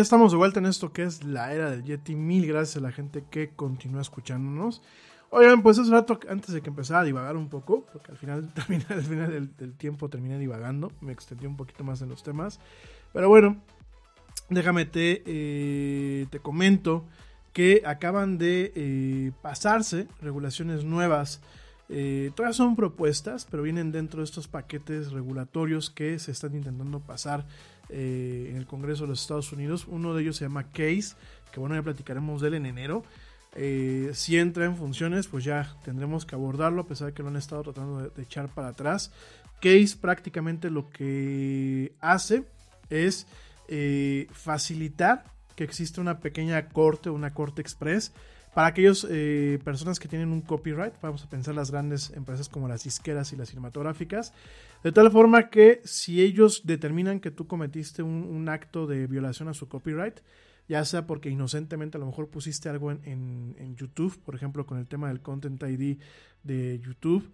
Estamos 0.00 0.32
de 0.32 0.38
vuelta 0.38 0.60
en 0.60 0.66
esto 0.66 0.92
que 0.92 1.02
es 1.02 1.24
la 1.24 1.52
era 1.52 1.70
del 1.70 1.84
Yeti. 1.84 2.16
Mil 2.16 2.46
gracias 2.46 2.76
a 2.76 2.80
la 2.80 2.92
gente 2.92 3.24
que 3.30 3.50
continúa 3.50 4.00
escuchándonos. 4.00 4.82
Oigan, 5.30 5.62
pues 5.62 5.78
hace 5.78 5.90
rato, 5.90 6.18
antes 6.28 6.54
de 6.54 6.62
que 6.62 6.70
empezara 6.70 7.00
a 7.00 7.04
divagar 7.04 7.36
un 7.36 7.48
poco, 7.48 7.84
porque 7.92 8.12
al 8.12 8.16
final, 8.16 8.52
termina, 8.54 8.86
al 8.88 9.02
final 9.02 9.30
del, 9.30 9.56
del 9.56 9.74
tiempo 9.74 10.08
terminé 10.08 10.38
divagando, 10.38 10.90
me 11.00 11.12
extendí 11.12 11.46
un 11.46 11.56
poquito 11.56 11.84
más 11.84 12.00
en 12.00 12.08
los 12.08 12.22
temas. 12.22 12.60
Pero 13.12 13.28
bueno, 13.28 13.60
déjame 14.48 14.86
te, 14.86 15.22
eh, 15.26 16.26
te 16.30 16.40
comento 16.40 17.04
que 17.52 17.82
acaban 17.84 18.38
de 18.38 18.72
eh, 18.74 19.32
pasarse 19.42 20.06
regulaciones 20.20 20.84
nuevas. 20.84 21.40
Eh, 21.88 22.30
todas 22.34 22.56
son 22.56 22.76
propuestas, 22.76 23.46
pero 23.50 23.62
vienen 23.62 23.92
dentro 23.92 24.20
de 24.20 24.24
estos 24.24 24.48
paquetes 24.48 25.10
regulatorios 25.10 25.90
que 25.90 26.18
se 26.18 26.30
están 26.30 26.54
intentando 26.54 27.00
pasar 27.00 27.46
eh, 27.88 28.48
en 28.50 28.56
el 28.56 28.66
Congreso 28.66 29.04
de 29.04 29.08
los 29.08 29.20
Estados 29.20 29.52
Unidos. 29.52 29.86
Uno 29.88 30.14
de 30.14 30.22
ellos 30.22 30.36
se 30.36 30.44
llama 30.44 30.64
Case, 30.64 31.14
que 31.52 31.60
bueno, 31.60 31.74
ya 31.74 31.82
platicaremos 31.82 32.40
de 32.40 32.48
él 32.48 32.54
en 32.54 32.66
enero. 32.66 33.04
Eh, 33.54 34.10
si 34.14 34.38
entra 34.38 34.66
en 34.66 34.76
funciones, 34.76 35.26
pues 35.26 35.44
ya 35.44 35.74
tendremos 35.84 36.26
que 36.26 36.34
abordarlo, 36.34 36.82
a 36.82 36.86
pesar 36.86 37.08
de 37.08 37.14
que 37.14 37.22
lo 37.22 37.28
han 37.28 37.36
estado 37.36 37.62
tratando 37.62 38.08
de, 38.08 38.22
echar 38.22 38.48
para 38.48 38.68
atrás. 38.68 39.12
Case 39.60 39.96
prácticamente 40.00 40.70
lo 40.70 40.88
que 40.90 41.92
hace 42.00 42.44
es 42.90 43.26
eh, 43.68 44.28
facilitar 44.32 45.24
que 45.56 45.64
exista 45.64 46.00
una 46.00 46.20
pequeña 46.20 46.68
corte, 46.68 47.10
una 47.10 47.34
corte 47.34 47.60
express 47.60 48.12
para 48.54 48.68
aquellas 48.68 49.06
eh, 49.08 49.58
personas 49.64 49.98
que 49.98 50.08
tienen 50.08 50.30
un 50.30 50.40
copyright, 50.40 50.94
vamos 51.00 51.24
a 51.24 51.28
pensar 51.28 51.54
las 51.54 51.70
grandes 51.70 52.10
empresas 52.10 52.48
como 52.48 52.68
las 52.68 52.84
disqueras 52.84 53.32
y 53.32 53.36
las 53.36 53.48
cinematográficas, 53.48 54.32
de 54.82 54.92
tal 54.92 55.10
forma 55.10 55.50
que 55.50 55.80
si 55.84 56.22
ellos 56.22 56.62
determinan 56.64 57.20
que 57.20 57.30
tú 57.30 57.46
cometiste 57.46 58.02
un, 58.02 58.48
acto 58.48 58.86
de 58.86 59.06
violación 59.06 59.48
a 59.48 59.54
su 59.54 59.68
copyright, 59.68 60.20
ya 60.68 60.84
sea 60.84 61.06
porque 61.06 61.30
inocentemente 61.30 61.96
a 61.96 62.00
lo 62.00 62.06
mejor 62.06 62.28
pusiste 62.28 62.68
algo 62.68 62.90
en 62.90 63.76
YouTube, 63.76 64.18
por 64.22 64.34
ejemplo 64.34 64.66
con 64.66 64.78
el 64.78 64.86
tema 64.86 65.08
del 65.08 65.20
Content 65.20 65.62
ID 65.62 65.98
de 66.42 66.80
YouTube, 66.80 67.32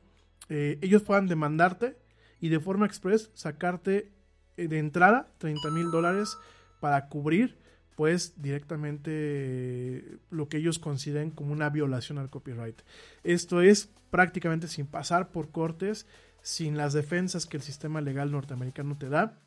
eh, 0.48 0.78
ellos 0.82 1.02
puedan 1.02 1.26
demandarte 1.26 1.96
y 2.40 2.48
de 2.48 2.60
forma 2.60 2.86
express 2.86 3.30
sacarte 3.34 4.12
eh, 4.56 4.68
de 4.68 4.78
entrada 4.78 5.32
30 5.38 5.70
mil 5.70 5.90
dólares 5.90 6.36
para 6.80 7.08
cubrir 7.08 7.58
pues 7.96 8.34
directamente 8.40 10.18
lo 10.30 10.48
que 10.48 10.56
ellos 10.56 10.78
consideren 10.78 11.30
como 11.30 11.52
una 11.52 11.70
violación 11.70 12.18
al 12.18 12.30
copyright. 12.30 12.82
Esto 13.22 13.60
es 13.60 13.90
prácticamente 14.10 14.68
sin 14.68 14.86
pasar 14.86 15.30
por 15.30 15.50
cortes, 15.50 16.06
sin 16.42 16.76
las 16.76 16.92
defensas 16.92 17.46
que 17.46 17.56
el 17.56 17.62
sistema 17.62 18.00
legal 18.00 18.30
norteamericano 18.30 18.96
te 18.98 19.08
da. 19.08 19.40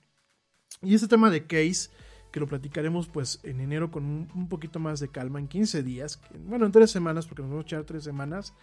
Y 0.81 0.95
este 0.95 1.07
tema 1.07 1.29
de 1.29 1.45
case, 1.45 1.89
que 2.31 2.39
lo 2.39 2.47
platicaremos 2.47 3.07
pues 3.07 3.39
en 3.43 3.59
enero 3.59 3.91
con 3.91 4.05
un, 4.05 4.49
poquito 4.49 4.79
más 4.79 4.99
de 4.99 5.09
calma, 5.09 5.39
en 5.39 5.47
15 5.47 5.83
días, 5.83 6.21
bueno, 6.45 6.65
en 6.65 6.71
3 6.71 6.89
semanas, 6.89 7.27
porque 7.27 7.41
nos 7.41 7.51
vamos 7.51 7.65
a 7.65 7.67
echar 7.67 7.83
3 7.83 8.03
semanas 8.03 8.53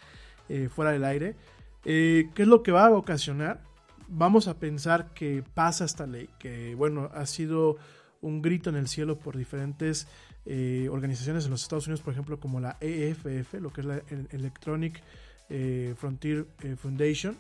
eh, 0.49 0.69
fuera 0.69 0.93
del 0.93 1.05
aire. 1.05 1.37
Eh, 1.85 2.31
¿Qué 2.35 2.43
es 2.43 2.49
lo 2.49 2.63
que 2.63 2.73
va 2.73 2.87
a 2.87 2.91
ocasionar? 2.93 3.63
Vamos 4.09 4.49
a 4.49 4.59
pensar 4.59 5.13
que 5.15 5.43
pasa 5.55 5.85
esta 5.85 6.07
ley, 6.07 6.29
que 6.39 6.75
bueno, 6.75 7.11
ha 7.15 7.27
sido 7.27 7.77
un 8.25 8.43
grito 8.43 8.71
en 8.71 8.77
el 8.77 8.89
cielo 8.89 9.19
por 9.19 9.37
diferentes 9.37 10.09
eh, 10.47 10.89
organizaciones 10.91 11.45
en 11.45 11.51
los 11.51 11.63
Estados 11.63 11.87
Unidos, 11.87 12.03
por 12.03 12.13
ejemplo, 12.13 12.41
como 12.41 12.59
la 12.59 12.77
EFF, 12.81 13.55
lo 13.55 13.73
que 13.73 13.83
es 13.83 13.87
la 13.87 14.03
Electronic 14.31 15.03
eh, 15.49 15.95
Frontier 15.97 16.47
eh, 16.63 16.77
Foundation, 16.77 17.37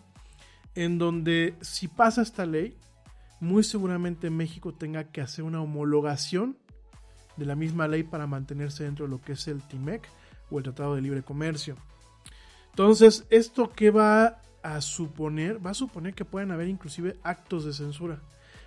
en 0.75 0.99
donde 0.99 1.55
si 1.63 1.89
pasa 1.89 2.23
esta 2.23 2.47
ley, 2.47 2.77
muy 3.41 3.65
seguramente 3.65 4.31
México 4.31 4.75
tenga 4.75 5.05
que 5.05 5.21
hacer 5.21 5.45
una 5.45 5.61
homologación 5.61 6.57
de 7.37 7.47
la 7.47 7.57
misma 7.57 7.89
ley 7.89 8.03
para 8.03 8.27
mantenerse 8.27 8.85
dentro 8.85 9.07
de 9.07 9.11
lo 9.11 9.21
que 9.21 9.33
es 9.33 9.49
el 9.49 9.63
TIMEC 9.63 10.09
o 10.51 10.59
el 10.59 10.65
Tratado 10.65 10.95
de 10.95 11.03
Libre 11.03 11.23
Comercio. 11.23 11.77
Entonces, 12.71 13.27
¿esto 13.31 13.71
qué 13.71 13.91
va 13.91 14.43
a 14.63 14.81
suponer? 14.81 15.65
Va 15.65 15.71
a 15.71 15.75
suponer 15.75 16.15
que 16.15 16.25
pueden 16.25 16.51
haber 16.51 16.69
inclusive 16.69 17.17
actos 17.23 17.65
de 17.65 17.73
censura. 17.73 18.21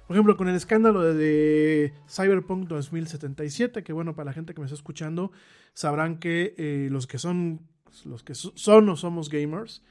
Por 0.08 0.16
ejemplo, 0.16 0.38
con 0.38 0.48
el 0.48 0.56
escándalo 0.56 1.02
de, 1.02 1.94
Cyberpunk 2.10 2.70
2077, 2.70 3.84
que 3.84 3.92
bueno, 3.92 4.16
para 4.16 4.28
la 4.28 4.34
gente 4.34 4.54
que 4.54 4.62
me 4.62 4.66
está 4.66 4.76
escuchando, 4.76 5.34
sabrán 5.74 6.18
que 6.18 6.56
eh, 6.58 6.88
los 6.90 7.08
que 7.08 7.18
son, 7.18 7.60
los 8.06 8.24
que 8.24 8.34
son 8.34 8.88
o 8.88 8.96
somos 8.96 9.30
gamers, 9.30 9.84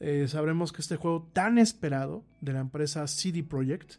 eh, 0.00 0.24
sabremos 0.26 0.72
que 0.72 0.80
este 0.80 0.96
juego 0.96 1.28
tan 1.34 1.58
esperado 1.58 2.24
de 2.40 2.54
la 2.54 2.60
empresa 2.60 3.06
CD 3.08 3.42
Projekt, 3.42 3.96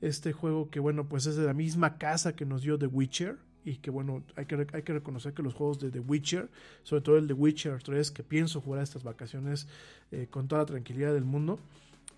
este 0.00 0.32
juego 0.32 0.70
que 0.70 0.80
bueno, 0.80 1.08
pues 1.08 1.26
es 1.26 1.36
de 1.36 1.46
la 1.46 1.54
misma 1.54 1.98
casa 1.98 2.34
que 2.34 2.44
nos 2.44 2.62
dio 2.62 2.76
The 2.76 2.88
Witcher, 2.88 3.38
y 3.64 3.76
que 3.76 3.92
bueno, 3.92 4.24
hay 4.34 4.46
que, 4.46 4.66
hay 4.72 4.82
que 4.82 4.92
reconocer 4.92 5.34
que 5.34 5.42
los 5.44 5.54
juegos 5.54 5.78
de 5.78 5.92
The 5.92 6.00
Witcher, 6.00 6.50
sobre 6.82 7.02
todo 7.02 7.16
el 7.16 7.28
The 7.28 7.34
Witcher 7.34 7.80
3, 7.80 8.10
que 8.10 8.24
pienso 8.24 8.60
jugar 8.60 8.80
a 8.80 8.82
estas 8.82 9.04
vacaciones 9.04 9.68
eh, 10.10 10.26
con 10.28 10.48
toda 10.48 10.62
la 10.62 10.66
tranquilidad 10.66 11.14
del 11.14 11.24
mundo. 11.24 11.60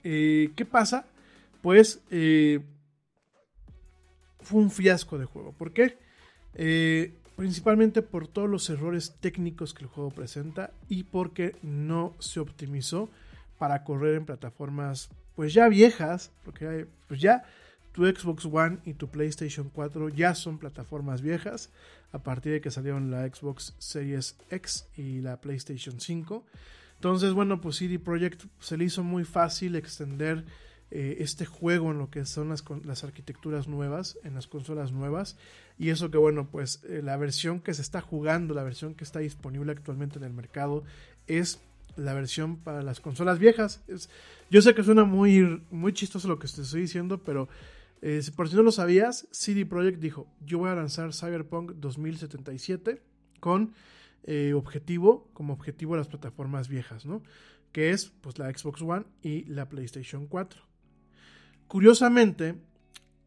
¿Qué 0.02 0.66
pasa? 0.70 1.06
Pues 1.60 2.02
fue 4.44 4.60
un 4.60 4.70
fiasco 4.70 5.18
de 5.18 5.24
juego. 5.24 5.52
¿Por 5.52 5.72
qué? 5.72 5.98
Eh, 6.54 7.12
principalmente 7.36 8.02
por 8.02 8.28
todos 8.28 8.48
los 8.48 8.70
errores 8.70 9.16
técnicos 9.20 9.74
que 9.74 9.84
el 9.84 9.90
juego 9.90 10.10
presenta 10.10 10.70
y 10.88 11.02
porque 11.04 11.56
no 11.62 12.14
se 12.20 12.38
optimizó 12.38 13.08
para 13.58 13.82
correr 13.82 14.14
en 14.16 14.26
plataformas 14.26 15.08
pues 15.34 15.52
ya 15.52 15.68
viejas, 15.68 16.30
porque 16.44 16.86
pues 17.08 17.20
ya 17.20 17.42
tu 17.92 18.06
Xbox 18.06 18.44
One 18.44 18.78
y 18.84 18.94
tu 18.94 19.08
PlayStation 19.08 19.70
4 19.72 20.08
ya 20.10 20.34
son 20.34 20.58
plataformas 20.58 21.22
viejas 21.22 21.70
a 22.12 22.18
partir 22.18 22.52
de 22.52 22.60
que 22.60 22.70
salieron 22.70 23.10
la 23.10 23.26
Xbox 23.26 23.74
Series 23.78 24.36
X 24.50 24.86
y 24.96 25.20
la 25.20 25.40
PlayStation 25.40 26.00
5. 26.00 26.44
Entonces, 26.96 27.32
bueno, 27.32 27.60
pues 27.60 27.76
CD 27.76 27.98
Projekt 27.98 28.44
se 28.60 28.76
le 28.76 28.84
hizo 28.84 29.02
muy 29.02 29.24
fácil 29.24 29.74
extender 29.74 30.44
eh, 30.96 31.16
este 31.18 31.44
juego 31.44 31.90
en 31.90 31.98
lo 31.98 32.08
que 32.08 32.24
son 32.24 32.50
las, 32.50 32.62
las, 32.84 33.02
arquitecturas 33.02 33.66
nuevas, 33.66 34.16
en 34.22 34.34
las 34.34 34.46
consolas 34.46 34.92
nuevas. 34.92 35.36
Y 35.76 35.90
eso 35.90 36.12
que 36.12 36.18
bueno, 36.18 36.46
pues 36.48 36.84
eh, 36.84 37.02
la 37.02 37.16
versión 37.16 37.58
que 37.58 37.74
se 37.74 37.82
está 37.82 38.00
jugando, 38.00 38.54
la 38.54 38.62
versión 38.62 38.94
que 38.94 39.02
está 39.02 39.18
disponible 39.18 39.72
actualmente 39.72 40.18
en 40.18 40.24
el 40.24 40.32
mercado 40.32 40.84
es 41.26 41.58
la 41.96 42.14
versión 42.14 42.58
para 42.58 42.80
las 42.82 43.00
consolas 43.00 43.40
viejas. 43.40 43.82
Es, 43.88 44.08
yo 44.50 44.62
sé 44.62 44.72
que 44.72 44.84
suena 44.84 45.02
muy, 45.02 45.60
muy 45.72 45.92
chistoso 45.92 46.28
lo 46.28 46.38
que 46.38 46.46
te 46.46 46.62
estoy 46.62 46.82
diciendo, 46.82 47.18
pero 47.18 47.48
eh, 48.00 48.22
por 48.36 48.48
si 48.48 48.54
no 48.54 48.62
lo 48.62 48.70
sabías, 48.70 49.26
CD 49.32 49.66
Projekt 49.66 49.98
dijo, 49.98 50.28
yo 50.46 50.58
voy 50.58 50.70
a 50.70 50.76
lanzar 50.76 51.12
Cyberpunk 51.12 51.72
2077 51.72 53.02
con 53.40 53.74
eh, 54.22 54.52
objetivo, 54.54 55.28
como 55.32 55.54
objetivo 55.54 55.96
las 55.96 56.06
plataformas 56.06 56.68
viejas, 56.68 57.04
¿no? 57.04 57.20
Que 57.72 57.90
es 57.90 58.12
pues 58.20 58.38
la 58.38 58.48
Xbox 58.56 58.80
One 58.82 59.06
y 59.22 59.44
la 59.46 59.68
PlayStation 59.68 60.28
4. 60.28 60.73
Curiosamente, 61.74 62.54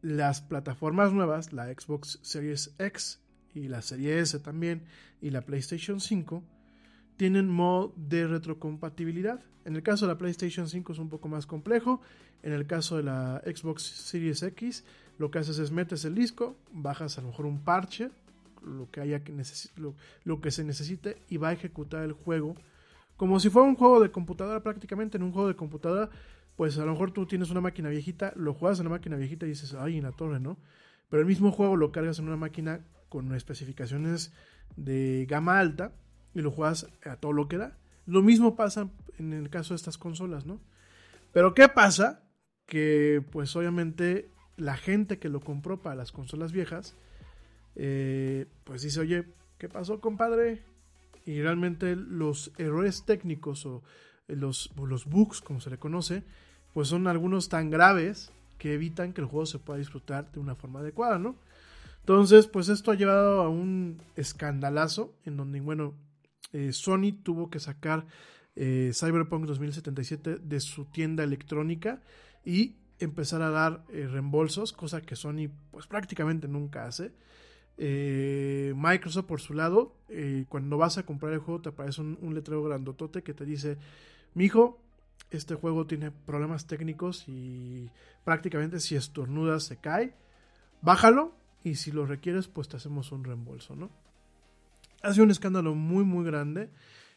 las 0.00 0.40
plataformas 0.40 1.12
nuevas, 1.12 1.52
la 1.52 1.66
Xbox 1.66 2.18
Series 2.22 2.74
X 2.78 3.20
y 3.52 3.68
la 3.68 3.82
Serie 3.82 4.20
S 4.20 4.38
también, 4.38 4.86
y 5.20 5.28
la 5.28 5.42
PlayStation 5.42 6.00
5, 6.00 6.42
tienen 7.18 7.50
modo 7.50 7.92
de 7.96 8.26
retrocompatibilidad. 8.26 9.44
En 9.66 9.76
el 9.76 9.82
caso 9.82 10.06
de 10.06 10.14
la 10.14 10.18
PlayStation 10.18 10.66
5 10.66 10.94
es 10.94 10.98
un 10.98 11.10
poco 11.10 11.28
más 11.28 11.44
complejo. 11.44 12.00
En 12.42 12.54
el 12.54 12.66
caso 12.66 12.96
de 12.96 13.02
la 13.02 13.42
Xbox 13.44 13.82
Series 13.82 14.42
X, 14.42 14.82
lo 15.18 15.30
que 15.30 15.40
haces 15.40 15.58
es 15.58 15.70
metes 15.70 16.06
el 16.06 16.14
disco, 16.14 16.56
bajas 16.72 17.18
a 17.18 17.20
lo 17.20 17.28
mejor 17.28 17.44
un 17.44 17.62
parche, 17.62 18.08
lo 18.64 18.90
que, 18.90 19.02
haya 19.02 19.22
que 19.22 19.34
lo, 19.76 19.94
lo 20.24 20.40
que 20.40 20.52
se 20.52 20.64
necesite, 20.64 21.20
y 21.28 21.36
va 21.36 21.50
a 21.50 21.52
ejecutar 21.52 22.02
el 22.02 22.14
juego 22.14 22.54
como 23.18 23.40
si 23.40 23.50
fuera 23.50 23.68
un 23.68 23.74
juego 23.74 24.00
de 24.00 24.12
computadora 24.12 24.62
prácticamente. 24.62 25.18
En 25.18 25.24
un 25.24 25.32
juego 25.32 25.48
de 25.48 25.56
computadora, 25.56 26.08
pues 26.58 26.76
a 26.76 26.84
lo 26.84 26.90
mejor 26.90 27.12
tú 27.12 27.24
tienes 27.24 27.50
una 27.50 27.60
máquina 27.60 27.88
viejita, 27.88 28.32
lo 28.34 28.52
juegas 28.52 28.80
en 28.80 28.88
una 28.88 28.96
máquina 28.96 29.14
viejita 29.14 29.46
y 29.46 29.50
dices, 29.50 29.74
ay, 29.74 29.98
en 29.98 30.02
la 30.02 30.10
torre, 30.10 30.40
¿no? 30.40 30.58
Pero 31.08 31.20
el 31.20 31.26
mismo 31.28 31.52
juego 31.52 31.76
lo 31.76 31.92
cargas 31.92 32.18
en 32.18 32.26
una 32.26 32.36
máquina 32.36 32.84
con 33.08 33.32
especificaciones 33.32 34.32
de 34.74 35.24
gama 35.30 35.60
alta 35.60 35.92
y 36.34 36.40
lo 36.40 36.50
juegas 36.50 36.88
a 37.04 37.14
todo 37.14 37.32
lo 37.32 37.46
que 37.46 37.58
da. 37.58 37.78
Lo 38.06 38.22
mismo 38.22 38.56
pasa 38.56 38.90
en 39.18 39.34
el 39.34 39.50
caso 39.50 39.72
de 39.72 39.76
estas 39.76 39.98
consolas, 39.98 40.46
¿no? 40.46 40.60
Pero 41.32 41.54
¿qué 41.54 41.68
pasa? 41.68 42.24
Que 42.66 43.24
pues 43.30 43.54
obviamente 43.54 44.32
la 44.56 44.76
gente 44.76 45.20
que 45.20 45.28
lo 45.28 45.38
compró 45.38 45.80
para 45.80 45.94
las 45.94 46.10
consolas 46.10 46.50
viejas, 46.50 46.96
eh, 47.76 48.46
pues 48.64 48.82
dice, 48.82 48.98
oye, 48.98 49.32
¿qué 49.58 49.68
pasó, 49.68 50.00
compadre? 50.00 50.64
Y 51.24 51.40
realmente 51.40 51.94
los 51.94 52.50
errores 52.58 53.04
técnicos 53.04 53.64
o 53.64 53.84
los, 54.26 54.72
o 54.76 54.86
los 54.86 55.04
bugs, 55.04 55.40
como 55.40 55.60
se 55.60 55.70
le 55.70 55.78
conoce, 55.78 56.24
pues 56.78 56.86
son 56.86 57.08
algunos 57.08 57.48
tan 57.48 57.70
graves 57.70 58.30
que 58.56 58.72
evitan 58.72 59.12
que 59.12 59.20
el 59.20 59.26
juego 59.26 59.46
se 59.46 59.58
pueda 59.58 59.80
disfrutar 59.80 60.30
de 60.30 60.38
una 60.38 60.54
forma 60.54 60.78
adecuada, 60.78 61.18
¿no? 61.18 61.34
Entonces, 61.98 62.46
pues 62.46 62.68
esto 62.68 62.92
ha 62.92 62.94
llevado 62.94 63.40
a 63.40 63.48
un 63.48 64.00
escandalazo 64.14 65.12
en 65.24 65.36
donde, 65.36 65.60
bueno, 65.60 65.94
eh, 66.52 66.72
Sony 66.72 67.14
tuvo 67.20 67.50
que 67.50 67.58
sacar 67.58 68.06
eh, 68.54 68.92
Cyberpunk 68.94 69.46
2077 69.46 70.36
de 70.36 70.60
su 70.60 70.84
tienda 70.84 71.24
electrónica 71.24 72.00
y 72.44 72.76
empezar 73.00 73.42
a 73.42 73.50
dar 73.50 73.82
eh, 73.88 74.06
reembolsos, 74.06 74.72
cosa 74.72 75.02
que 75.02 75.16
Sony 75.16 75.48
pues 75.72 75.88
prácticamente 75.88 76.46
nunca 76.46 76.86
hace. 76.86 77.10
Microsoft 77.76 79.26
por 79.26 79.40
su 79.40 79.52
lado, 79.52 79.96
cuando 80.48 80.78
vas 80.78 80.96
a 80.96 81.02
comprar 81.04 81.32
el 81.32 81.40
juego 81.40 81.60
te 81.60 81.70
aparece 81.70 82.02
un, 82.02 82.18
un 82.22 82.36
letrero 82.36 82.62
grandotote 82.62 83.24
que 83.24 83.34
te 83.34 83.44
dice, 83.44 83.78
mijo, 84.34 84.80
este 85.30 85.54
juego 85.54 85.86
tiene 85.86 86.10
problemas 86.10 86.66
técnicos 86.66 87.24
y 87.28 87.90
prácticamente 88.24 88.80
si 88.80 88.96
estornudas 88.96 89.64
se 89.64 89.76
cae, 89.76 90.14
bájalo 90.82 91.34
y 91.64 91.74
si 91.76 91.92
lo 91.92 92.06
requieres 92.06 92.48
pues 92.48 92.68
te 92.68 92.76
hacemos 92.76 93.12
un 93.12 93.24
reembolso, 93.24 93.76
¿no? 93.76 93.90
Ha 95.02 95.12
sido 95.12 95.24
un 95.24 95.30
escándalo 95.30 95.74
muy 95.74 96.04
muy 96.04 96.24
grande, 96.24 96.70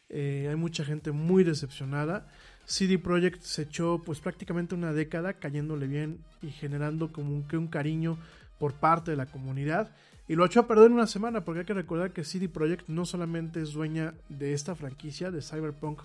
eh, 0.08 0.46
hay 0.48 0.56
mucha 0.56 0.84
gente 0.84 1.10
muy 1.10 1.42
decepcionada. 1.42 2.28
CD 2.64 2.98
Projekt 2.98 3.42
se 3.42 3.62
echó 3.62 4.02
pues 4.04 4.20
prácticamente 4.20 4.74
una 4.74 4.92
década 4.92 5.34
cayéndole 5.34 5.86
bien 5.86 6.18
y 6.42 6.50
generando 6.50 7.12
como 7.12 7.34
un, 7.34 7.42
que 7.48 7.56
un 7.56 7.66
cariño 7.66 8.18
por 8.58 8.74
parte 8.74 9.10
de 9.10 9.16
la 9.16 9.26
comunidad 9.26 9.90
y 10.28 10.34
lo 10.34 10.46
echó 10.46 10.60
a 10.60 10.66
perder 10.68 10.86
en 10.86 10.92
una 10.92 11.06
semana 11.06 11.44
porque 11.44 11.60
hay 11.60 11.66
que 11.66 11.74
recordar 11.74 12.12
que 12.12 12.24
CD 12.24 12.48
Projekt 12.48 12.88
no 12.88 13.04
solamente 13.04 13.60
es 13.60 13.72
dueña 13.72 14.14
de 14.28 14.52
esta 14.52 14.74
franquicia 14.74 15.30
de 15.30 15.42
Cyberpunk 15.42 16.00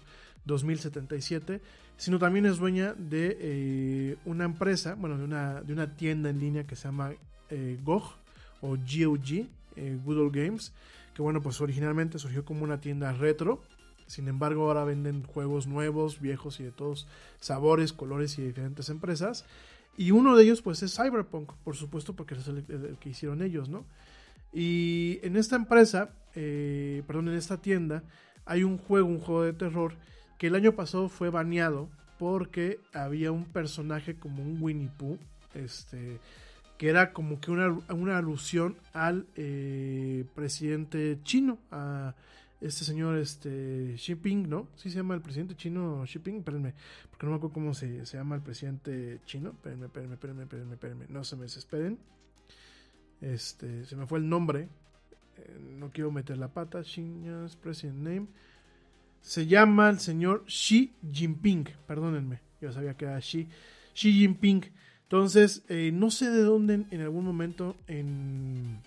2077, 0.48 1.62
sino 1.98 2.20
también 2.20 2.46
es 2.46 2.58
dueña 2.58 2.94
de 2.94 3.38
eh, 3.40 4.16
una 4.26 4.46
empresa, 4.46 4.96
bueno, 4.96 5.18
de 5.18 5.24
una, 5.24 5.62
de 5.62 5.74
una 5.74 5.96
tienda 5.96 6.30
en 6.30 6.40
línea 6.40 6.66
que 6.66 6.76
se 6.76 6.86
llama 6.86 7.12
eh, 7.50 7.78
GOG 7.84 8.16
o 8.62 8.70
GOG, 8.70 9.48
eh, 9.76 10.00
Games, 10.06 10.74
que 11.14 11.22
bueno, 11.22 11.42
pues 11.42 11.62
originalmente 11.62 12.18
surgió 12.18 12.46
como 12.46 12.64
una 12.64 12.82
tienda 12.82 13.12
retro, 13.14 13.62
sin 14.08 14.28
embargo 14.28 14.68
ahora 14.68 14.84
venden 14.84 15.24
juegos 15.24 15.68
nuevos, 15.68 16.20
viejos 16.22 16.60
y 16.60 16.64
de 16.64 16.72
todos 16.72 17.08
sabores, 17.40 17.94
colores 17.94 18.40
y 18.40 18.44
diferentes 18.44 18.90
empresas. 18.90 19.46
Y 19.98 20.12
uno 20.12 20.36
de 20.36 20.44
ellos 20.44 20.62
pues 20.62 20.82
es 20.84 20.96
Cyberpunk, 20.96 21.52
por 21.64 21.76
supuesto, 21.76 22.16
porque 22.16 22.36
es 22.36 22.48
el, 22.48 22.64
el 22.70 22.98
que 23.00 23.10
hicieron 23.10 23.42
ellos, 23.42 23.68
¿no? 23.68 23.86
Y 24.54 25.20
en 25.24 25.36
esta 25.36 25.56
empresa, 25.56 26.10
eh, 26.36 27.04
perdón, 27.06 27.30
en 27.30 27.36
esta 27.36 27.58
tienda, 27.58 28.04
hay 28.46 28.64
un 28.64 28.78
juego, 28.78 29.08
un 29.08 29.20
juego 29.20 29.44
de 29.44 29.54
terror, 29.54 29.94
que 30.38 30.48
el 30.48 30.56
año 30.56 30.74
pasado 30.74 31.10
fue 31.10 31.30
baneado 31.30 31.90
porque 32.18 32.80
había 32.94 33.32
un 33.32 33.46
personaje 33.46 34.16
como 34.16 34.44
un 34.44 34.62
Winnie 34.62 34.90
Pooh, 34.98 35.18
este, 35.54 36.20
que 36.78 36.90
era 36.90 37.14
como 37.14 37.40
que 37.40 37.52
una, 37.52 37.70
una 37.90 38.18
alusión 38.18 38.78
al 38.94 39.28
eh, 39.36 40.26
presidente 40.36 41.20
chino, 41.24 41.60
a 41.72 42.16
este 42.60 42.86
señor 42.86 43.18
este, 43.18 43.94
Xi 43.98 44.14
Jinping, 44.14 44.50
¿no? 44.50 44.68
Sí 44.76 44.90
se 44.90 44.98
llama 44.98 45.14
el 45.14 45.22
presidente 45.22 45.56
chino 45.56 46.04
Xi 46.06 46.14
Jinping, 46.14 46.38
espérenme, 46.38 46.74
porque 47.10 47.26
no 47.26 47.32
me 47.32 47.38
acuerdo 47.38 47.54
cómo 47.54 47.74
se, 47.74 48.06
se 48.06 48.18
llama 48.18 48.36
el 48.36 48.42
presidente 48.42 49.20
chino, 49.26 49.52
espérenme, 49.52 49.86
espérenme, 49.86 50.16
espérenme, 50.16 50.44
espérenme, 50.44 50.74
espérenme, 50.74 51.06
no 51.10 51.24
se 51.24 51.36
me 51.36 51.44
desesperen. 51.44 52.00
Este, 53.22 53.86
se 53.86 53.96
me 53.96 54.06
fue 54.06 54.20
el 54.20 54.30
nombre. 54.30 54.70
Eh, 55.38 55.60
no 55.60 55.92
quiero 55.92 56.12
meter 56.12 56.38
la 56.38 56.50
pata. 56.50 56.84
Xinjiang's 56.84 57.56
President 57.56 57.98
Name. 57.98 58.28
Se 59.22 59.46
llama 59.46 59.90
el 59.90 60.00
señor 60.00 60.46
Xi 60.46 60.94
Jinping. 61.12 61.70
Perdónenme. 61.88 62.40
Yo 62.62 62.72
sabía 62.72 62.96
que 62.96 63.06
era 63.06 63.20
Xi. 63.20 63.48
Xi 63.94 64.14
Jinping. 64.14 64.64
Entonces, 65.04 65.64
eh, 65.70 65.92
no 65.94 66.12
sé 66.12 66.30
de 66.30 66.42
dónde 66.44 66.86
en 66.92 67.02
algún 67.02 67.26
momento 67.26 67.76
en, 67.88 68.80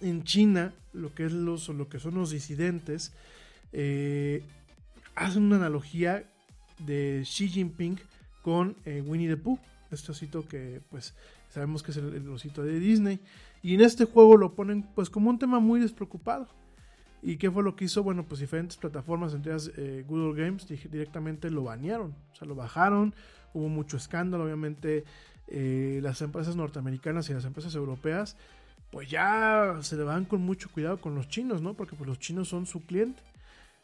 en 0.00 0.24
China, 0.24 0.72
lo 0.92 1.14
que, 1.14 1.26
es 1.26 1.32
los, 1.32 1.68
lo 1.68 1.88
que 1.88 1.98
son 1.98 2.14
los 2.14 2.30
disidentes, 2.30 3.12
eh, 3.72 4.42
hacen 5.14 5.42
una 5.42 5.56
analogía 5.56 6.24
de 6.78 7.22
Xi 7.24 7.48
Jinping 7.48 7.98
con 8.42 8.76
Winnie 8.86 9.28
the 9.28 9.36
Pooh. 9.36 9.58
Este 9.90 10.12
osito 10.12 10.46
que 10.46 10.80
pues 10.90 11.14
sabemos 11.50 11.82
que 11.82 11.90
es 11.90 11.96
el, 11.96 12.14
el, 12.14 12.28
osito 12.28 12.62
de 12.62 12.78
Disney. 12.78 13.20
Y 13.62 13.74
en 13.74 13.82
este 13.82 14.04
juego 14.04 14.36
lo 14.36 14.54
ponen 14.54 14.84
pues 14.94 15.10
como 15.10 15.30
un 15.30 15.38
tema 15.38 15.60
muy 15.60 15.80
despreocupado. 15.80 16.48
¿Y 17.22 17.36
qué 17.36 17.50
fue 17.50 17.62
lo 17.62 17.76
que 17.76 17.84
hizo? 17.84 18.02
Bueno, 18.02 18.24
pues 18.24 18.40
diferentes 18.40 18.76
plataformas, 18.76 19.34
entre 19.34 19.52
ellas 19.52 19.70
eh, 19.76 20.04
Google 20.08 20.42
Games, 20.42 20.66
directamente 20.90 21.50
lo 21.50 21.64
banearon. 21.64 22.14
O 22.32 22.36
sea, 22.36 22.48
lo 22.48 22.54
bajaron, 22.54 23.14
hubo 23.52 23.68
mucho 23.68 23.96
escándalo, 23.96 24.44
obviamente 24.44 25.04
eh, 25.48 26.00
las 26.02 26.22
empresas 26.22 26.56
norteamericanas 26.56 27.28
y 27.28 27.34
las 27.34 27.44
empresas 27.44 27.74
europeas 27.74 28.36
pues 28.90 29.08
ya 29.08 29.78
se 29.82 29.96
le 29.96 30.02
van 30.02 30.24
con 30.24 30.40
mucho 30.42 30.68
cuidado 30.70 31.00
con 31.00 31.14
los 31.14 31.28
chinos, 31.28 31.62
¿no? 31.62 31.74
Porque 31.74 31.94
pues 31.94 32.08
los 32.08 32.18
chinos 32.18 32.48
son 32.48 32.66
su 32.66 32.80
cliente. 32.80 33.22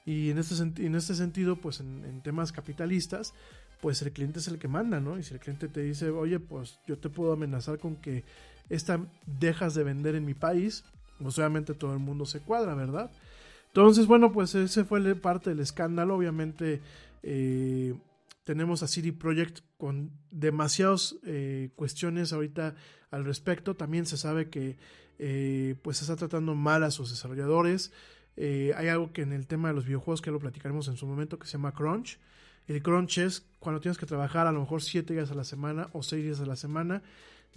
Y 0.05 0.31
en 0.31 0.39
este, 0.39 0.55
en 0.85 0.95
este 0.95 1.15
sentido, 1.15 1.57
pues 1.57 1.81
en, 1.81 2.05
en 2.05 2.23
temas 2.23 2.53
capitalistas, 2.53 3.33
pues 3.81 4.03
el 4.03 4.13
cliente 4.13 4.39
es 4.39 4.49
el 4.49 4.59
que 4.59 4.69
manda, 4.69 5.01
¿no? 5.01 5.19
Y 5.19 5.23
si 5.23 5.35
el 5.35 5.41
cliente 5.41 5.69
te 5.69 5.81
dice, 5.83 6.11
oye, 6.11 6.41
pues 6.41 6.79
yo 6.87 6.99
te 6.99 7.09
puedo 7.09 7.33
amenazar 7.33 7.79
con 7.79 7.97
que 7.97 8.25
esta 8.69 9.01
dejas 9.27 9.75
de 9.75 9.85
vender 9.85 10.15
en 10.17 10.25
mi 10.25 10.35
país, 10.35 10.85
pues 11.21 11.39
obviamente 11.39 11.75
todo 11.75 11.93
el 11.93 12.01
mundo 12.01 12.27
se 12.27 12.41
cuadra, 12.41 12.75
¿verdad? 12.75 13.11
Entonces, 13.77 14.07
bueno, 14.07 14.33
pues 14.33 14.55
ese 14.55 14.85
fue 14.87 15.15
parte 15.17 15.51
del 15.51 15.61
escándalo. 15.61 16.17
Obviamente 16.17 16.81
eh, 17.23 17.95
tenemos 18.43 18.83
a 18.83 18.89
CD 18.89 19.13
Projekt 19.13 19.59
con 19.77 20.13
demasiadas 20.31 21.17
eh, 21.25 21.69
cuestiones 21.77 22.33
ahorita 22.33 22.75
al 23.11 23.27
respecto. 23.27 23.77
También 23.77 24.07
se 24.07 24.17
sabe 24.17 24.49
que 24.49 24.79
eh, 25.19 25.75
pues 25.83 26.01
está 26.01 26.17
tratando 26.17 26.55
mal 26.55 26.85
a 26.85 26.91
sus 26.91 27.11
desarrolladores. 27.11 27.93
Eh, 28.39 28.73
hay 28.79 28.89
algo 28.89 29.13
que 29.13 29.21
en 29.21 29.35
el 29.35 29.47
tema 29.47 29.69
de 29.69 29.75
los 29.75 29.85
videojuegos 29.85 30.23
que 30.23 30.31
lo 30.31 30.39
platicaremos 30.39 30.89
en 30.89 30.97
su 30.97 31.07
momento 31.07 31.39
que 31.39 31.47
se 31.47 31.59
llama 31.59 31.73
crunch. 31.73 32.19
El 32.69 32.83
crunch 32.83 33.19
es 33.19 33.45
cuando 33.59 33.83
tienes 33.83 33.99
que 33.99 34.07
trabajar 34.07 34.47
a 34.47 34.53
lo 34.53 34.61
mejor 34.61 34.81
7 34.81 35.13
días 35.13 35.31
a 35.31 35.35
la 35.35 35.45
semana 35.45 35.91
o 35.93 36.03
6 36.03 36.25
días 36.25 36.41
a 36.41 36.47
la 36.47 36.57
semana. 36.57 37.03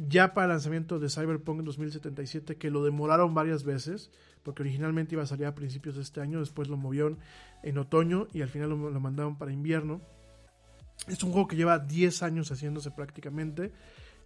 Ya 0.02 0.34
para 0.34 0.46
el 0.46 0.52
lanzamiento 0.52 0.98
de 0.98 1.10
Cyberpunk 1.10 1.62
2077, 1.62 2.56
que 2.56 2.72
lo 2.72 2.86
demoraron 2.86 3.34
varias 3.34 3.66
veces, 3.66 4.12
porque 4.44 4.64
originalmente 4.64 5.16
iba 5.16 5.24
a 5.24 5.28
salir 5.28 5.46
a 5.46 5.56
principios 5.56 5.98
de 5.98 6.04
este 6.04 6.22
año, 6.22 6.40
después 6.40 6.70
lo 6.70 6.78
movieron 6.78 7.20
en 7.64 7.78
otoño 7.78 8.30
y 8.32 8.42
al 8.42 8.48
final 8.48 8.70
lo, 8.70 8.78
mandaron 8.78 9.38
para 9.38 9.52
invierno. 9.52 10.00
Es 11.10 11.22
un 11.22 11.34
juego 11.34 11.50
que 11.50 11.58
lleva 11.58 11.80
10 11.80 12.24
años 12.24 12.50
haciéndose 12.50 12.92
prácticamente. 12.92 13.74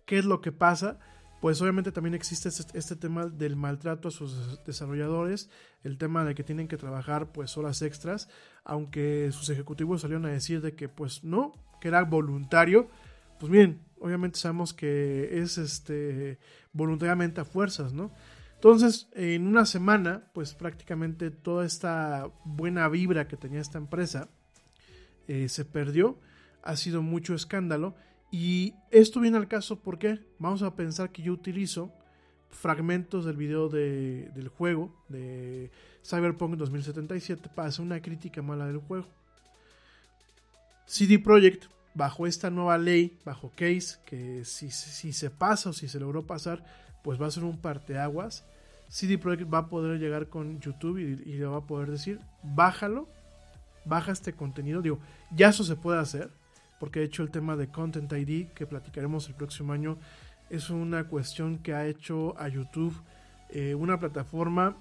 ¿Qué 0.06 0.20
es 0.20 0.26
lo 0.26 0.42
que 0.42 0.52
pasa? 0.52 1.00
Pues 1.42 1.60
obviamente 1.60 1.92
también 1.92 2.14
existe 2.14 2.50
este, 2.50 2.78
este, 2.78 2.96
tema 2.96 3.26
del 3.26 3.56
maltrato 3.56 4.10
a 4.10 4.12
sus 4.12 4.64
desarrolladores, 4.66 5.50
el 5.84 5.98
tema 5.98 6.24
de 6.24 6.36
que 6.36 6.44
tienen 6.44 6.68
que 6.68 6.78
trabajar 6.78 7.32
pues 7.32 7.58
horas 7.58 7.82
extras, 7.82 8.30
aunque 8.64 9.32
sus 9.32 9.50
ejecutivos 9.50 10.02
salieron 10.02 10.28
a 10.28 10.30
decir 10.30 10.62
de 10.62 10.76
que 10.76 10.88
pues 10.88 11.24
no, 11.24 11.52
que 11.82 11.88
era 11.88 12.04
voluntario. 12.04 12.90
Pues 13.40 13.52
bien, 13.52 13.82
obviamente 14.04 14.38
sabemos 14.38 14.74
que 14.74 15.42
es 15.42 15.58
este 15.58 16.38
voluntariamente 16.74 17.42
a 17.42 17.46
fuerzas, 17.46 17.94
¿no? 17.94 18.12
Entonces, 18.56 19.10
en 19.14 19.48
una 19.48 19.66
semana, 19.66 20.30
pues 20.34 20.54
prácticamente 20.54 21.32
toda 21.32 21.66
esta 21.66 22.30
buena 22.46 22.88
vibra 22.88 23.28
que 23.28 23.38
tenía 23.38 23.60
esta 23.60 23.78
empresa 23.78 24.30
eh, 25.28 25.50
se 25.50 25.66
perdió 25.66 26.20
ha 26.64 26.76
sido 26.76 27.02
mucho 27.02 27.34
escándalo. 27.34 27.96
Y 28.32 28.74
esto 28.90 29.20
viene 29.20 29.38
al 29.38 29.48
caso 29.48 29.80
porque 29.80 30.20
vamos 30.40 30.64
a 30.64 30.76
pensar 30.76 31.12
que 31.12 31.22
yo 31.22 31.34
utilizo 31.34 31.92
fragmentos 32.50 33.26
del 33.26 33.36
video 33.36 33.70
de, 33.70 34.30
del 34.34 34.48
juego 34.48 34.96
de 35.10 35.72
Cyberpunk 36.04 36.56
2077 36.56 37.50
para 37.54 37.68
hacer 37.68 37.84
una 37.84 38.02
crítica 38.02 38.42
mala 38.42 38.66
del 38.66 38.78
juego. 38.78 39.08
CD 40.86 41.20
Projekt, 41.20 41.66
bajo 41.94 42.28
esta 42.28 42.50
nueva 42.50 42.78
ley, 42.78 43.18
bajo 43.26 43.52
case, 43.56 43.98
que 44.06 44.46
si, 44.46 44.72
si 44.72 45.14
se 45.14 45.30
pasa 45.30 45.70
o 45.70 45.74
si 45.74 45.88
se 45.88 46.00
logró 46.00 46.26
pasar, 46.26 46.64
pues 47.04 47.22
va 47.22 47.28
a 47.28 47.32
ser 47.32 47.44
un 47.44 47.58
parteaguas. 47.58 48.46
CD 48.90 49.18
Projekt 49.18 49.52
va 49.52 49.60
a 49.60 49.68
poder 49.68 50.00
llegar 50.00 50.28
con 50.28 50.60
YouTube 50.60 51.00
y, 51.00 51.16
le 51.16 51.46
va 51.46 51.58
a 51.58 51.68
poder 51.68 51.92
decir, 51.92 52.20
bájalo 52.44 53.08
baja 53.86 54.12
este 54.12 54.34
contenido. 54.34 54.82
Digo, 54.82 55.00
ya 55.36 55.50
eso 55.50 55.64
se 55.64 55.76
puede 55.76 56.00
hacer, 56.00 56.30
porque 56.80 57.00
de 57.00 57.06
hecho 57.06 57.24
el 57.24 57.32
tema 57.32 57.56
de 57.56 57.68
Content 57.68 58.12
ID, 58.12 58.48
que 58.50 58.66
platicaremos 58.66 59.28
el 59.28 59.36
próximo 59.36 59.74
año, 59.74 59.98
es 60.50 60.70
una 60.70 61.06
cuestión 61.06 61.58
que 61.58 61.74
ha 61.74 61.86
hecho 61.88 62.40
a 62.40 62.48
YouTube 62.48 62.96
eh, 63.56 63.76
una 63.76 64.00
plataforma 64.00 64.76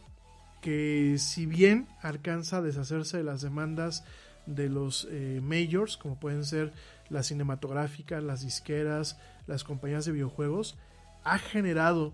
que 0.63 1.17
si 1.19 1.45
bien 1.45 1.87
alcanza 2.01 2.59
a 2.59 2.63
deshacerse 2.63 3.19
de 3.19 3.25
las 3.25 3.43
demandas 3.43 4.03
de 4.47 4.71
los 4.71 5.07
eh, 5.11 5.41
majors, 5.43 5.99
como 5.99 6.19
pueden 6.19 6.45
ser 6.45 6.73
las 7.13 7.27
cinematográficas, 7.27 8.23
las 8.23 8.43
disqueras, 8.43 9.19
las 9.47 9.63
compañías 9.65 10.05
de 10.05 10.13
videojuegos, 10.13 10.77
ha 11.25 11.39
generado 11.39 12.13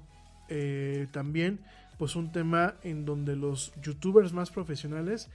eh, 0.49 1.07
también 1.13 1.61
pues 1.99 2.17
un 2.17 2.31
tema 2.33 2.75
en 2.83 3.05
donde 3.05 3.37
los 3.37 3.73
youtubers 3.83 4.33
más 4.33 4.51
profesionales 4.51 5.29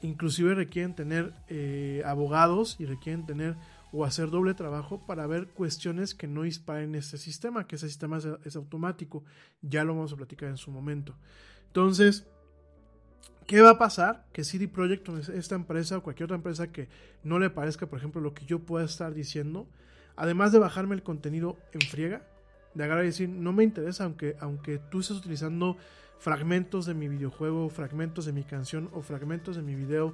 inclusive 0.00 0.54
requieren 0.54 0.94
tener 0.94 1.34
eh, 1.48 2.02
abogados 2.06 2.76
y 2.78 2.86
requieren 2.86 3.26
tener 3.26 3.56
o 3.90 4.04
hacer 4.04 4.30
doble 4.30 4.54
trabajo 4.54 5.04
para 5.06 5.26
ver 5.26 5.48
cuestiones 5.48 6.14
que 6.14 6.28
no 6.28 6.42
disparen 6.42 6.94
este 6.94 7.18
sistema, 7.18 7.66
que 7.66 7.76
ese 7.76 7.88
sistema 7.88 8.18
es, 8.18 8.28
es 8.44 8.56
automático. 8.56 9.24
Ya 9.62 9.82
lo 9.82 9.94
vamos 9.94 10.12
a 10.12 10.16
platicar 10.16 10.50
en 10.50 10.58
su 10.58 10.70
momento. 10.70 11.14
Entonces, 11.66 12.26
¿Qué 13.48 13.62
va 13.62 13.70
a 13.70 13.78
pasar? 13.78 14.26
Que 14.34 14.44
CD 14.44 14.68
Projekt, 14.68 15.08
esta 15.30 15.54
empresa 15.54 15.96
o 15.96 16.02
cualquier 16.02 16.24
otra 16.26 16.36
empresa 16.36 16.70
que 16.70 16.86
no 17.24 17.38
le 17.38 17.48
parezca, 17.48 17.86
por 17.86 17.98
ejemplo, 17.98 18.20
lo 18.20 18.34
que 18.34 18.44
yo 18.44 18.58
pueda 18.58 18.84
estar 18.84 19.14
diciendo, 19.14 19.66
además 20.16 20.52
de 20.52 20.58
bajarme 20.58 20.94
el 20.94 21.02
contenido 21.02 21.56
en 21.72 21.80
friega, 21.80 22.20
de 22.74 22.84
agarrar 22.84 23.04
y 23.04 23.06
decir, 23.06 23.30
no 23.30 23.54
me 23.54 23.64
interesa, 23.64 24.04
aunque, 24.04 24.36
aunque 24.40 24.78
tú 24.90 25.00
estés 25.00 25.16
utilizando 25.16 25.78
fragmentos 26.18 26.84
de 26.84 26.92
mi 26.92 27.08
videojuego, 27.08 27.70
fragmentos 27.70 28.26
de 28.26 28.34
mi 28.34 28.44
canción 28.44 28.90
o 28.92 29.00
fragmentos 29.00 29.56
de 29.56 29.62
mi 29.62 29.74
video 29.74 30.12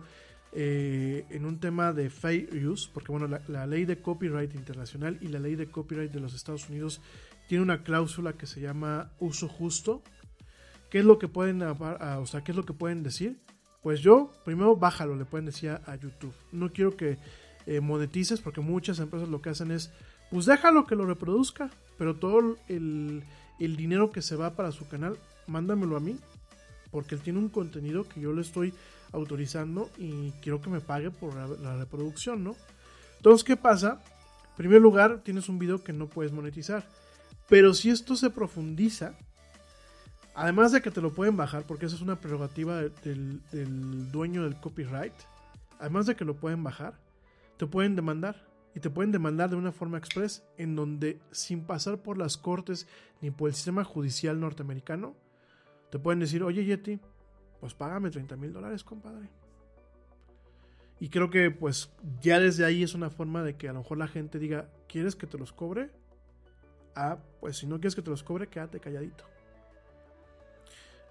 eh, 0.53 1.27
en 1.31 1.45
un 1.45 1.59
tema 1.59 1.93
de 1.93 2.11
fair 2.11 2.49
use, 2.65 2.89
porque 2.95 3.11
bueno, 3.11 3.27
la, 3.27 3.43
la, 3.49 3.67
ley 3.67 3.85
de 3.85 4.01
copyright 4.01 4.55
internacional 4.55 5.19
y 5.21 5.27
la 5.27 5.41
ley 5.41 5.57
de 5.57 5.67
copyright 5.67 6.13
de 6.13 6.21
los 6.21 6.35
Estados 6.35 6.69
Unidos 6.69 7.01
tiene 7.49 7.65
una 7.65 7.83
cláusula 7.83 8.35
que 8.35 8.47
se 8.47 8.61
llama 8.61 9.11
uso 9.19 9.49
justo, 9.49 10.05
¿Qué 10.95 11.01
es 11.01 11.05
lo 11.05 11.19
que 11.19 11.27
pueden, 11.27 11.61
o 11.61 12.27
sea, 12.27 12.45
qué 12.45 12.53
es 12.53 12.57
lo 12.57 12.65
que 12.65 12.73
pueden 12.73 13.03
decir? 13.03 13.41
Pues 13.83 13.99
yo, 13.99 14.31
primero 14.45 14.77
bájalo, 14.77 15.17
le 15.17 15.25
pueden 15.25 15.45
decir 15.45 15.71
a, 15.71 15.97
YouTube. 15.97 16.33
No 16.53 16.73
quiero 16.73 16.97
que 16.97 17.19
eh, 17.67 17.81
monetices 17.81 18.41
porque 18.41 18.61
muchas 18.61 19.01
empresas 19.01 19.29
lo 19.29 19.43
que 19.43 19.51
hacen 19.51 19.73
es, 19.73 19.91
pues 20.31 20.47
déjalo 20.47 20.87
que 20.87 20.95
lo 20.95 21.05
reproduzca, 21.05 21.69
pero 21.99 22.15
todo 22.15 22.57
el, 22.69 23.25
el 23.59 23.77
dinero 23.77 24.13
que 24.13 24.23
se 24.23 24.37
va 24.37 24.55
para 24.55 24.71
su 24.71 24.87
canal, 24.87 25.19
mándamelo 25.49 25.97
a 25.97 26.01
mí, 26.01 26.17
porque 26.93 27.17
él 27.17 27.23
tiene 27.23 27.41
un 27.41 27.49
contenido 27.49 28.09
que 28.09 28.21
yo 28.21 28.33
le 28.33 28.43
estoy 28.43 28.73
autorizando 29.11 29.91
y 29.99 30.31
quiero 30.43 30.61
que 30.61 30.71
me 30.71 30.81
pague 30.81 31.11
por 31.11 31.35
la, 31.35 31.49
la 31.49 31.77
reproducción, 31.77 32.45
¿no? 32.45 32.55
Entonces, 33.17 33.43
¿qué 33.43 33.57
pasa? 33.57 34.01
En 34.51 34.57
primer 34.59 34.81
lugar, 34.81 35.23
tienes 35.25 35.49
un 35.49 35.59
video 35.59 35.83
que 35.83 35.93
no 35.93 36.07
puedes 36.07 36.31
monetizar, 36.31 36.87
pero 37.49 37.75
si 37.75 37.91
esto 37.91 38.15
se 38.15 38.31
profundiza, 38.31 39.17
Además 40.35 40.73
de 40.73 40.83
que 40.83 40.91
te 40.91 41.01
lo 41.01 41.13
pueden 41.13 41.37
bajar, 41.37 41.65
porque 41.65 41.87
esa 41.87 41.95
es 41.95 42.03
una 42.03 42.21
prerrogativa 42.21 42.83
del, 42.83 43.41
dueño 44.11 44.43
del 44.43 44.57
copyright. 44.57 45.15
Además 45.79 46.07
de 46.07 46.17
que 46.17 46.25
lo 46.25 46.35
pueden 46.35 46.65
bajar, 46.65 46.95
te 47.57 47.67
pueden 47.67 47.95
demandar. 47.95 48.45
Y 48.75 48.81
te 48.81 48.91
pueden 48.91 49.13
demandar 49.13 49.51
de 49.51 49.57
una 49.57 49.71
forma 49.71 49.99
express, 49.99 50.43
en 50.59 50.75
donde 50.75 51.21
sin 51.31 51.65
pasar 51.65 52.03
por 52.03 52.19
las 52.19 52.37
cortes 52.37 52.89
ni 53.21 53.31
por 53.31 53.49
el 53.49 53.55
sistema 53.55 53.85
judicial 53.85 54.41
norteamericano, 54.41 55.15
te 55.91 56.01
pueden 56.01 56.19
decir, 56.19 56.43
oye 56.43 56.65
Yeti, 56.65 56.99
pues 57.61 57.73
págame 57.73 58.11
30 58.11 58.35
mil 58.35 58.53
dólares, 58.53 58.83
compadre. 58.83 59.29
Y 60.99 61.09
creo 61.09 61.31
que 61.31 61.53
pues 61.53 61.93
ya 62.21 62.41
desde 62.41 62.65
ahí 62.65 62.83
es 62.83 62.95
una 62.95 63.11
forma 63.11 63.45
de 63.45 63.57
que 63.57 63.69
a 63.69 63.73
lo 63.73 63.81
mejor 63.81 63.99
la 63.99 64.09
gente 64.09 64.41
diga, 64.41 64.69
¿quieres 64.89 65.15
que 65.15 65.29
te 65.29 65.39
los 65.39 65.53
cobre? 65.53 65.93
Ah, 66.97 67.19
pues 67.39 67.59
si 67.59 67.69
no 67.69 67.77
quieres 67.77 67.95
que 67.95 68.03
te 68.03 68.11
los 68.11 68.25
cobre, 68.25 68.49
quédate 68.49 68.81
calladito. 68.81 69.25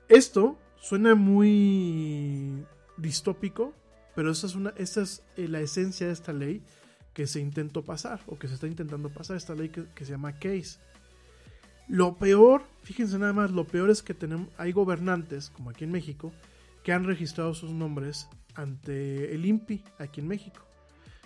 Esto 0.10 0.58
suena 0.80 1.16
muy 1.16 2.66
distópico, 2.98 3.74
pero 4.16 4.32
esa 4.32 4.48
es, 4.76 5.24
eh, 5.38 5.48
la 5.48 5.62
esencia 5.62 6.08
de 6.08 6.14
esta 6.14 6.34
ley 6.34 6.62
que 7.14 7.28
se 7.28 7.40
intentó 7.40 7.84
pasar, 7.84 8.22
o 8.28 8.38
que 8.38 8.48
se 8.48 8.56
está 8.56 8.68
intentando 8.68 9.10
pasar, 9.10 9.38
esta 9.38 9.56
ley 9.56 9.70
que, 9.70 9.86
que 9.96 10.06
se 10.06 10.12
llama 10.12 10.34
Case. 10.34 10.80
Lo 11.88 12.18
peor, 12.18 12.64
fíjense 12.84 13.20
nada 13.20 13.34
más, 13.34 13.52
lo 13.52 13.66
peor 13.66 13.90
es 13.90 14.02
que 14.02 14.14
tenemos, 14.14 14.48
hay 14.58 14.72
gobernantes, 14.72 15.50
como 15.50 15.70
aquí 15.70 15.84
en 15.84 15.92
México, 15.92 16.34
que 16.84 16.92
han 16.92 17.04
registrado 17.06 17.54
sus 17.54 17.72
nombres 17.72 18.28
ante 18.56 19.34
el 19.34 19.46
INPI, 19.46 19.84
aquí 20.00 20.22
en 20.22 20.28
México. 20.28 20.66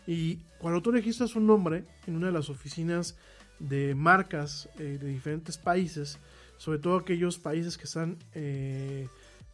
Y 0.05 0.37
cuando 0.59 0.81
tú 0.81 0.91
registras 0.91 1.35
un 1.35 1.47
nombre 1.47 1.85
en 2.05 2.15
una 2.15 2.27
de 2.27 2.33
las 2.33 2.49
oficinas 2.49 3.17
de 3.59 3.95
marcas 3.95 4.69
eh, 4.79 4.97
de 4.99 5.07
diferentes 5.07 5.57
países, 5.57 6.19
sobre 6.57 6.79
todo 6.79 6.97
aquellos 6.97 7.37
países 7.37 7.77
que 7.77 7.85
están, 7.85 8.17
eh, 8.33 9.07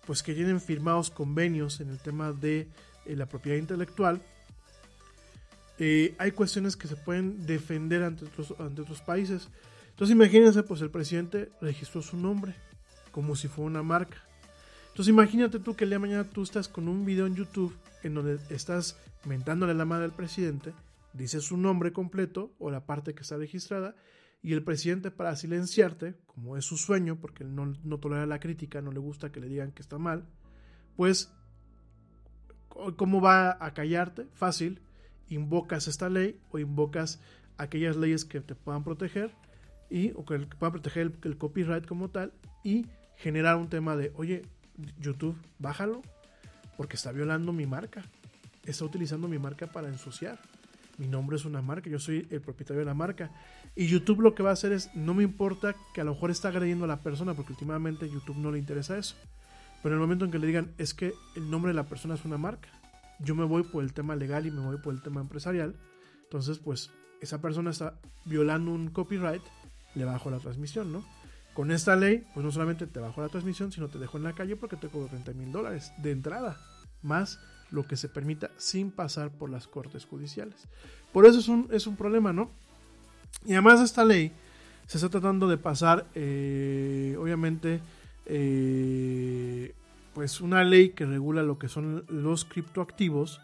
pues 0.05 0.23
que 0.23 0.33
tienen 0.33 0.59
firmados 0.59 1.09
convenios 1.09 1.79
en 1.79 1.89
el 1.89 1.99
tema 1.99 2.31
de 2.31 2.67
eh, 3.05 3.15
la 3.15 3.27
propiedad 3.27 3.57
intelectual, 3.57 4.21
eh, 5.79 6.15
hay 6.17 6.31
cuestiones 6.31 6.77
que 6.77 6.87
se 6.87 6.95
pueden 6.95 7.45
defender 7.45 8.03
ante 8.03 8.25
otros, 8.25 8.53
ante 8.59 8.81
otros 8.81 9.01
países. 9.01 9.49
Entonces 9.89 10.15
imagínense, 10.15 10.63
pues 10.63 10.81
el 10.81 10.89
presidente 10.89 11.51
registró 11.61 12.01
su 12.01 12.17
nombre 12.17 12.55
como 13.11 13.35
si 13.35 13.47
fuera 13.47 13.67
una 13.67 13.83
marca. 13.83 14.17
Entonces 14.89 15.09
imagínate 15.09 15.59
tú 15.59 15.75
que 15.75 15.85
el 15.85 15.89
día 15.89 15.95
de 15.95 16.07
mañana 16.07 16.23
tú 16.23 16.43
estás 16.43 16.67
con 16.67 16.87
un 16.87 17.05
video 17.05 17.25
en 17.25 17.35
YouTube 17.35 17.75
en 18.03 18.13
donde 18.13 18.39
estás 18.49 18.97
mentándole 19.25 19.73
la 19.73 19.85
madre 19.85 20.05
al 20.05 20.15
presidente, 20.15 20.73
dices 21.13 21.43
su 21.43 21.57
nombre 21.57 21.93
completo 21.93 22.51
o 22.59 22.69
la 22.69 22.85
parte 22.85 23.13
que 23.13 23.21
está 23.21 23.37
registrada 23.37 23.95
y 24.43 24.51
el 24.51 24.61
presidente 24.61 25.09
para 25.09 25.35
silenciarte, 25.37 26.15
como 26.27 26.57
es 26.57 26.65
su 26.65 26.75
sueño, 26.75 27.17
porque 27.19 27.45
no, 27.45 27.73
tolera 27.99 28.25
la 28.25 28.41
crítica, 28.41 28.81
no 28.81 28.91
le 28.91 28.99
gusta 28.99 29.31
que 29.31 29.39
le 29.39 29.47
digan 29.47 29.71
que 29.71 29.81
está 29.81 29.97
mal, 29.97 30.25
pues, 30.97 31.33
¿cómo 32.67 33.21
va 33.21 33.57
a 33.65 33.73
callarte? 33.73 34.27
Fácil, 34.33 34.81
invocas 35.29 35.87
esta 35.87 36.09
ley 36.09 36.41
o 36.51 36.59
invocas 36.59 37.21
aquellas 37.57 37.95
leyes 37.95 38.25
que 38.25 38.41
te 38.41 38.53
puedan 38.53 38.83
proteger 38.83 39.31
y, 39.89 40.11
o 40.11 40.25
que 40.25 40.39
puedan 40.39 40.73
proteger 40.73 41.03
el, 41.03 41.15
el 41.23 41.37
copyright 41.37 41.87
como 41.87 42.09
tal 42.09 42.33
y 42.65 42.85
generar 43.15 43.55
un 43.55 43.69
tema 43.69 43.95
de, 43.95 44.11
oye, 44.15 44.41
YouTube, 44.99 45.37
bájalo, 45.57 46.01
porque 46.75 46.97
está 46.97 47.13
violando 47.13 47.53
mi 47.53 47.65
marca, 47.65 48.03
está 48.65 48.83
utilizando 48.83 49.29
mi 49.29 49.39
marca 49.39 49.67
para 49.67 49.87
ensuciar. 49.87 50.37
Mi 50.97 51.07
nombre 51.07 51.37
es 51.37 51.45
una 51.45 51.61
marca, 51.61 51.89
yo 51.89 51.99
soy 51.99 52.27
el 52.29 52.41
propietario 52.41 52.79
de 52.79 52.85
la 52.85 52.93
marca. 52.93 53.31
Y 53.75 53.87
YouTube 53.87 54.21
lo 54.21 54.35
que 54.35 54.43
va 54.43 54.51
a 54.51 54.53
hacer 54.53 54.71
es, 54.71 54.93
no 54.95 55.13
me 55.13 55.23
importa 55.23 55.75
que 55.93 56.01
a 56.01 56.03
lo 56.03 56.13
mejor 56.13 56.29
está 56.31 56.49
agrediendo 56.49 56.85
a 56.85 56.87
la 56.87 57.01
persona, 57.01 57.33
porque 57.33 57.53
últimamente 57.53 58.09
YouTube 58.09 58.37
no 58.37 58.51
le 58.51 58.59
interesa 58.59 58.97
eso. 58.97 59.15
Pero 59.81 59.95
en 59.95 60.01
el 60.01 60.07
momento 60.07 60.25
en 60.25 60.31
que 60.31 60.39
le 60.39 60.47
digan, 60.47 60.73
es 60.77 60.93
que 60.93 61.13
el 61.35 61.49
nombre 61.49 61.71
de 61.71 61.75
la 61.75 61.87
persona 61.87 62.13
es 62.13 62.25
una 62.25 62.37
marca, 62.37 62.69
yo 63.19 63.35
me 63.35 63.43
voy 63.43 63.63
por 63.63 63.83
el 63.83 63.93
tema 63.93 64.15
legal 64.15 64.45
y 64.45 64.51
me 64.51 64.61
voy 64.61 64.77
por 64.77 64.93
el 64.93 65.01
tema 65.01 65.21
empresarial. 65.21 65.75
Entonces, 66.23 66.59
pues, 66.59 66.91
esa 67.21 67.41
persona 67.41 67.71
está 67.71 67.99
violando 68.25 68.71
un 68.71 68.89
copyright, 68.89 69.41
le 69.95 70.05
bajo 70.05 70.29
la 70.29 70.39
transmisión, 70.39 70.91
¿no? 70.91 71.05
Con 71.53 71.71
esta 71.71 71.95
ley, 71.95 72.25
pues 72.33 72.43
no 72.43 72.51
solamente 72.51 72.87
te 72.87 72.99
bajo 72.99 73.21
la 73.21 73.29
transmisión, 73.29 73.71
sino 73.71 73.87
te 73.87 73.99
dejo 73.99 74.17
en 74.17 74.23
la 74.23 74.33
calle 74.33 74.55
porque 74.55 74.75
te 74.75 74.87
cobro 74.87 75.07
30 75.07 75.33
mil 75.33 75.51
dólares 75.51 75.93
de 75.97 76.11
entrada, 76.11 76.57
más 77.01 77.39
lo 77.73 77.87
que 77.87 77.97
se 77.97 78.07
permita 78.07 78.51
sin 78.57 78.91
pasar 78.91 79.31
por 79.31 79.49
las 79.49 79.67
cortes 79.67 80.05
judiciales. 80.05 80.55
Por 81.11 81.25
eso 81.25 81.39
es 81.39 81.47
un, 81.47 81.67
es 81.71 81.87
un 81.87 81.95
problema, 81.95 82.31
¿no? 82.31 82.51
Y 83.45 83.53
además 83.53 83.79
de 83.79 83.85
esta 83.85 84.05
ley, 84.05 84.31
se 84.85 84.97
está 84.97 85.09
tratando 85.09 85.47
de 85.47 85.57
pasar, 85.57 86.05
eh, 86.13 87.17
obviamente, 87.19 87.79
eh, 88.27 89.73
pues 90.13 90.39
una 90.39 90.63
ley 90.63 90.89
que 90.89 91.07
regula 91.07 91.41
lo 91.41 91.57
que 91.57 91.67
son 91.67 92.05
los 92.09 92.45
criptoactivos. 92.45 93.41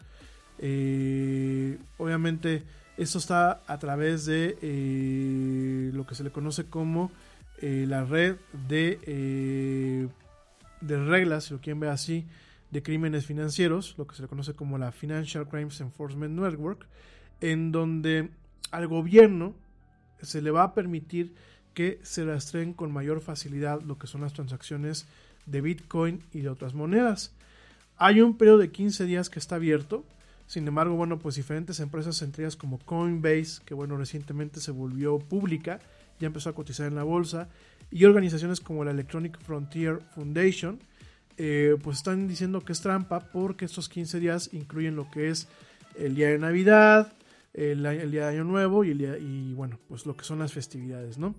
Eh, 0.58 1.76
obviamente, 1.98 2.62
esto 2.96 3.18
está 3.18 3.62
a 3.66 3.78
través 3.78 4.26
de 4.26 5.90
lo 5.92 6.06
que 6.06 6.14
se 6.14 6.22
le 6.22 6.30
conoce 6.30 6.66
como 6.66 7.10
la 7.60 8.04
red 8.04 8.36
de, 8.68 10.08
de 10.80 11.04
reglas, 11.04 11.44
si 11.44 11.54
lo 11.54 11.60
quieren 11.60 11.80
ver 11.80 11.90
así, 11.90 12.26
de 12.70 12.82
crímenes 12.82 13.26
financieros, 13.26 13.94
lo 13.98 14.06
que 14.06 14.14
se 14.14 14.22
le 14.22 14.28
conoce 14.28 14.54
como 14.54 14.78
la 14.78 14.92
Financial 14.92 15.48
Crimes 15.48 15.80
Enforcement 15.80 16.38
Network, 16.38 16.86
en 17.40 17.72
donde 17.72 18.30
al 18.70 18.86
gobierno 18.86 19.54
se 20.22 20.42
le 20.42 20.50
va 20.50 20.62
a 20.64 20.74
permitir 20.74 21.34
que 21.74 22.00
se 22.02 22.24
rastreen 22.24 22.72
con 22.74 22.92
mayor 22.92 23.20
facilidad 23.20 23.80
lo 23.82 23.98
que 23.98 24.06
son 24.06 24.20
las 24.20 24.32
transacciones 24.32 25.06
de 25.46 25.60
Bitcoin 25.60 26.22
y 26.32 26.40
de 26.40 26.48
otras 26.48 26.74
monedas. 26.74 27.32
Hay 27.96 28.20
un 28.20 28.36
periodo 28.36 28.58
de 28.58 28.70
15 28.70 29.04
días 29.04 29.30
que 29.30 29.38
está 29.38 29.56
abierto. 29.56 30.04
Sin 30.46 30.66
embargo, 30.66 30.96
bueno, 30.96 31.18
pues 31.18 31.36
diferentes 31.36 31.80
empresas, 31.80 32.22
entre 32.22 32.44
ellas 32.44 32.56
como 32.56 32.78
Coinbase, 32.78 33.62
que 33.64 33.74
bueno, 33.74 33.96
recientemente 33.96 34.60
se 34.60 34.72
volvió 34.72 35.18
pública, 35.18 35.80
ya 36.18 36.26
empezó 36.26 36.50
a 36.50 36.54
cotizar 36.54 36.86
en 36.86 36.96
la 36.96 37.04
bolsa, 37.04 37.48
y 37.90 38.04
organizaciones 38.04 38.60
como 38.60 38.84
la 38.84 38.90
Electronic 38.90 39.38
Frontier 39.40 40.00
Foundation, 40.14 40.80
eh, 41.42 41.78
pues 41.82 41.96
están 41.96 42.28
diciendo 42.28 42.60
que 42.60 42.72
es 42.72 42.82
trampa 42.82 43.20
porque 43.20 43.64
estos 43.64 43.88
15 43.88 44.20
días 44.20 44.50
incluyen 44.52 44.94
lo 44.94 45.10
que 45.10 45.30
es 45.30 45.48
el 45.96 46.14
día 46.14 46.28
de 46.28 46.38
Navidad, 46.38 47.14
el, 47.54 47.82
día 48.10 48.26
de 48.26 48.34
Año 48.34 48.44
Nuevo 48.44 48.84
y, 48.84 49.54
bueno, 49.54 49.78
pues 49.88 50.04
lo 50.04 50.14
que 50.14 50.24
son 50.26 50.40
las 50.40 50.52
festividades, 50.52 51.16
¿no? 51.16 51.34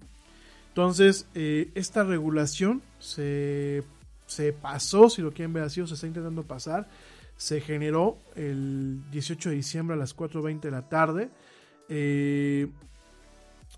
Entonces, 0.70 1.28
eh, 1.36 1.70
esta 1.76 2.04
regulación 2.04 2.82
se, 2.98 3.84
se 4.26 4.54
pasó, 4.54 5.08
si 5.08 5.22
lo 5.22 5.34
quieren 5.34 5.54
ver 5.54 5.66
así, 5.66 5.82
o 5.82 5.86
se 5.86 5.94
está 5.94 6.08
intentando 6.08 6.42
pasar, 6.42 6.90
se 7.38 7.62
generó 7.62 8.18
el 8.36 9.02
18 9.12 9.52
de 9.52 9.56
diciembre 9.56 9.94
a 9.94 10.00
las 10.00 10.18
4.20 10.18 10.62
de 10.62 10.72
la 10.72 10.90
tarde. 10.90 11.30
Eh, 11.90 12.68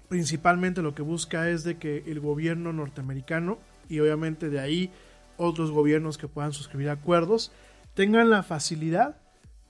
principalmente 0.08 0.82
lo 0.82 0.96
que 0.96 1.02
busca 1.02 1.50
es 1.50 1.66
de 1.66 1.78
que 1.78 2.06
el 2.08 2.22
gobierno 2.22 2.72
norteamericano 2.72 3.60
y 3.90 4.00
obviamente 4.00 4.50
de 4.50 4.62
ahí 4.62 4.90
otros 5.38 5.72
gobiernos 5.72 6.18
que 6.18 6.28
puedan 6.28 6.54
suscribir 6.54 6.90
acuerdos 6.90 7.52
tengan 7.94 8.30
la 8.30 8.44
facilidad 8.44 9.18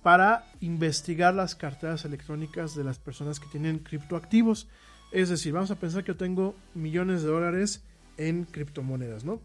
para 0.02 0.46
investigar 0.60 1.34
las 1.34 1.56
carteras 1.56 2.06
electrónicas 2.06 2.76
de 2.76 2.84
las 2.84 3.00
personas 3.00 3.40
que 3.40 3.48
tienen 3.48 3.80
criptoactivos. 3.80 4.68
Es 5.12 5.30
decir, 5.30 5.54
vamos 5.54 5.72
a 5.72 5.80
pensar 5.80 6.04
que 6.04 6.12
yo 6.12 6.18
tengo 6.18 6.56
millones 6.74 7.24
de 7.24 7.30
dólares 7.30 7.84
en 8.18 8.44
criptomonedas, 8.44 9.24
¿no? 9.24 9.40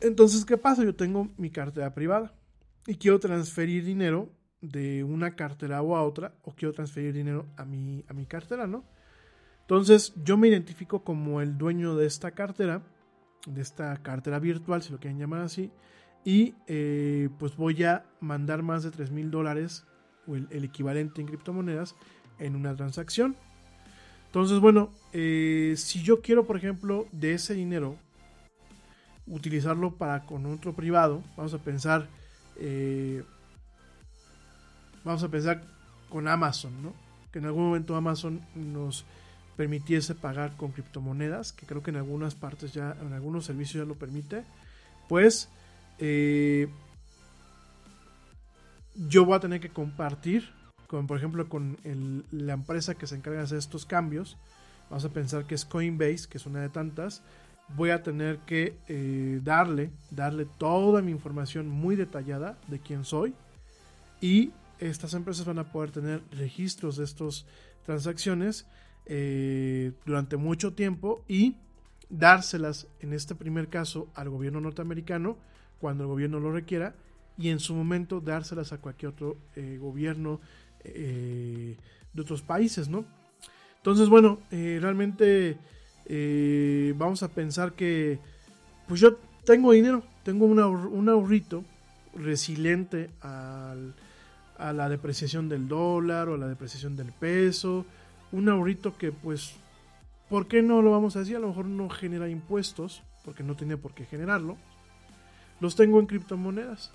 Entonces, 0.00 0.44
¿qué 0.44 0.56
pasa? 0.56 0.84
Yo 0.84 0.94
tengo 0.94 1.28
mi 1.36 1.50
cartera 1.50 1.92
privada 1.92 2.32
y 2.86 2.94
quiero 2.96 3.18
transferir 3.18 3.84
dinero 3.84 4.30
de 4.60 5.02
una 5.02 5.34
cartera 5.34 5.82
o 5.82 5.96
a 5.96 6.04
otra, 6.04 6.34
o 6.42 6.52
quiero 6.52 6.72
transferir 6.72 7.12
dinero 7.12 7.46
a 7.56 7.64
mi, 7.64 8.04
a 8.08 8.12
mi 8.12 8.26
cartera, 8.26 8.66
¿no? 8.66 8.84
Entonces, 9.62 10.12
yo 10.24 10.36
me 10.36 10.48
identifico 10.48 11.02
como 11.02 11.40
el 11.40 11.58
dueño 11.58 11.96
de 11.96 12.06
esta 12.06 12.30
cartera, 12.30 12.82
de 13.46 13.60
esta 13.60 13.96
cartera 13.98 14.38
virtual, 14.38 14.82
si 14.82 14.92
lo 14.92 14.98
quieren 14.98 15.18
llamar 15.18 15.40
así, 15.40 15.70
y 16.24 16.54
eh, 16.66 17.28
pues 17.38 17.56
voy 17.56 17.82
a 17.84 18.04
mandar 18.20 18.62
más 18.62 18.82
de 18.82 18.90
3 18.90 19.10
mil 19.10 19.30
dólares, 19.30 19.84
o 20.26 20.36
el, 20.36 20.64
equivalente 20.64 21.20
en 21.20 21.26
criptomonedas, 21.26 21.94
en 22.38 22.54
una 22.56 22.76
transacción. 22.76 23.36
Entonces, 24.26 24.60
bueno, 24.60 24.90
eh, 25.12 25.74
si 25.76 26.02
yo 26.02 26.20
quiero, 26.20 26.46
por 26.46 26.56
ejemplo, 26.56 27.06
de 27.12 27.34
ese 27.34 27.54
dinero, 27.54 27.96
utilizarlo 29.26 29.94
para 29.94 30.24
con 30.26 30.44
otro 30.46 30.74
privado, 30.74 31.22
vamos 31.36 31.54
a 31.54 31.58
pensar, 31.58 32.08
eh, 32.56 33.22
vamos 35.04 35.22
a 35.22 35.28
pensar 35.28 35.62
con 36.10 36.28
Amazon, 36.28 36.82
¿no? 36.82 36.92
Que 37.32 37.38
en 37.38 37.46
algún 37.46 37.66
momento 37.66 37.96
Amazon 37.96 38.40
nos 38.54 39.04
permitiese 39.58 40.14
pagar 40.14 40.56
con 40.56 40.70
criptomonedas, 40.70 41.52
que 41.52 41.66
creo 41.66 41.82
que 41.82 41.90
en 41.90 41.96
algunas 41.96 42.36
partes 42.36 42.72
ya, 42.72 42.96
en 43.02 43.12
algunos 43.12 43.44
servicios 43.44 43.82
ya 43.82 43.88
lo 43.88 43.96
permite, 43.96 44.44
pues 45.08 45.48
eh, 45.98 46.68
yo 48.94 49.24
voy 49.24 49.34
a 49.34 49.40
tener 49.40 49.60
que 49.60 49.70
compartir, 49.70 50.48
con, 50.86 51.08
por 51.08 51.18
ejemplo, 51.18 51.48
con 51.48 51.76
la 52.30 52.52
empresa 52.52 52.94
que 52.94 53.08
se 53.08 53.16
encarga 53.16 53.40
de 53.40 53.46
hacer 53.46 53.58
estos 53.58 53.84
cambios, 53.84 54.36
vamos 54.90 55.04
a 55.04 55.08
pensar 55.08 55.44
que 55.44 55.56
es 55.56 55.64
Coinbase, 55.64 56.28
que 56.28 56.38
es 56.38 56.46
una 56.46 56.60
de 56.60 56.68
tantas, 56.68 57.20
voy 57.74 57.90
a 57.90 58.04
tener 58.04 58.38
que 58.46 58.76
eh, 58.86 59.40
darle, 59.42 59.90
darle 60.12 60.46
toda 60.58 61.02
mi 61.02 61.10
información 61.10 61.68
muy 61.68 61.96
detallada 61.96 62.56
de 62.68 62.78
quién 62.78 63.04
soy. 63.04 63.34
Y 64.20 64.52
estas 64.78 65.14
empresas 65.14 65.46
van 65.46 65.58
a 65.58 65.72
poder 65.72 65.90
tener 65.90 66.22
registros 66.30 66.96
de 66.96 67.02
estas 67.02 67.44
transacciones 67.84 68.64
eh, 69.08 69.92
durante 70.06 70.36
mucho 70.36 70.72
tiempo 70.74 71.24
y 71.28 71.56
dárselas 72.10 72.86
en 73.00 73.12
este 73.12 73.34
primer 73.34 73.68
caso 73.68 74.08
al 74.14 74.30
gobierno 74.30 74.60
norteamericano 74.60 75.36
cuando 75.80 76.04
el 76.04 76.08
gobierno 76.08 76.40
lo 76.40 76.52
requiera 76.52 76.94
y 77.36 77.48
en 77.50 77.60
su 77.60 77.74
momento 77.74 78.20
dárselas 78.20 78.72
a 78.72 78.78
cualquier 78.78 79.12
otro 79.12 79.36
eh, 79.56 79.78
gobierno 79.80 80.40
eh, 80.84 81.76
de 82.12 82.22
otros 82.22 82.42
países, 82.42 82.88
¿no? 82.88 83.04
Entonces, 83.76 84.08
bueno, 84.08 84.40
eh, 84.50 84.78
realmente 84.80 85.56
eh, 86.06 86.94
vamos 86.96 87.22
a 87.22 87.28
pensar 87.28 87.72
que 87.74 88.18
pues 88.88 89.00
yo 89.00 89.16
tengo 89.44 89.72
dinero, 89.72 90.02
tengo 90.24 90.46
un, 90.46 90.58
un 90.58 91.08
ahorrito 91.08 91.64
resiliente 92.16 93.10
al- 93.20 93.94
a 94.58 94.72
la 94.72 94.88
depreciación 94.88 95.48
del 95.48 95.68
dólar 95.68 96.28
o 96.28 96.34
a 96.34 96.38
la 96.38 96.48
depreciación 96.48 96.96
del 96.96 97.12
peso, 97.12 97.86
un 98.32 98.48
ahorrito 98.48 98.96
que 98.96 99.12
pues, 99.12 99.56
¿por 100.28 100.48
qué 100.48 100.62
no 100.62 100.82
lo 100.82 100.90
vamos 100.90 101.16
a 101.16 101.20
decir? 101.20 101.36
A 101.36 101.40
lo 101.40 101.48
mejor 101.48 101.66
no 101.66 101.88
genera 101.88 102.28
impuestos, 102.28 103.02
porque 103.24 103.42
no 103.42 103.56
tiene 103.56 103.76
por 103.76 103.94
qué 103.94 104.04
generarlo. 104.04 104.56
Los 105.60 105.76
tengo 105.76 105.98
en 106.00 106.06
criptomonedas. 106.06 106.92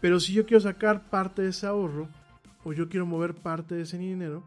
Pero 0.00 0.20
si 0.20 0.32
yo 0.32 0.46
quiero 0.46 0.60
sacar 0.60 1.08
parte 1.08 1.42
de 1.42 1.48
ese 1.48 1.66
ahorro, 1.66 2.08
o 2.64 2.72
yo 2.72 2.88
quiero 2.88 3.06
mover 3.06 3.34
parte 3.34 3.74
de 3.74 3.82
ese 3.82 3.98
dinero, 3.98 4.42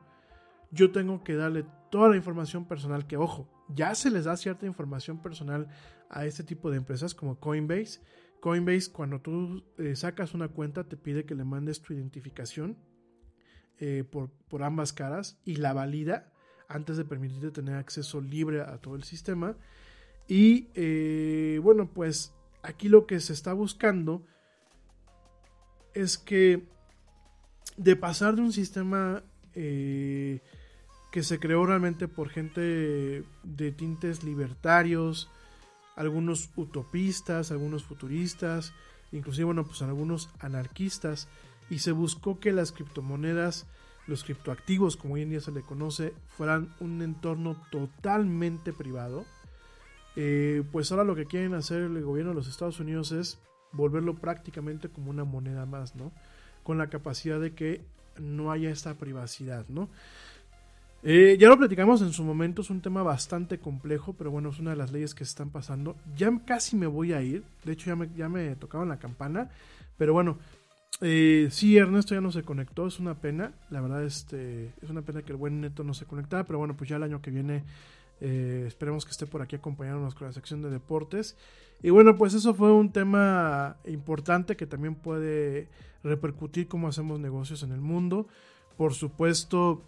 yo 0.71 0.91
tengo 0.91 1.23
que 1.23 1.35
darle 1.35 1.65
toda 1.89 2.09
la 2.09 2.17
información 2.17 2.65
personal 2.65 3.07
que, 3.07 3.17
ojo, 3.17 3.47
ya 3.69 3.95
se 3.95 4.11
les 4.11 4.25
da 4.25 4.37
cierta 4.37 4.65
información 4.65 5.21
personal 5.21 5.67
a 6.09 6.25
este 6.25 6.43
tipo 6.43 6.69
de 6.69 6.77
empresas 6.77 7.15
como 7.15 7.39
Coinbase. 7.39 8.01
Coinbase, 8.39 8.91
cuando 8.91 9.19
tú 9.19 9.63
eh, 9.77 9.95
sacas 9.95 10.33
una 10.33 10.49
cuenta, 10.49 10.83
te 10.83 10.97
pide 10.97 11.25
que 11.25 11.35
le 11.35 11.43
mandes 11.43 11.81
tu 11.81 11.93
identificación 11.93 12.77
eh, 13.79 14.03
por, 14.09 14.29
por 14.49 14.63
ambas 14.63 14.93
caras 14.93 15.37
y 15.45 15.55
la 15.55 15.73
valida 15.73 16.31
antes 16.67 16.97
de 16.97 17.05
permitirte 17.05 17.51
tener 17.51 17.75
acceso 17.75 18.21
libre 18.21 18.61
a 18.61 18.77
todo 18.77 18.95
el 18.95 19.03
sistema. 19.03 19.55
Y 20.27 20.67
eh, 20.75 21.59
bueno, 21.63 21.89
pues 21.91 22.33
aquí 22.61 22.87
lo 22.87 23.07
que 23.07 23.19
se 23.19 23.33
está 23.33 23.53
buscando 23.53 24.23
es 25.93 26.17
que 26.17 26.67
de 27.77 27.95
pasar 27.95 28.35
de 28.35 28.41
un 28.41 28.53
sistema 28.53 29.23
eh, 29.55 30.41
que 31.11 31.23
se 31.23 31.39
creó 31.39 31.65
realmente 31.65 32.07
por 32.07 32.29
gente 32.29 33.23
de 33.43 33.71
tintes 33.71 34.23
libertarios, 34.23 35.29
algunos 35.95 36.51
utopistas, 36.55 37.51
algunos 37.51 37.83
futuristas, 37.83 38.73
inclusive 39.11 39.45
bueno, 39.45 39.65
pues 39.65 39.81
algunos 39.81 40.29
anarquistas, 40.39 41.27
y 41.69 41.79
se 41.79 41.91
buscó 41.91 42.39
que 42.39 42.51
las 42.51 42.71
criptomonedas, 42.71 43.67
los 44.07 44.23
criptoactivos, 44.23 44.97
como 44.97 45.15
hoy 45.15 45.21
en 45.21 45.29
día 45.29 45.41
se 45.41 45.51
le 45.51 45.61
conoce, 45.61 46.13
fueran 46.29 46.73
un 46.79 47.01
entorno 47.01 47.55
totalmente 47.71 48.73
privado. 48.73 49.25
Eh, 50.15 50.63
pues 50.71 50.91
ahora 50.91 51.03
lo 51.03 51.15
que 51.15 51.25
quieren 51.25 51.53
hacer 51.53 51.83
el 51.83 52.03
gobierno 52.03 52.31
de 52.31 52.35
los 52.35 52.47
Estados 52.47 52.79
Unidos 52.79 53.11
es 53.11 53.39
volverlo 53.71 54.15
prácticamente 54.15 54.89
como 54.89 55.11
una 55.11 55.23
moneda 55.23 55.65
más, 55.65 55.95
¿no? 55.95 56.11
Con 56.63 56.77
la 56.77 56.89
capacidad 56.89 57.39
de 57.39 57.53
que 57.53 57.81
no 58.17 58.51
haya 58.51 58.71
esta 58.71 58.95
privacidad, 58.95 59.65
¿no? 59.69 59.89
Eh, 61.01 61.37
ya 61.39 61.47
lo 61.47 61.57
platicamos 61.57 62.01
en 62.01 62.11
su 62.11 62.23
momento, 62.23 62.61
es 62.61 62.69
un 62.69 62.81
tema 62.81 63.03
bastante 63.03 63.59
complejo, 63.59 64.13
pero 64.13 64.31
bueno, 64.31 64.49
es 64.49 64.59
una 64.59 64.71
de 64.71 64.75
las 64.75 64.91
leyes 64.91 65.13
que 65.15 65.23
se 65.23 65.29
están 65.29 65.49
pasando. 65.49 65.95
Ya 66.17 66.29
casi 66.45 66.75
me 66.75 66.87
voy 66.87 67.13
a 67.13 67.21
ir, 67.21 67.43
de 67.63 67.71
hecho 67.71 67.87
ya 67.87 67.95
me, 67.95 68.09
ya 68.17 68.27
me 68.27 68.55
tocaban 68.55 68.89
la 68.89 68.99
campana, 68.99 69.49
pero 69.97 70.11
bueno, 70.13 70.37
eh, 71.01 71.47
sí, 71.51 71.77
Ernesto 71.77 72.15
ya 72.15 72.21
no 72.21 72.31
se 72.31 72.43
conectó, 72.43 72.87
es 72.87 72.99
una 72.99 73.15
pena, 73.15 73.53
la 73.69 73.81
verdad 73.81 74.03
este, 74.03 74.73
es 74.81 74.89
una 74.89 75.01
pena 75.01 75.21
que 75.21 75.31
el 75.31 75.37
buen 75.37 75.61
Neto 75.61 75.83
no 75.83 75.93
se 75.93 76.05
conectara, 76.05 76.43
pero 76.43 76.59
bueno, 76.59 76.75
pues 76.75 76.89
ya 76.89 76.97
el 76.97 77.03
año 77.03 77.21
que 77.21 77.31
viene 77.31 77.63
eh, 78.21 78.65
esperemos 78.67 79.05
que 79.05 79.11
esté 79.11 79.25
por 79.25 79.41
aquí 79.41 79.55
acompañándonos 79.55 80.13
con 80.15 80.27
la 80.27 80.33
sección 80.33 80.61
de 80.61 80.69
deportes. 80.69 81.37
Y 81.81 81.89
bueno, 81.91 82.17
pues 82.17 82.33
eso 82.33 82.53
fue 82.53 82.71
un 82.71 82.91
tema 82.91 83.77
importante 83.85 84.57
que 84.57 84.65
también 84.65 84.95
puede 84.95 85.69
repercutir 86.03 86.67
cómo 86.67 86.87
hacemos 86.87 87.19
negocios 87.19 87.63
en 87.63 87.71
el 87.71 87.81
mundo. 87.81 88.27
Por 88.77 88.93
supuesto, 88.93 89.81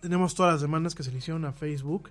tenemos 0.00 0.34
todas 0.34 0.54
las 0.54 0.62
demandas 0.62 0.94
que 0.94 1.02
se 1.02 1.12
le 1.12 1.18
hicieron 1.18 1.44
a 1.44 1.52
Facebook. 1.52 2.10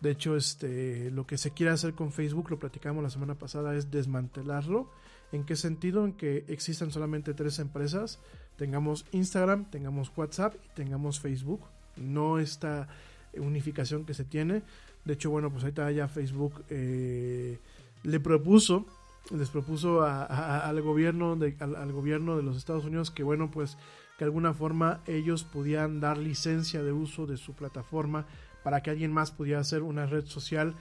De 0.00 0.10
hecho, 0.10 0.36
este, 0.36 1.10
lo 1.10 1.26
que 1.26 1.38
se 1.38 1.52
quiere 1.52 1.72
hacer 1.72 1.94
con 1.94 2.10
Facebook, 2.10 2.50
lo 2.50 2.58
platicamos 2.58 3.02
la 3.02 3.10
semana 3.10 3.34
pasada, 3.34 3.76
es 3.76 3.90
desmantelarlo. 3.90 4.90
¿En 5.32 5.44
qué 5.44 5.56
sentido? 5.56 6.04
En 6.04 6.12
que 6.12 6.44
existan 6.48 6.90
solamente 6.90 7.34
tres 7.34 7.58
empresas. 7.58 8.18
Tengamos 8.56 9.06
Instagram, 9.12 9.64
tengamos 9.70 10.12
WhatsApp 10.14 10.54
y 10.64 10.68
tengamos 10.74 11.20
Facebook. 11.20 11.62
No 11.96 12.38
esta 12.38 12.88
unificación 13.36 14.04
que 14.04 14.14
se 14.14 14.24
tiene. 14.24 14.62
De 15.04 15.14
hecho, 15.14 15.30
bueno, 15.30 15.50
pues 15.50 15.64
ahorita 15.64 15.90
ya 15.90 16.06
Facebook 16.08 16.62
eh, 16.68 17.58
le 18.02 18.20
propuso, 18.20 18.86
les 19.30 19.48
propuso 19.48 20.02
a- 20.02 20.24
al 20.68 20.80
gobierno 20.82 21.34
de, 21.36 21.56
al, 21.60 21.92
gobierno 21.92 22.36
de 22.36 22.42
los 22.42 22.56
Estados 22.56 22.84
Unidos 22.84 23.10
que 23.10 23.22
bueno, 23.22 23.50
pues 23.50 23.78
de 24.18 24.24
alguna 24.26 24.52
forma 24.54 25.00
ellos 25.06 25.42
pudieran 25.44 25.98
dar 26.00 26.18
licencia 26.18 26.82
de 26.82 26.92
uso 26.92 27.26
de 27.26 27.36
su 27.36 27.54
plataforma 27.54 28.26
para 28.62 28.82
que 28.82 28.90
alguien 28.90 29.12
más 29.12 29.32
pudiera 29.32 29.60
hacer 29.60 29.82
una 29.82 30.06
red 30.06 30.26
social 30.26 30.74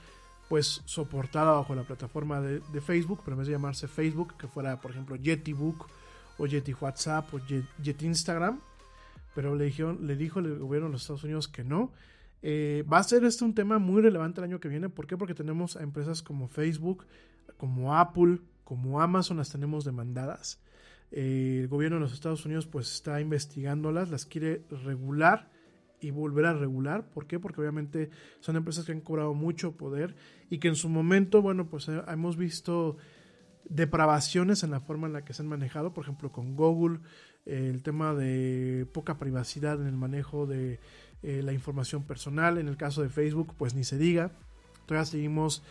pues 0.52 0.82
soportada 0.84 1.54
bajo 1.54 1.74
la 1.76 1.84
plataforma 1.84 2.42
de, 2.42 2.82
Facebook, 2.82 3.22
pero 3.24 3.36
en 3.36 3.40
vez 3.40 3.48
de 3.48 3.54
llamarse 3.54 3.88
Facebook, 3.88 4.36
que 4.36 4.50
fuera 4.50 4.82
por 4.82 4.92
ejemplo 4.92 5.16
Yetibook 5.16 5.88
o 6.38 6.46
Yeti 6.46 6.74
WhatsApp 6.74 7.34
o 7.34 7.40
Yet, 7.40 7.64
Yeti 7.82 8.06
Instagram, 8.06 8.60
pero 9.34 9.56
le, 9.56 9.64
dijeron, 9.64 10.06
le 10.06 10.18
dijo 10.18 10.40
el 10.40 10.60
gobierno 10.60 10.90
de 10.90 10.92
los 10.92 11.04
Estados 11.04 11.24
Unidos 11.24 11.48
que 11.48 11.64
no. 11.64 11.94
Eh, 12.42 12.84
va 12.92 12.98
a 12.98 13.04
ser 13.04 13.24
este 13.24 13.46
un 13.46 13.56
tema 13.56 13.80
muy 13.80 14.02
relevante 14.02 14.42
el 14.42 14.44
año 14.44 14.60
que 14.60 14.68
viene. 14.68 14.90
¿Por 14.90 15.08
qué? 15.08 15.16
Porque 15.16 15.34
tenemos 15.34 15.78
a 15.78 15.84
empresas 15.84 16.22
como 16.22 16.50
Facebook, 16.50 17.06
como 17.56 17.96
Apple, 17.96 18.40
como 18.66 19.00
Amazon 19.00 19.38
las 19.38 19.52
tenemos 19.52 19.86
demandadas. 19.86 20.60
Eh, 21.12 21.60
el 21.62 21.70
gobierno 21.70 21.96
de 21.96 22.02
los 22.02 22.12
Estados 22.12 22.46
Unidos 22.46 22.68
pues 22.68 22.92
está 22.92 23.22
investigándolas, 23.22 24.10
las 24.10 24.26
quiere 24.26 24.66
regular 24.84 25.50
y 26.02 26.12
volver 26.12 26.46
a 26.48 26.54
regular. 26.54 27.06
¿Por 27.06 27.28
qué? 27.28 27.40
Porque 27.40 27.62
obviamente 27.62 28.10
son 28.40 28.56
empresas 28.56 28.86
que 28.86 28.92
han 28.92 29.02
cobrado 29.02 29.34
mucho 29.34 29.78
poder 29.78 30.16
y 30.50 30.58
que 30.58 30.68
en 30.68 30.76
su 30.76 30.90
momento, 30.90 31.42
bueno, 31.42 31.68
pues 31.68 31.88
eh, 31.88 32.02
hemos 32.08 32.36
visto 32.36 32.98
depravaciones 33.70 34.64
en 34.64 34.72
la 34.72 34.82
forma 34.82 35.08
en 35.08 35.14
la 35.14 35.24
que 35.24 35.34
se 35.34 35.44
han 35.44 35.48
manejado, 35.48 35.94
por 35.94 36.04
ejemplo 36.04 36.32
con 36.32 36.56
Google, 36.56 37.00
eh, 37.46 37.70
el 37.70 37.84
tema 37.84 38.14
de 38.14 38.88
poca 38.92 39.18
privacidad 39.18 39.80
en 39.80 39.88
el 39.88 39.96
manejo 39.96 40.48
de 40.48 40.80
eh, 41.22 41.42
la 41.44 41.54
información 41.54 42.04
personal, 42.04 42.58
en 42.58 42.68
el 42.68 42.78
caso 42.78 43.04
de 43.04 43.10
Facebook, 43.10 43.54
pues 43.58 43.76
ni 43.76 43.84
se 43.84 43.98
diga, 43.98 44.32
todavía 44.86 45.06
seguimos 45.06 45.64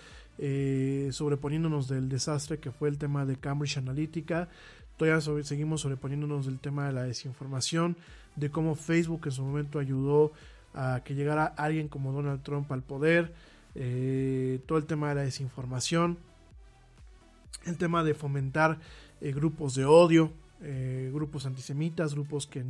sobreponiéndonos 1.10 1.86
del 1.86 2.08
desastre 2.08 2.60
que 2.60 2.70
fue 2.70 2.88
el 2.88 2.96
tema 2.96 3.26
de 3.26 3.36
Cambridge 3.36 3.76
Analytica, 3.76 4.48
todavía 4.96 5.20
seguimos 5.42 5.82
sobreponiéndonos 5.82 6.46
del 6.46 6.60
tema 6.60 6.86
de 6.86 6.94
la 6.94 7.02
desinformación, 7.02 7.98
de 8.40 8.50
cómo 8.50 8.74
Facebook 8.74 9.22
en 9.26 9.32
su 9.32 9.44
momento 9.44 9.78
ayudó 9.78 10.32
a 10.74 11.02
que 11.04 11.14
llegara 11.14 11.44
alguien 11.44 11.88
como 11.88 12.12
Donald 12.12 12.42
Trump 12.42 12.70
al 12.72 12.82
poder, 12.82 13.32
eh, 13.74 14.60
todo 14.66 14.78
el 14.78 14.86
tema 14.86 15.10
de 15.10 15.14
la 15.16 15.22
desinformación, 15.22 16.18
el 17.66 17.76
tema 17.76 18.02
de 18.02 18.14
fomentar 18.14 18.78
eh, 19.20 19.32
grupos 19.32 19.74
de 19.74 19.84
odio, 19.84 20.32
eh, 20.62 21.10
grupos 21.12 21.46
antisemitas, 21.46 22.14
grupos 22.14 22.46
que, 22.46 22.64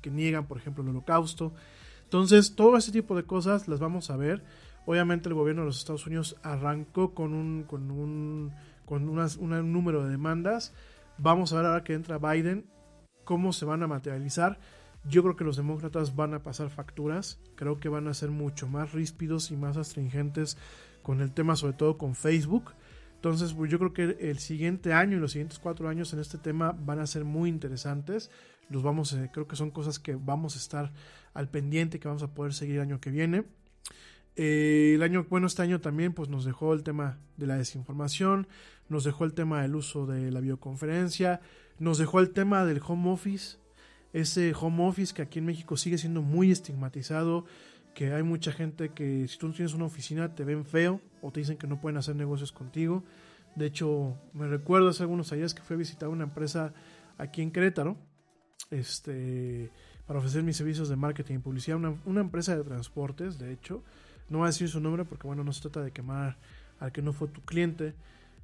que 0.00 0.10
niegan, 0.10 0.46
por 0.46 0.58
ejemplo, 0.58 0.82
el 0.82 0.90
holocausto. 0.90 1.52
Entonces, 2.04 2.54
todo 2.56 2.76
ese 2.76 2.90
tipo 2.92 3.14
de 3.14 3.24
cosas 3.24 3.68
las 3.68 3.78
vamos 3.78 4.10
a 4.10 4.16
ver. 4.16 4.42
Obviamente 4.86 5.28
el 5.28 5.34
gobierno 5.34 5.62
de 5.62 5.66
los 5.66 5.78
Estados 5.78 6.06
Unidos 6.06 6.36
arrancó 6.42 7.14
con 7.14 7.34
un, 7.34 7.64
con 7.64 7.90
un, 7.90 8.52
con 8.86 9.08
un 9.08 9.72
número 9.72 10.02
de 10.02 10.10
demandas. 10.10 10.72
Vamos 11.18 11.52
a 11.52 11.56
ver 11.56 11.66
ahora 11.66 11.84
que 11.84 11.92
entra 11.92 12.18
Biden 12.18 12.64
cómo 13.30 13.52
se 13.52 13.64
van 13.64 13.80
a 13.84 13.86
materializar. 13.86 14.58
Yo 15.08 15.22
creo 15.22 15.36
que 15.36 15.44
los 15.44 15.56
demócratas 15.56 16.16
van 16.16 16.34
a 16.34 16.42
pasar 16.42 16.68
facturas, 16.68 17.38
creo 17.54 17.78
que 17.78 17.88
van 17.88 18.08
a 18.08 18.12
ser 18.12 18.32
mucho 18.32 18.66
más 18.66 18.90
ríspidos 18.90 19.52
y 19.52 19.56
más 19.56 19.76
astringentes 19.76 20.58
con 21.04 21.20
el 21.20 21.30
tema, 21.30 21.54
sobre 21.54 21.74
todo 21.74 21.96
con 21.96 22.16
Facebook. 22.16 22.72
Entonces, 23.14 23.54
pues 23.54 23.70
yo 23.70 23.78
creo 23.78 23.92
que 23.92 24.16
el 24.28 24.40
siguiente 24.40 24.92
año 24.92 25.16
y 25.16 25.20
los 25.20 25.30
siguientes 25.30 25.60
cuatro 25.60 25.88
años 25.88 26.12
en 26.12 26.18
este 26.18 26.38
tema 26.38 26.76
van 26.76 26.98
a 26.98 27.06
ser 27.06 27.24
muy 27.24 27.48
interesantes. 27.48 28.32
Los 28.68 28.82
vamos, 28.82 29.12
eh, 29.12 29.30
creo 29.32 29.46
que 29.46 29.54
son 29.54 29.70
cosas 29.70 30.00
que 30.00 30.16
vamos 30.16 30.56
a 30.56 30.58
estar 30.58 30.90
al 31.32 31.48
pendiente, 31.48 32.00
que 32.00 32.08
vamos 32.08 32.24
a 32.24 32.34
poder 32.34 32.52
seguir 32.52 32.74
el 32.76 32.82
año 32.82 33.00
que 33.00 33.12
viene. 33.12 33.44
Eh, 34.36 34.92
el 34.94 35.02
año, 35.02 35.26
bueno, 35.28 35.46
este 35.46 35.62
año 35.62 35.80
también 35.80 36.12
pues 36.12 36.28
nos 36.28 36.44
dejó 36.44 36.72
el 36.72 36.82
tema 36.82 37.18
de 37.36 37.46
la 37.46 37.56
desinformación, 37.56 38.46
nos 38.88 39.04
dejó 39.04 39.24
el 39.24 39.34
tema 39.34 39.62
del 39.62 39.74
uso 39.74 40.06
de 40.06 40.30
la 40.30 40.40
videoconferencia, 40.40 41.40
nos 41.78 41.98
dejó 41.98 42.20
el 42.20 42.30
tema 42.30 42.64
del 42.64 42.80
home 42.86 43.10
office, 43.10 43.58
ese 44.12 44.52
home 44.58 44.86
office 44.86 45.14
que 45.14 45.22
aquí 45.22 45.38
en 45.38 45.46
México 45.46 45.76
sigue 45.76 45.98
siendo 45.98 46.22
muy 46.22 46.50
estigmatizado, 46.50 47.44
que 47.94 48.12
hay 48.12 48.22
mucha 48.22 48.52
gente 48.52 48.90
que 48.90 49.26
si 49.28 49.38
tú 49.38 49.52
tienes 49.52 49.74
una 49.74 49.86
oficina 49.86 50.34
te 50.34 50.44
ven 50.44 50.64
feo 50.64 51.00
o 51.22 51.30
te 51.32 51.40
dicen 51.40 51.56
que 51.56 51.66
no 51.66 51.80
pueden 51.80 51.96
hacer 51.96 52.16
negocios 52.16 52.52
contigo. 52.52 53.04
De 53.56 53.66
hecho, 53.66 54.16
me 54.32 54.46
recuerdo 54.46 54.88
hace 54.88 55.02
algunos 55.02 55.32
años 55.32 55.54
que 55.54 55.62
fui 55.62 55.74
a 55.74 55.78
visitar 55.78 56.08
una 56.08 56.24
empresa 56.24 56.72
aquí 57.18 57.42
en 57.42 57.50
Querétaro, 57.50 57.96
este, 58.70 59.70
para 60.06 60.18
ofrecer 60.18 60.42
mis 60.42 60.56
servicios 60.56 60.88
de 60.88 60.96
marketing 60.96 61.36
y 61.36 61.38
publicidad, 61.38 61.76
una, 61.76 62.20
empresa 62.20 62.56
de 62.56 62.64
transportes, 62.64 63.38
de 63.38 63.52
hecho. 63.52 63.82
No 64.30 64.38
voy 64.38 64.46
a 64.46 64.48
decir 64.48 64.68
su 64.68 64.80
nombre 64.80 65.04
porque, 65.04 65.26
bueno, 65.26 65.44
no 65.44 65.52
se 65.52 65.60
trata 65.60 65.82
de 65.82 65.90
quemar 65.90 66.38
al 66.78 66.92
que 66.92 67.02
no 67.02 67.12
fue 67.12 67.28
tu 67.28 67.42
cliente. 67.42 67.92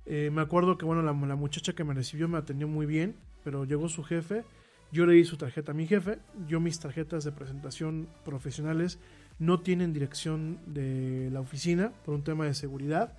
Eh, 0.05 0.31
me 0.31 0.43
acuerdo 0.43 0.77
que, 0.77 0.85
bueno, 0.85 1.01
la, 1.03 1.13
muchacha 1.13 1.73
que 1.73 1.85
me 1.85 1.95
recibió 1.95 2.29
me 2.29 2.37
atendió 2.37 2.69
muy 2.69 2.85
bien 2.85 3.17
pero 3.47 3.65
llegó 3.65 3.89
su 3.89 4.03
jefe, 4.03 4.43
yo 4.91 5.07
le 5.07 5.13
di 5.13 5.25
su 5.25 5.37
tarjeta 5.37 5.71
a 5.71 5.75
mi 5.75 5.87
jefe, 5.87 6.19
yo 6.49 6.59
mis 6.59 6.81
tarjetas 6.81 7.23
de 7.23 7.31
presentación 7.31 8.09
profesionales 8.25 8.99
no 9.39 9.61
tienen 9.61 9.93
dirección 9.93 10.59
de 10.67 11.31
la 11.31 11.39
oficina 11.39 11.93
por 12.05 12.17
un 12.17 12.25
tema 12.25 12.47
de 12.47 12.55
seguridad. 12.55 13.17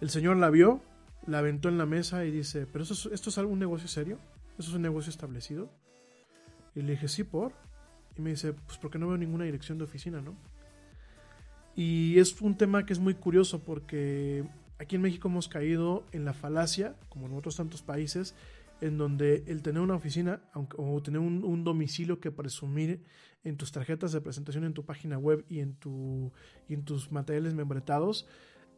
El 0.00 0.08
señor 0.08 0.38
la 0.38 0.48
vio, 0.48 0.80
la 1.26 1.40
aventó 1.40 1.68
en 1.68 1.76
la 1.76 1.84
mesa 1.84 2.24
y 2.24 2.30
dice, 2.30 2.66
pero 2.72 2.84
esto 2.84 2.94
es, 2.94 3.12
esto 3.12 3.28
es 3.28 3.36
algún 3.36 3.58
negocio 3.58 3.86
serio, 3.86 4.18
esto 4.52 4.70
es 4.70 4.72
un 4.72 4.80
negocio 4.80 5.10
establecido. 5.10 5.70
Y 6.74 6.80
le 6.80 6.92
dije, 6.92 7.08
sí, 7.08 7.22
por. 7.22 7.52
Y 8.16 8.22
me 8.22 8.30
dice, 8.30 8.54
pues 8.54 8.78
porque 8.78 8.98
no 8.98 9.08
veo 9.08 9.18
ninguna 9.18 9.44
dirección 9.44 9.76
de 9.76 9.84
oficina, 9.84 10.22
¿no? 10.22 10.38
Y 11.76 12.18
es 12.18 12.40
un 12.40 12.56
tema 12.56 12.84
que 12.84 12.92
es 12.92 12.98
muy 12.98 13.14
curioso 13.14 13.62
porque 13.62 14.44
aquí 14.78 14.96
en 14.96 15.02
México 15.02 15.28
hemos 15.28 15.48
caído 15.48 16.04
en 16.12 16.24
la 16.24 16.32
falacia, 16.32 16.96
como 17.08 17.26
en 17.26 17.34
otros 17.34 17.56
tantos 17.56 17.82
países, 17.82 18.34
en 18.80 18.96
donde 18.96 19.44
el 19.46 19.62
tener 19.62 19.80
una 19.80 19.94
oficina 19.94 20.40
o 20.54 21.02
tener 21.02 21.20
un, 21.20 21.64
domicilio 21.64 22.18
que 22.18 22.30
presumir 22.30 23.02
en 23.44 23.56
tus 23.56 23.72
tarjetas 23.72 24.12
de 24.12 24.20
presentación 24.20 24.64
en 24.64 24.72
tu 24.72 24.84
página 24.84 25.18
web 25.18 25.44
y 25.48 25.60
en, 25.60 25.74
tu, 25.74 26.32
y 26.68 26.74
en 26.74 26.84
tus 26.84 27.12
materiales 27.12 27.54
membretados 27.54 28.26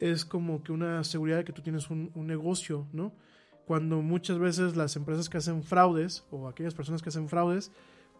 es 0.00 0.24
como 0.24 0.64
que 0.64 0.72
una 0.72 1.04
seguridad 1.04 1.38
de 1.38 1.44
que 1.44 1.52
tú 1.52 1.62
tienes 1.62 1.88
un, 1.88 2.10
negocio, 2.14 2.88
¿no? 2.92 3.12
Cuando 3.66 4.02
muchas 4.02 4.38
veces 4.38 4.74
las 4.74 4.96
empresas 4.96 5.28
que 5.28 5.38
hacen 5.38 5.62
fraudes 5.62 6.24
o 6.32 6.48
aquellas 6.48 6.74
personas 6.74 7.02
que 7.02 7.10
hacen 7.10 7.28
fraudes, 7.28 7.70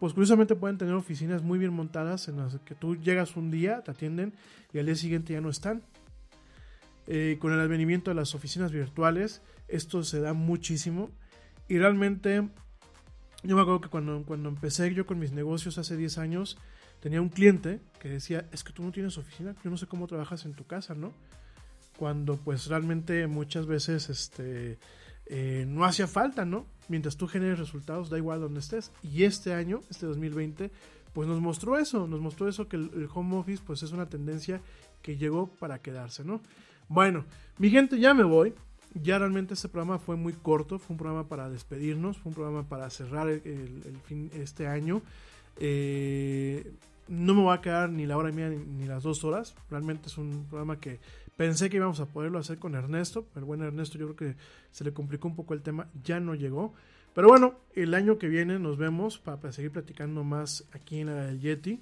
pues 0.02 0.14
curiosamente 0.14 0.56
pueden 0.56 0.78
tener 0.78 0.94
oficinas 0.94 1.44
muy 1.44 1.60
bien 1.60 1.72
montadas 1.72 2.26
en 2.26 2.38
las 2.38 2.58
que 2.64 2.74
tú 2.74 2.96
llegas 2.96 3.36
un 3.36 3.52
día, 3.52 3.82
te 3.82 3.92
atienden 3.92 4.32
y 4.72 4.80
al 4.80 4.86
día 4.86 4.96
siguiente 4.96 5.32
ya 5.32 5.40
no 5.40 5.48
están. 5.48 5.84
Eh, 7.06 7.36
con 7.38 7.52
el 7.52 7.60
advenimiento 7.60 8.10
de 8.10 8.16
las 8.16 8.34
oficinas 8.34 8.72
virtuales, 8.72 9.42
esto 9.68 10.02
se 10.02 10.18
da 10.18 10.32
muchísimo 10.32 11.08
y 11.68 11.78
realmente, 11.78 12.48
yo 13.44 13.54
me 13.54 13.62
acuerdo 13.62 13.80
que 13.80 13.90
cuando, 13.90 14.24
cuando 14.24 14.48
empecé 14.48 14.92
yo 14.92 15.06
con 15.06 15.20
mis 15.20 15.30
negocios 15.30 15.78
hace 15.78 15.96
10 15.96 16.18
años, 16.18 16.58
tenía 16.98 17.22
un 17.22 17.28
cliente 17.28 17.78
que 18.00 18.08
decía, 18.08 18.48
es 18.50 18.64
que 18.64 18.72
tú 18.72 18.82
no 18.82 18.90
tienes 18.90 19.16
oficina, 19.18 19.54
yo 19.62 19.70
no 19.70 19.76
sé 19.76 19.86
cómo 19.86 20.08
trabajas 20.08 20.44
en 20.46 20.54
tu 20.54 20.66
casa, 20.66 20.96
¿no? 20.96 21.12
Cuando 21.96 22.38
pues 22.38 22.66
realmente 22.66 23.28
muchas 23.28 23.66
veces 23.66 24.10
este, 24.10 24.80
eh, 25.34 25.64
no 25.66 25.86
hacía 25.86 26.06
falta, 26.06 26.44
¿no? 26.44 26.66
Mientras 26.88 27.16
tú 27.16 27.26
generes 27.26 27.58
resultados, 27.58 28.10
da 28.10 28.18
igual 28.18 28.40
donde 28.40 28.60
estés. 28.60 28.92
Y 29.02 29.24
este 29.24 29.54
año, 29.54 29.80
este 29.88 30.04
2020, 30.04 30.70
pues 31.14 31.26
nos 31.26 31.40
mostró 31.40 31.78
eso, 31.78 32.06
nos 32.06 32.20
mostró 32.20 32.48
eso 32.48 32.68
que 32.68 32.76
el, 32.76 33.08
home 33.14 33.36
office 33.36 33.62
pues 33.66 33.82
es 33.82 33.92
una 33.92 34.10
tendencia 34.10 34.60
que 35.00 35.16
llegó 35.16 35.46
para 35.46 35.78
quedarse, 35.78 36.22
¿no? 36.22 36.42
Bueno, 36.86 37.24
mi 37.56 37.70
gente, 37.70 37.98
ya 37.98 38.12
me 38.12 38.24
voy 38.24 38.52
ya 38.94 39.18
realmente 39.18 39.54
este 39.54 39.70
programa 39.70 39.98
fue 39.98 40.16
muy 40.16 40.34
corto, 40.34 40.78
fue 40.78 40.92
un 40.92 40.98
programa 40.98 41.26
para 41.26 41.48
despedirnos, 41.48 42.18
fue 42.18 42.28
un 42.28 42.34
programa 42.34 42.68
para 42.68 42.90
cerrar 42.90 43.26
el, 43.26 43.98
fin 44.04 44.30
este 44.34 44.66
año. 44.66 45.00
Eh, 45.56 46.74
no 47.08 47.34
me 47.34 47.42
va 47.42 47.54
a 47.54 47.60
quedar 47.62 47.88
ni 47.88 48.04
la 48.04 48.18
hora 48.18 48.30
media 48.32 48.50
ni, 48.50 48.84
las 48.84 49.02
dos 49.02 49.24
horas. 49.24 49.54
Realmente 49.70 50.08
es 50.08 50.18
un 50.18 50.44
programa 50.48 50.78
que 50.78 51.00
pensé 51.36 51.70
que 51.70 51.76
íbamos 51.76 52.00
a 52.00 52.06
poderlo 52.06 52.38
hacer 52.38 52.58
con 52.58 52.74
Ernesto. 52.74 53.26
El 53.36 53.44
buen 53.44 53.62
Ernesto 53.62 53.98
yo 53.98 54.14
creo 54.14 54.32
que 54.32 54.36
se 54.70 54.84
le 54.84 54.92
complicó 54.92 55.28
un 55.28 55.36
poco 55.36 55.54
el 55.54 55.62
tema, 55.62 55.88
ya 56.04 56.20
no 56.20 56.34
llegó. 56.34 56.74
Pero 57.14 57.28
bueno, 57.28 57.54
el 57.74 57.94
año 57.94 58.18
que 58.18 58.28
viene 58.28 58.58
nos 58.58 58.78
vemos 58.78 59.18
para, 59.18 59.52
seguir 59.52 59.70
platicando 59.70 60.24
más 60.24 60.64
aquí 60.72 61.00
en 61.00 61.06
la 61.08 61.26
del 61.26 61.40
Yeti. 61.40 61.80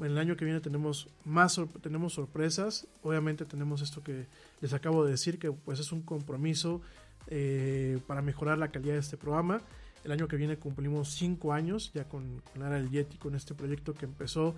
El 0.00 0.18
año 0.18 0.36
que 0.36 0.44
viene 0.44 0.60
tenemos 0.60 1.08
más 1.24 1.58
tenemos 1.80 2.14
sorpresas. 2.14 2.86
Obviamente 3.02 3.46
tenemos 3.46 3.80
esto 3.80 4.02
que 4.02 4.26
les 4.60 4.74
acabo 4.74 5.04
de 5.04 5.12
decir, 5.12 5.38
que 5.38 5.50
pues 5.50 5.80
es 5.80 5.92
un 5.92 6.02
compromiso 6.02 6.82
eh, 7.28 7.98
para 8.06 8.20
mejorar 8.20 8.58
la 8.58 8.68
calidad 8.68 8.94
de 8.94 9.00
este 9.00 9.16
programa. 9.16 9.62
El 10.04 10.12
año 10.12 10.28
que 10.28 10.36
viene 10.36 10.58
cumplimos 10.58 11.14
5 11.14 11.52
años 11.52 11.90
ya 11.94 12.04
con, 12.04 12.42
con 12.52 12.62
Ara 12.62 12.78
el 12.78 12.90
Yeti, 12.90 13.16
con 13.16 13.34
este 13.34 13.54
proyecto 13.54 13.94
que 13.94 14.04
empezó 14.04 14.54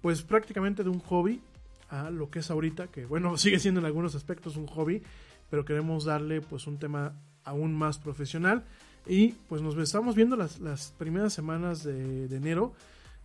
pues 0.00 0.22
prácticamente 0.22 0.82
de 0.82 0.88
un 0.88 1.00
hobby 1.00 1.42
a 1.90 2.10
lo 2.10 2.30
que 2.30 2.38
es 2.38 2.50
ahorita, 2.50 2.88
que 2.88 3.04
bueno, 3.04 3.36
sigue 3.38 3.58
siendo 3.58 3.80
en 3.80 3.86
algunos 3.86 4.14
aspectos 4.14 4.56
un 4.56 4.66
hobby, 4.66 5.02
pero 5.50 5.64
queremos 5.64 6.04
darle 6.04 6.40
pues 6.40 6.66
un 6.66 6.78
tema 6.78 7.14
aún 7.44 7.74
más 7.74 7.98
profesional. 7.98 8.64
Y 9.06 9.28
pues 9.48 9.62
nos 9.62 9.76
estamos 9.76 10.14
viendo 10.14 10.36
las, 10.36 10.60
las 10.60 10.94
primeras 10.98 11.32
semanas 11.32 11.82
de, 11.82 12.28
de 12.28 12.36
enero 12.36 12.74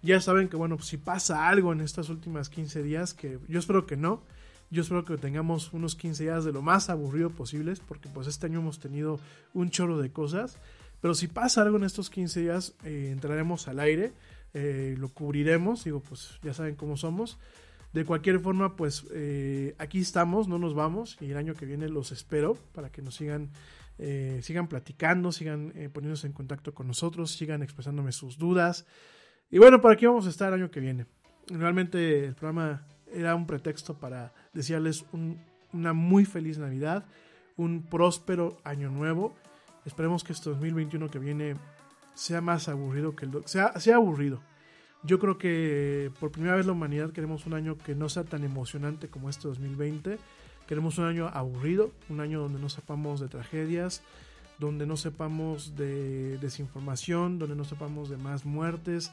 ya 0.05 0.21
saben 0.21 0.49
que, 0.49 0.55
bueno, 0.55 0.77
pues, 0.77 0.87
si 0.87 0.97
pasa 0.97 1.49
algo 1.49 1.73
en 1.73 1.81
estas 1.81 2.09
últimas 2.09 2.49
15 2.49 2.83
días, 2.83 3.13
que 3.15 3.39
yo 3.47 3.59
espero 3.59 3.87
que 3.87 3.97
no, 3.97 4.21
yo 4.69 4.83
espero 4.83 5.03
que 5.03 5.17
tengamos 5.17 5.73
unos 5.73 5.95
15 5.95 6.23
días 6.23 6.45
de 6.45 6.53
lo 6.53 6.61
más 6.61 6.89
aburrido 6.89 7.31
posibles, 7.31 7.79
porque 7.79 8.07
pues 8.09 8.27
este 8.27 8.45
año 8.45 8.59
hemos 8.59 8.79
tenido 8.79 9.19
un 9.53 9.71
chorro 9.71 9.97
de 9.97 10.11
cosas. 10.11 10.59
Pero 11.01 11.15
si 11.15 11.27
pasa 11.27 11.63
algo 11.63 11.77
en 11.77 11.83
estos 11.83 12.09
15 12.09 12.39
días, 12.39 12.73
eh, 12.83 13.09
entraremos 13.11 13.67
al 13.67 13.79
aire, 13.79 14.13
eh, 14.53 14.95
lo 14.97 15.09
cubriremos, 15.09 15.83
digo, 15.83 16.01
pues 16.01 16.39
ya 16.43 16.53
saben 16.53 16.75
cómo 16.75 16.97
somos. 16.97 17.37
De 17.95 18.03
cualquier 18.03 18.41
forma, 18.41 18.75
pues 18.75 19.07
eh, 19.13 19.73
aquí 19.77 20.01
estamos, 20.01 20.49
no 20.49 20.59
nos 20.59 20.75
vamos, 20.75 21.17
y 21.21 21.31
el 21.31 21.37
año 21.37 21.53
que 21.53 21.65
viene 21.65 21.87
los 21.87 22.11
espero 22.11 22.55
para 22.73 22.91
que 22.91 23.01
nos 23.01 23.15
sigan, 23.15 23.51
sigan 24.41 24.67
platicando, 24.67 25.31
sigan 25.31 25.71
poniéndose 25.93 26.27
en 26.27 26.33
contacto 26.33 26.73
con 26.73 26.87
nosotros, 26.87 27.31
sigan 27.31 27.63
expresándome 27.63 28.11
sus 28.11 28.37
dudas. 28.37 28.85
Y 29.49 29.59
bueno, 29.59 29.79
por 29.79 29.93
aquí 29.93 30.05
vamos 30.05 30.27
a 30.27 30.29
estar 30.29 30.49
el 30.49 30.59
año 30.59 30.71
que 30.71 30.81
viene. 30.81 31.05
Realmente 31.47 32.25
el 32.25 32.35
programa 32.35 32.85
era 33.13 33.33
un 33.33 33.47
pretexto 33.47 33.97
para 33.97 34.33
desearles 34.51 35.05
una 35.71 35.93
muy 35.93 36.25
feliz 36.25 36.57
Navidad, 36.57 37.05
un 37.55 37.83
próspero 37.83 38.57
año 38.65 38.89
nuevo. 38.89 39.33
Esperemos 39.85 40.25
que 40.25 40.33
este 40.33 40.49
2021 40.49 41.09
que 41.09 41.19
viene 41.19 41.55
sea 42.13 42.41
más 42.41 42.67
aburrido 42.67 43.15
que 43.15 43.25
el... 43.25 43.31
Sea, 43.45 43.79
sea 43.79 43.95
aburrido. 43.95 44.41
Yo 45.05 45.19
creo 45.19 45.37
que 45.37 46.11
por 46.19 46.31
primera 46.31 46.55
vez 46.55 46.65
la 46.65 46.71
humanidad 46.71 47.11
queremos 47.11 47.45
un 47.45 47.53
año 47.53 47.77
que 47.77 47.93
no 47.93 48.09
sea 48.09 48.23
tan 48.23 48.43
emocionante 48.43 49.07
como 49.07 49.29
este 49.29 49.47
2020. 49.47 50.17
Queremos 50.67 50.97
un 50.97 51.05
año 51.05 51.27
aburrido, 51.27 51.91
un 52.09 52.21
año 52.21 52.41
donde 52.41 52.59
no 52.59 52.69
sepamos 52.69 53.19
de 53.19 53.27
tragedias, 53.27 54.01
donde 54.57 54.87
no 54.87 54.97
sepamos 54.97 55.75
de 55.75 56.39
desinformación, 56.39 57.37
donde 57.37 57.55
no 57.55 57.65
sepamos 57.65 58.09
de 58.09 58.17
más 58.17 58.45
muertes, 58.45 59.11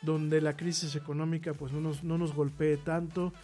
donde 0.00 0.40
la 0.40 0.56
crisis 0.56 0.96
económica 0.96 1.52
pues 1.52 1.70
no 1.70 1.82
nos, 1.82 2.02
no 2.02 2.16
nos 2.16 2.32
golpee 2.32 2.78
tanto, 2.78 3.34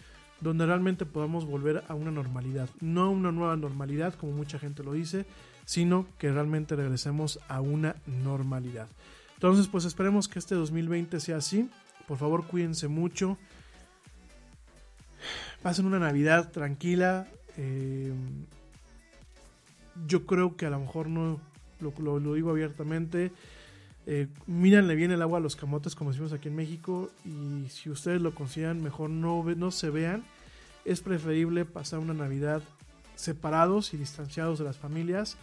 donde 0.41 0.65
realmente 0.65 1.05
podamos 1.05 1.45
volver 1.45 1.83
a 1.87 1.93
una 1.93 2.09
normalidad, 2.09 2.69
no 2.81 3.11
una 3.11 3.31
nueva 3.31 3.55
normalidad 3.55 4.15
como 4.15 4.31
mucha 4.31 4.57
gente 4.57 4.83
lo 4.83 4.93
dice, 4.93 5.27
sino 5.65 6.07
que 6.17 6.31
realmente 6.31 6.75
regresemos 6.75 7.39
a 7.49 7.61
una 7.61 7.97
normalidad. 8.07 8.87
Entonces 9.35 9.67
pues 9.67 9.85
esperemos 9.85 10.27
que 10.27 10.39
este 10.39 10.55
2020 10.55 11.19
sea 11.19 11.37
así, 11.37 11.69
por 12.07 12.17
favor 12.17 12.45
cuídense 12.47 12.87
mucho, 12.87 13.37
pasen 15.61 15.85
una 15.85 15.99
Navidad 15.99 16.51
tranquila, 16.51 17.27
eh, 17.57 18.13
yo 20.07 20.25
creo 20.25 20.55
que 20.57 20.65
a 20.65 20.69
lo 20.69 20.79
mejor 20.79 21.07
no, 21.07 21.39
lo, 21.79 22.33
digo 22.33 22.49
abiertamente, 22.49 23.31
eh, 24.05 24.27
bien 24.47 25.11
el 25.11 25.21
agua 25.21 25.37
a 25.37 25.41
los 25.41 25.55
camotes 25.55 25.95
como 25.95 26.11
decimos 26.11 26.33
aquí 26.33 26.49
en 26.49 26.55
México 26.55 27.09
y 27.23 27.69
si 27.69 27.89
ustedes 27.89 28.21
lo 28.21 28.35
consideran 28.35 28.83
mejor 28.83 29.09
no, 29.09 29.43
no 29.43 29.71
se 29.71 29.89
vean, 29.89 30.23
es 30.83 31.01
preferible 31.01 31.63
pasar 31.63 31.99
una 31.99 32.13
Navidad 32.13 32.61
separados 33.15 33.93
y 33.93 33.97
distanciados 33.97 34.59
de 34.59 34.65
las 34.65 34.77
familias 34.77 35.37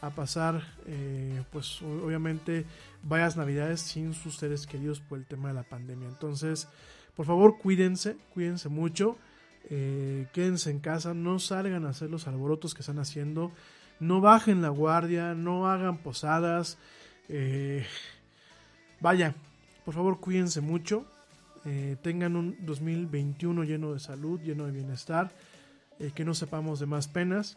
a 0.00 0.10
pasar 0.10 0.62
eh, 0.86 1.42
pues 1.50 1.80
obviamente 1.82 2.64
varias 3.02 3.36
navidades 3.36 3.80
sin 3.80 4.14
sus 4.14 4.36
seres 4.36 4.66
queridos 4.66 5.00
por 5.00 5.18
el 5.18 5.26
tema 5.26 5.48
de 5.48 5.54
la 5.54 5.62
pandemia. 5.62 6.08
Entonces 6.08 6.68
por 7.16 7.26
favor 7.26 7.58
cuídense 7.58 8.16
cuídense 8.34 8.68
mucho 8.68 9.16
eh, 9.68 10.28
quédense 10.32 10.70
en 10.70 10.78
casa 10.78 11.14
no 11.14 11.38
salgan 11.40 11.86
a 11.86 11.88
hacer 11.88 12.10
los 12.10 12.28
alborotos 12.28 12.74
que 12.74 12.80
están 12.80 12.98
haciendo 12.98 13.50
no 13.98 14.20
bajen 14.20 14.62
la 14.62 14.68
guardia 14.68 15.34
no 15.34 15.66
hagan 15.68 15.98
posadas 15.98 16.78
eh, 17.28 17.84
vaya 19.00 19.34
por 19.84 19.94
favor 19.94 20.20
cuídense 20.20 20.60
mucho 20.60 21.06
eh, 21.64 21.96
tengan 22.02 22.36
un 22.36 22.56
2021 22.64 23.64
lleno 23.64 23.94
de 23.94 23.98
salud 23.98 24.40
lleno 24.40 24.66
de 24.66 24.72
bienestar 24.72 25.32
que 26.14 26.26
no 26.26 26.34
sepamos 26.34 26.78
de 26.78 26.84
más 26.84 27.08
penas 27.08 27.56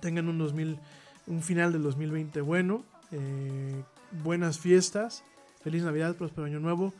tengan 0.00 0.26
un 0.28 0.38
2000 0.38 0.78
un 1.26 1.42
final 1.42 1.72
del 1.72 1.82
2020 1.82 2.40
bueno 2.40 2.84
eh, 3.12 3.82
buenas 4.22 4.58
fiestas 4.58 5.24
feliz 5.62 5.82
navidad 5.82 6.16
próspero 6.16 6.46
año 6.46 6.60
nuevo 6.60 6.92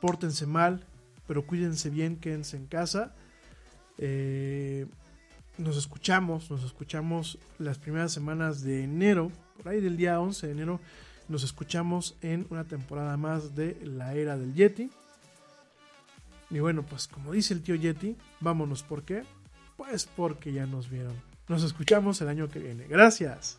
pórtense 0.00 0.46
mal 0.46 0.84
pero 1.28 1.46
cuídense 1.46 1.90
bien 1.90 2.16
quédense 2.16 2.56
en 2.56 2.66
casa. 2.66 3.14
Eh, 3.98 4.86
nos 5.58 5.76
escuchamos 5.76 6.50
nos 6.50 6.64
escuchamos 6.64 7.38
las 7.58 7.78
primeras 7.78 8.12
semanas 8.12 8.62
de 8.62 8.82
enero 8.82 9.30
por 9.56 9.68
ahí 9.68 9.80
del 9.80 9.96
día 9.96 10.20
11 10.20 10.46
de 10.46 10.52
enero 10.52 10.80
nos 11.28 11.42
escuchamos 11.42 12.16
en 12.22 12.46
una 12.48 12.64
temporada 12.64 13.16
más 13.16 13.54
de 13.54 13.78
la 13.84 14.14
era 14.14 14.38
del 14.38 14.54
Yeti. 14.54 14.90
Y 16.50 16.60
bueno 16.60 16.82
pues 16.84 17.06
como 17.06 17.32
dice 17.32 17.54
el 17.54 17.62
tío 17.62 17.74
Yeti 17.74 18.16
vámonos 18.40 18.82
¿por 18.82 19.02
qué? 19.02 19.24
pues 19.76 20.08
porque 20.16 20.52
ya 20.52 20.66
nos 20.66 20.90
vieron. 20.90 21.14
Nos 21.46 21.62
escuchamos 21.62 22.20
el 22.20 22.28
año 22.28 22.48
que 22.48 22.58
viene. 22.58 22.86
Gracias 22.88 23.58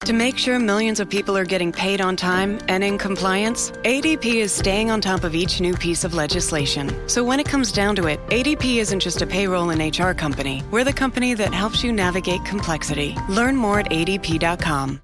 To 0.00 0.12
make 0.12 0.38
sure 0.38 0.58
millions 0.58 1.00
of 1.00 1.08
people 1.08 1.36
are 1.36 1.44
getting 1.44 1.72
paid 1.72 2.00
on 2.00 2.16
time 2.16 2.58
and 2.68 2.82
in 2.82 2.98
compliance, 2.98 3.70
ADP 3.84 4.24
is 4.34 4.52
staying 4.52 4.90
on 4.90 5.00
top 5.00 5.24
of 5.24 5.34
each 5.34 5.60
new 5.60 5.74
piece 5.74 6.04
of 6.04 6.14
legislation. 6.14 6.92
So 7.08 7.24
when 7.24 7.40
it 7.40 7.46
comes 7.48 7.72
down 7.72 7.96
to 7.96 8.06
it, 8.06 8.20
ADP 8.28 8.76
isn't 8.76 9.00
just 9.00 9.22
a 9.22 9.26
payroll 9.26 9.70
and 9.70 9.98
HR 9.98 10.12
company. 10.12 10.62
We're 10.70 10.84
the 10.84 10.92
company 10.92 11.34
that 11.34 11.52
helps 11.52 11.82
you 11.84 11.92
navigate 11.92 12.44
complexity. 12.44 13.16
Learn 13.28 13.56
more 13.56 13.80
at 13.80 13.90
adp.com. 13.90 15.00